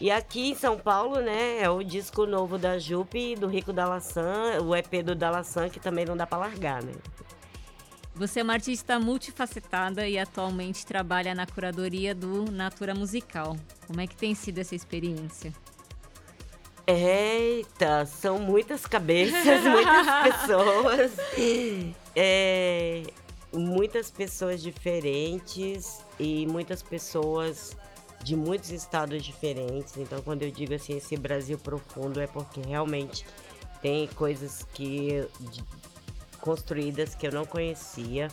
E 0.00 0.10
aqui 0.10 0.48
em 0.48 0.54
São 0.54 0.78
Paulo, 0.78 1.20
né, 1.20 1.60
é 1.60 1.70
o 1.70 1.82
disco 1.82 2.26
novo 2.26 2.58
da 2.58 2.78
Jupe 2.78 3.32
e 3.32 3.36
do 3.36 3.46
Rico 3.46 3.72
Dalassan, 3.72 4.60
o 4.62 4.74
EP 4.74 5.04
do 5.04 5.14
Dalassan, 5.14 5.68
que 5.68 5.78
também 5.78 6.04
não 6.04 6.16
dá 6.16 6.26
pra 6.26 6.38
largar, 6.38 6.82
né? 6.82 6.92
Você 8.14 8.40
é 8.40 8.42
uma 8.42 8.54
artista 8.54 8.98
multifacetada 8.98 10.08
e 10.08 10.18
atualmente 10.18 10.84
trabalha 10.84 11.34
na 11.34 11.46
curadoria 11.46 12.14
do 12.14 12.50
Natura 12.50 12.94
Musical. 12.94 13.56
Como 13.86 14.00
é 14.00 14.06
que 14.06 14.16
tem 14.16 14.34
sido 14.34 14.58
essa 14.58 14.74
experiência? 14.74 15.52
Eita, 16.86 18.04
são 18.06 18.38
muitas 18.38 18.86
cabeças, 18.86 19.62
muitas 19.62 20.06
pessoas. 20.24 21.12
É, 22.16 23.02
muitas 23.52 24.10
pessoas 24.10 24.62
diferentes 24.62 26.04
e 26.18 26.46
muitas 26.46 26.82
pessoas 26.82 27.76
de 28.22 28.36
muitos 28.36 28.70
estados 28.70 29.22
diferentes. 29.24 29.96
Então, 29.96 30.20
quando 30.22 30.42
eu 30.42 30.50
digo 30.50 30.74
assim, 30.74 30.96
esse 30.96 31.16
Brasil 31.16 31.58
profundo, 31.58 32.20
é 32.20 32.26
porque 32.26 32.60
realmente 32.60 33.24
tem 33.80 34.06
coisas 34.08 34.66
que 34.72 35.26
construídas 36.40 37.14
que 37.14 37.26
eu 37.26 37.32
não 37.32 37.44
conhecia. 37.44 38.28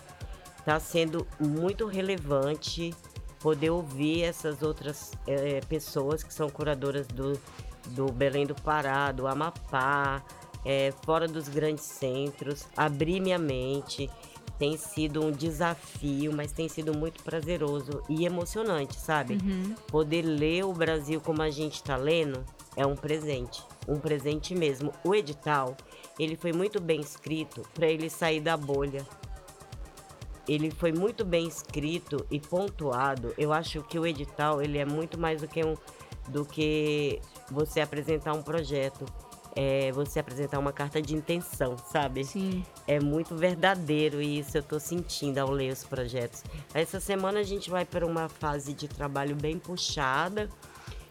Está 0.58 0.80
sendo 0.80 1.26
muito 1.40 1.86
relevante 1.88 2.94
poder 3.40 3.70
ouvir 3.70 4.24
essas 4.24 4.62
outras 4.62 5.12
é, 5.26 5.62
pessoas 5.62 6.24
que 6.24 6.34
são 6.34 6.50
curadoras 6.50 7.08
do, 7.08 7.40
do 7.88 8.12
Belém 8.12 8.46
do 8.46 8.56
Pará, 8.56 9.12
do 9.12 9.28
Amapá, 9.28 10.24
é, 10.66 10.94
fora 11.04 11.28
dos 11.28 11.48
grandes 11.48 11.86
centros, 11.86 12.68
abrir 12.76 13.20
minha 13.20 13.38
mente. 13.38 14.10
Tem 14.58 14.76
sido 14.76 15.24
um 15.24 15.32
desafio, 15.32 16.34
mas 16.36 16.52
tem 16.52 16.68
sido 16.68 16.94
muito 16.94 17.24
prazeroso 17.24 18.04
e 18.10 18.26
emocionante, 18.26 19.00
sabe? 19.00 19.38
Uhum. 19.42 19.74
Poder 19.88 20.22
ler 20.22 20.66
o 20.66 20.74
Brasil 20.74 21.22
como 21.22 21.42
a 21.42 21.50
gente 21.50 21.76
está 21.76 21.96
lendo 21.96 22.44
é 22.76 22.86
um 22.86 22.96
presente, 22.96 23.64
um 23.88 23.98
presente 23.98 24.54
mesmo. 24.54 24.92
O 25.04 25.16
edital, 25.16 25.78
ele 26.18 26.36
foi 26.36 26.52
muito 26.52 26.82
bem 26.82 27.00
escrito 27.00 27.62
para 27.74 27.88
ele 27.88 28.10
sair 28.10 28.42
da 28.42 28.58
bolha. 28.58 29.06
Ele 30.48 30.72
foi 30.72 30.92
muito 30.92 31.24
bem 31.24 31.48
escrito 31.48 32.26
e 32.32 32.40
pontuado. 32.40 33.34
Eu 33.38 33.54
acho 33.54 33.84
que 33.84 34.00
o 34.00 34.06
edital 34.06 34.62
ele 34.62 34.78
é 34.78 34.86
muito 34.86 35.18
mais 35.18 35.42
do 35.42 35.48
que 35.48 35.64
um 35.64 35.76
do 36.30 36.46
que 36.46 37.20
você 37.52 37.82
apresentar 37.82 38.34
um 38.34 38.42
projeto 38.42 39.06
é 39.56 39.92
você 39.92 40.20
apresentar 40.20 40.60
uma 40.60 40.72
carta 40.72 41.02
de 41.02 41.16
intenção, 41.16 41.76
sabe? 41.92 42.24
Sim. 42.24 42.64
É 42.88 43.00
muito 43.00 43.36
verdadeiro 43.36 44.22
isso 44.22 44.58
eu 44.58 44.64
tô 44.64 44.80
sentindo 44.80 45.40
ao 45.40 45.50
ler 45.50 45.74
os 45.74 45.84
projetos. 45.84 46.44
Essa 46.74 47.00
semana 47.00 47.40
a 47.40 47.44
gente 47.44 47.70
vai 47.70 47.84
para 47.84 48.06
uma 48.06 48.30
fase 48.30 48.74
de 48.74 48.88
trabalho 48.88 49.36
bem 49.36 49.58
puxada, 49.58 50.50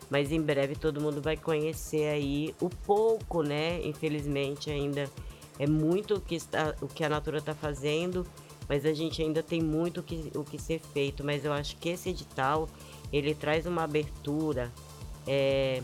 mas 0.08 0.32
em 0.32 0.40
breve 0.40 0.76
todo 0.76 1.00
mundo 1.00 1.20
vai 1.20 1.36
conhecer 1.36 2.08
aí 2.08 2.54
o 2.60 2.70
pouco, 2.70 3.42
né? 3.42 3.84
Infelizmente 3.84 4.70
ainda 4.70 5.10
é 5.58 5.66
muito 5.66 6.14
o 6.14 6.20
que, 6.20 6.36
está, 6.36 6.74
o 6.80 6.86
que 6.86 7.04
a 7.04 7.08
Natura 7.08 7.38
está 7.38 7.54
fazendo, 7.54 8.24
mas 8.68 8.86
a 8.86 8.94
gente 8.94 9.20
ainda 9.20 9.42
tem 9.42 9.60
muito 9.60 10.00
o 10.00 10.02
que, 10.02 10.30
o 10.34 10.44
que 10.44 10.58
ser 10.58 10.78
feito. 10.78 11.24
Mas 11.24 11.44
eu 11.44 11.52
acho 11.52 11.76
que 11.76 11.88
esse 11.88 12.10
edital 12.10 12.68
ele 13.12 13.34
traz 13.34 13.66
uma 13.66 13.82
abertura. 13.82 14.72
É, 15.30 15.82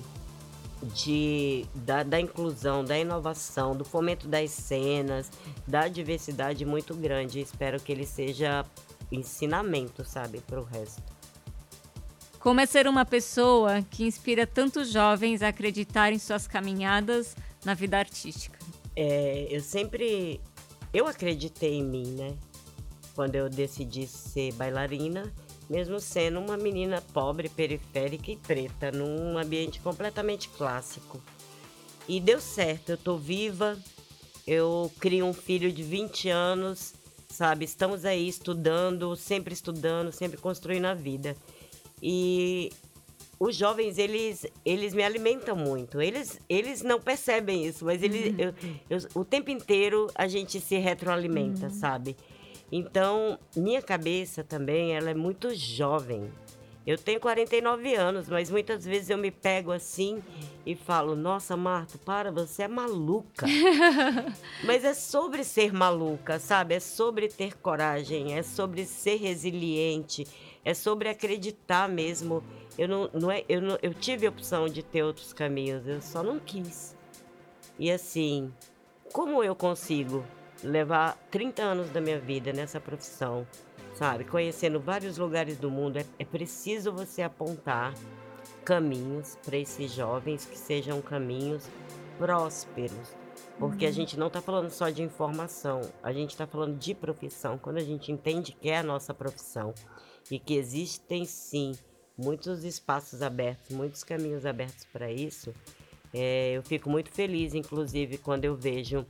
de, 0.94 1.64
da, 1.74 2.02
da, 2.02 2.20
inclusão, 2.20 2.84
da 2.84 2.98
inovação, 2.98 3.76
do 3.76 3.84
fomento 3.84 4.26
das 4.26 4.50
cenas, 4.50 5.30
da 5.66 5.88
diversidade 5.88 6.64
muito 6.64 6.94
grande. 6.94 7.40
Espero 7.40 7.80
que 7.80 7.92
ele 7.92 8.06
seja 8.06 8.64
ensinamento, 9.10 10.04
sabe, 10.04 10.40
para 10.40 10.60
o 10.60 10.64
resto. 10.64 11.02
Como 12.38 12.60
é 12.60 12.66
ser 12.66 12.86
uma 12.86 13.06
pessoa 13.06 13.82
que 13.90 14.04
inspira 14.04 14.46
tantos 14.46 14.90
jovens 14.90 15.42
a 15.42 15.48
acreditar 15.48 16.12
em 16.12 16.18
suas 16.18 16.46
caminhadas 16.46 17.34
na 17.64 17.72
vida 17.72 17.98
artística? 17.98 18.58
É, 18.94 19.46
eu 19.50 19.60
sempre. 19.60 20.40
Eu 20.92 21.06
acreditei 21.06 21.74
em 21.74 21.82
mim, 21.82 22.06
né? 22.12 22.34
Quando 23.14 23.34
eu 23.34 23.48
decidi 23.48 24.06
ser 24.06 24.52
bailarina 24.52 25.32
mesmo 25.68 26.00
sendo 26.00 26.40
uma 26.40 26.56
menina 26.56 27.02
pobre, 27.12 27.48
periférica 27.48 28.30
e 28.30 28.36
preta, 28.36 28.92
num 28.92 29.38
ambiente 29.38 29.80
completamente 29.80 30.48
clássico. 30.50 31.22
E 32.08 32.20
deu 32.20 32.40
certo, 32.40 32.90
eu 32.90 32.98
tô 32.98 33.16
viva, 33.16 33.78
eu 34.46 34.92
crio 35.00 35.24
um 35.24 35.32
filho 35.32 35.72
de 35.72 35.82
20 35.82 36.28
anos, 36.28 36.94
sabe? 37.28 37.64
Estamos 37.64 38.04
aí 38.04 38.28
estudando, 38.28 39.16
sempre 39.16 39.54
estudando, 39.54 40.12
sempre 40.12 40.36
construindo 40.36 40.84
a 40.84 40.94
vida. 40.94 41.34
E 42.02 42.70
os 43.40 43.56
jovens, 43.56 43.98
eles, 43.98 44.46
eles 44.64 44.94
me 44.94 45.02
alimentam 45.02 45.56
muito. 45.56 46.00
Eles, 46.00 46.38
eles 46.48 46.82
não 46.82 47.00
percebem 47.00 47.66
isso, 47.66 47.84
mas 47.84 48.02
eles, 48.02 48.32
uhum. 48.32 48.36
eu, 48.38 48.54
eu, 48.90 48.98
o 49.14 49.24
tempo 49.24 49.50
inteiro 49.50 50.10
a 50.14 50.28
gente 50.28 50.60
se 50.60 50.76
retroalimenta, 50.76 51.66
uhum. 51.66 51.72
sabe? 51.72 52.16
Então, 52.70 53.38
minha 53.56 53.82
cabeça 53.82 54.42
também, 54.42 54.96
ela 54.96 55.10
é 55.10 55.14
muito 55.14 55.54
jovem. 55.54 56.30
Eu 56.86 56.98
tenho 56.98 57.18
49 57.18 57.94
anos, 57.94 58.28
mas 58.28 58.50
muitas 58.50 58.84
vezes 58.84 59.08
eu 59.08 59.16
me 59.16 59.30
pego 59.30 59.72
assim 59.72 60.22
e 60.66 60.74
falo: 60.74 61.16
Nossa, 61.16 61.56
Marta, 61.56 61.96
para, 61.96 62.30
você 62.30 62.64
é 62.64 62.68
maluca. 62.68 63.46
mas 64.64 64.84
é 64.84 64.92
sobre 64.92 65.44
ser 65.44 65.72
maluca, 65.72 66.38
sabe? 66.38 66.74
É 66.74 66.80
sobre 66.80 67.28
ter 67.28 67.56
coragem, 67.56 68.36
é 68.36 68.42
sobre 68.42 68.84
ser 68.84 69.16
resiliente, 69.16 70.26
é 70.62 70.74
sobre 70.74 71.08
acreditar 71.08 71.88
mesmo. 71.88 72.44
Eu, 72.76 72.88
não, 72.88 73.10
não 73.14 73.30
é, 73.30 73.44
eu, 73.48 73.62
não, 73.62 73.78
eu 73.80 73.94
tive 73.94 74.26
a 74.26 74.30
opção 74.30 74.68
de 74.68 74.82
ter 74.82 75.02
outros 75.02 75.32
caminhos, 75.32 75.86
eu 75.86 76.02
só 76.02 76.22
não 76.22 76.38
quis. 76.38 76.94
E 77.78 77.90
assim, 77.90 78.52
como 79.10 79.42
eu 79.42 79.54
consigo 79.54 80.22
levar 80.64 81.16
30 81.30 81.62
anos 81.62 81.90
da 81.90 82.00
minha 82.00 82.18
vida 82.18 82.52
nessa 82.52 82.80
profissão, 82.80 83.46
sabe? 83.94 84.24
Conhecendo 84.24 84.80
vários 84.80 85.18
lugares 85.18 85.58
do 85.58 85.70
mundo, 85.70 85.98
é, 85.98 86.06
é 86.18 86.24
preciso 86.24 86.92
você 86.92 87.22
apontar 87.22 87.94
caminhos 88.64 89.36
para 89.44 89.58
esses 89.58 89.92
jovens 89.92 90.46
que 90.46 90.58
sejam 90.58 91.00
caminhos 91.02 91.68
prósperos. 92.18 93.14
Porque 93.58 93.84
uhum. 93.84 93.90
a 93.90 93.94
gente 93.94 94.18
não 94.18 94.26
está 94.26 94.40
falando 94.40 94.70
só 94.70 94.88
de 94.88 95.02
informação, 95.02 95.82
a 96.02 96.12
gente 96.12 96.30
está 96.30 96.46
falando 96.46 96.76
de 96.76 96.94
profissão. 96.94 97.58
Quando 97.58 97.76
a 97.76 97.84
gente 97.84 98.10
entende 98.10 98.52
que 98.52 98.70
é 98.70 98.78
a 98.78 98.82
nossa 98.82 99.14
profissão 99.14 99.72
e 100.30 100.38
que 100.38 100.54
existem 100.54 101.24
sim 101.24 101.72
muitos 102.16 102.64
espaços 102.64 103.22
abertos, 103.22 103.70
muitos 103.70 104.02
caminhos 104.02 104.46
abertos 104.46 104.86
para 104.86 105.10
isso, 105.10 105.54
é, 106.12 106.52
eu 106.52 106.62
fico 106.62 106.88
muito 106.88 107.10
feliz, 107.10 107.54
inclusive, 107.54 108.18
quando 108.18 108.44
eu 108.44 108.56
vejo 108.56 109.04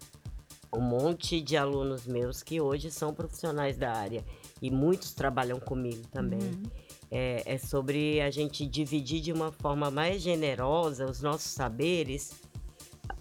um 0.76 0.80
monte 0.80 1.40
de 1.40 1.56
alunos 1.56 2.06
meus 2.06 2.42
que 2.42 2.60
hoje 2.60 2.90
são 2.90 3.14
profissionais 3.14 3.76
da 3.76 3.92
área 3.92 4.24
e 4.60 4.70
muitos 4.70 5.12
trabalham 5.12 5.58
comigo 5.60 6.02
também. 6.08 6.40
Uhum. 6.40 6.62
É, 7.10 7.42
é, 7.46 7.58
sobre 7.58 8.20
a 8.20 8.30
gente 8.30 8.66
dividir 8.66 9.20
de 9.20 9.32
uma 9.32 9.52
forma 9.52 9.90
mais 9.90 10.20
generosa 10.20 11.04
os 11.04 11.20
nossos 11.20 11.52
saberes, 11.52 12.32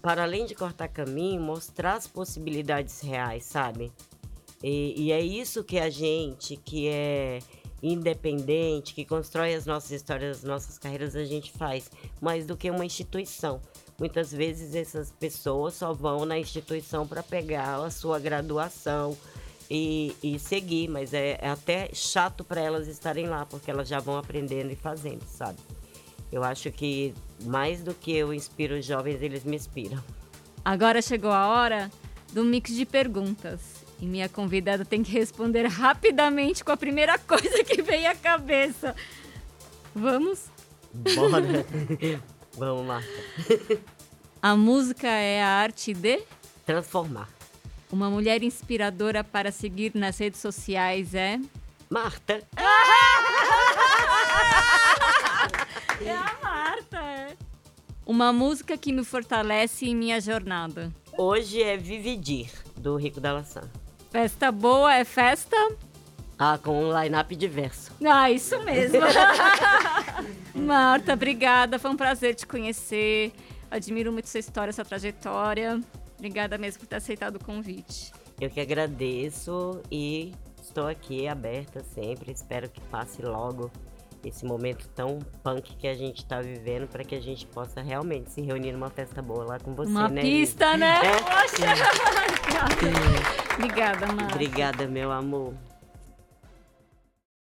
para 0.02 0.24
além 0.24 0.46
de 0.46 0.54
cortar 0.54 0.88
caminho, 0.88 1.40
mostrar 1.40 1.94
as 1.94 2.06
possibilidades 2.06 3.00
reais, 3.00 3.44
sabe? 3.44 3.92
E, 4.62 4.94
e 4.96 5.12
é 5.12 5.20
isso 5.20 5.62
que 5.62 5.78
a 5.78 5.90
gente, 5.90 6.56
que 6.56 6.88
é 6.88 7.38
independente, 7.82 8.94
que 8.94 9.04
constrói 9.04 9.54
as 9.54 9.66
nossas 9.66 9.90
histórias, 9.90 10.38
as 10.38 10.44
nossas 10.44 10.78
carreiras, 10.78 11.14
a 11.14 11.24
gente 11.24 11.52
faz, 11.52 11.90
mais 12.20 12.46
do 12.46 12.56
que 12.56 12.70
uma 12.70 12.84
instituição. 12.84 13.60
Muitas 13.98 14.32
vezes 14.32 14.74
essas 14.74 15.12
pessoas 15.12 15.74
só 15.74 15.92
vão 15.92 16.24
na 16.24 16.38
instituição 16.38 17.06
para 17.06 17.22
pegar 17.22 17.76
a 17.76 17.90
sua 17.90 18.18
graduação 18.18 19.16
e, 19.70 20.14
e 20.22 20.38
seguir, 20.38 20.88
mas 20.88 21.14
é, 21.14 21.38
é 21.40 21.48
até 21.48 21.90
chato 21.92 22.42
para 22.44 22.60
elas 22.60 22.88
estarem 22.88 23.26
lá, 23.26 23.46
porque 23.46 23.70
elas 23.70 23.88
já 23.88 24.00
vão 24.00 24.18
aprendendo 24.18 24.72
e 24.72 24.76
fazendo, 24.76 25.22
sabe? 25.26 25.58
Eu 26.32 26.42
acho 26.42 26.70
que 26.72 27.14
mais 27.44 27.82
do 27.82 27.94
que 27.94 28.12
eu 28.12 28.34
inspiro 28.34 28.76
os 28.76 28.84
jovens, 28.84 29.22
eles 29.22 29.44
me 29.44 29.54
inspiram. 29.54 30.02
Agora 30.64 31.00
chegou 31.00 31.30
a 31.30 31.46
hora 31.46 31.90
do 32.32 32.42
mix 32.42 32.74
de 32.74 32.84
perguntas. 32.84 33.84
E 34.00 34.06
minha 34.06 34.28
convidada 34.28 34.84
tem 34.84 35.02
que 35.02 35.12
responder 35.12 35.66
rapidamente 35.66 36.64
com 36.64 36.72
a 36.72 36.76
primeira 36.76 37.16
coisa 37.18 37.62
que 37.62 37.80
vem 37.80 38.06
à 38.06 38.14
cabeça. 38.14 38.94
Vamos? 39.94 40.46
Bora! 40.92 41.64
Vamos, 42.56 42.86
Marta. 42.86 43.08
A 44.40 44.56
música 44.56 45.08
é 45.08 45.42
a 45.42 45.48
arte 45.48 45.92
de 45.94 46.22
transformar. 46.66 47.28
Uma 47.90 48.10
mulher 48.10 48.42
inspiradora 48.42 49.22
para 49.24 49.50
seguir 49.52 49.92
nas 49.94 50.18
redes 50.18 50.40
sociais 50.40 51.14
é 51.14 51.38
Marta. 51.88 52.42
é 56.00 56.10
a 56.10 56.36
Marta. 56.42 56.98
É. 56.98 57.36
Uma 58.06 58.32
música 58.32 58.76
que 58.76 58.92
me 58.92 59.04
fortalece 59.04 59.86
em 59.86 59.96
minha 59.96 60.20
jornada. 60.20 60.92
Hoje 61.16 61.62
é 61.62 61.76
Vividir, 61.76 62.50
do 62.76 62.96
Rico 62.96 63.20
da 63.20 63.32
Laçã. 63.32 63.62
Festa 64.10 64.52
boa 64.52 64.94
é 64.94 65.04
festa? 65.04 65.56
Ah, 66.38 66.58
com 66.58 66.84
um 66.84 67.00
line-up 67.02 67.34
diverso. 67.36 67.92
Ah, 68.04 68.30
isso 68.30 68.60
mesmo. 68.62 68.98
Marta, 70.64 71.12
obrigada. 71.12 71.78
Foi 71.78 71.90
um 71.90 71.96
prazer 71.96 72.34
te 72.34 72.46
conhecer. 72.46 73.32
Admiro 73.70 74.12
muito 74.12 74.28
sua 74.28 74.40
história, 74.40 74.72
sua 74.72 74.84
trajetória. 74.84 75.80
Obrigada 76.18 76.56
mesmo 76.56 76.80
por 76.80 76.86
ter 76.86 76.96
aceitado 76.96 77.36
o 77.36 77.44
convite. 77.44 78.12
Eu 78.40 78.50
que 78.50 78.60
agradeço 78.60 79.80
e 79.90 80.32
estou 80.62 80.86
aqui 80.86 81.28
aberta 81.28 81.84
sempre. 81.94 82.32
Espero 82.32 82.68
que 82.68 82.80
passe 82.82 83.22
logo 83.22 83.70
esse 84.24 84.44
momento 84.44 84.88
tão 84.94 85.18
punk 85.42 85.76
que 85.76 85.86
a 85.86 85.94
gente 85.94 86.18
está 86.18 86.40
vivendo 86.40 86.88
para 86.88 87.04
que 87.04 87.14
a 87.14 87.20
gente 87.20 87.46
possa 87.46 87.82
realmente 87.82 88.30
se 88.30 88.40
reunir 88.40 88.72
numa 88.72 88.88
festa 88.90 89.20
boa 89.20 89.44
lá 89.44 89.58
com 89.58 89.74
você, 89.74 89.90
Uma 89.90 90.08
né? 90.08 90.22
pista, 90.22 90.76
né? 90.76 90.98
É? 91.04 91.18
Poxa! 91.18 91.66
Obrigada, 93.54 94.06
Marta. 94.06 94.34
Obrigada, 94.34 94.88
meu 94.88 95.12
amor. 95.12 95.54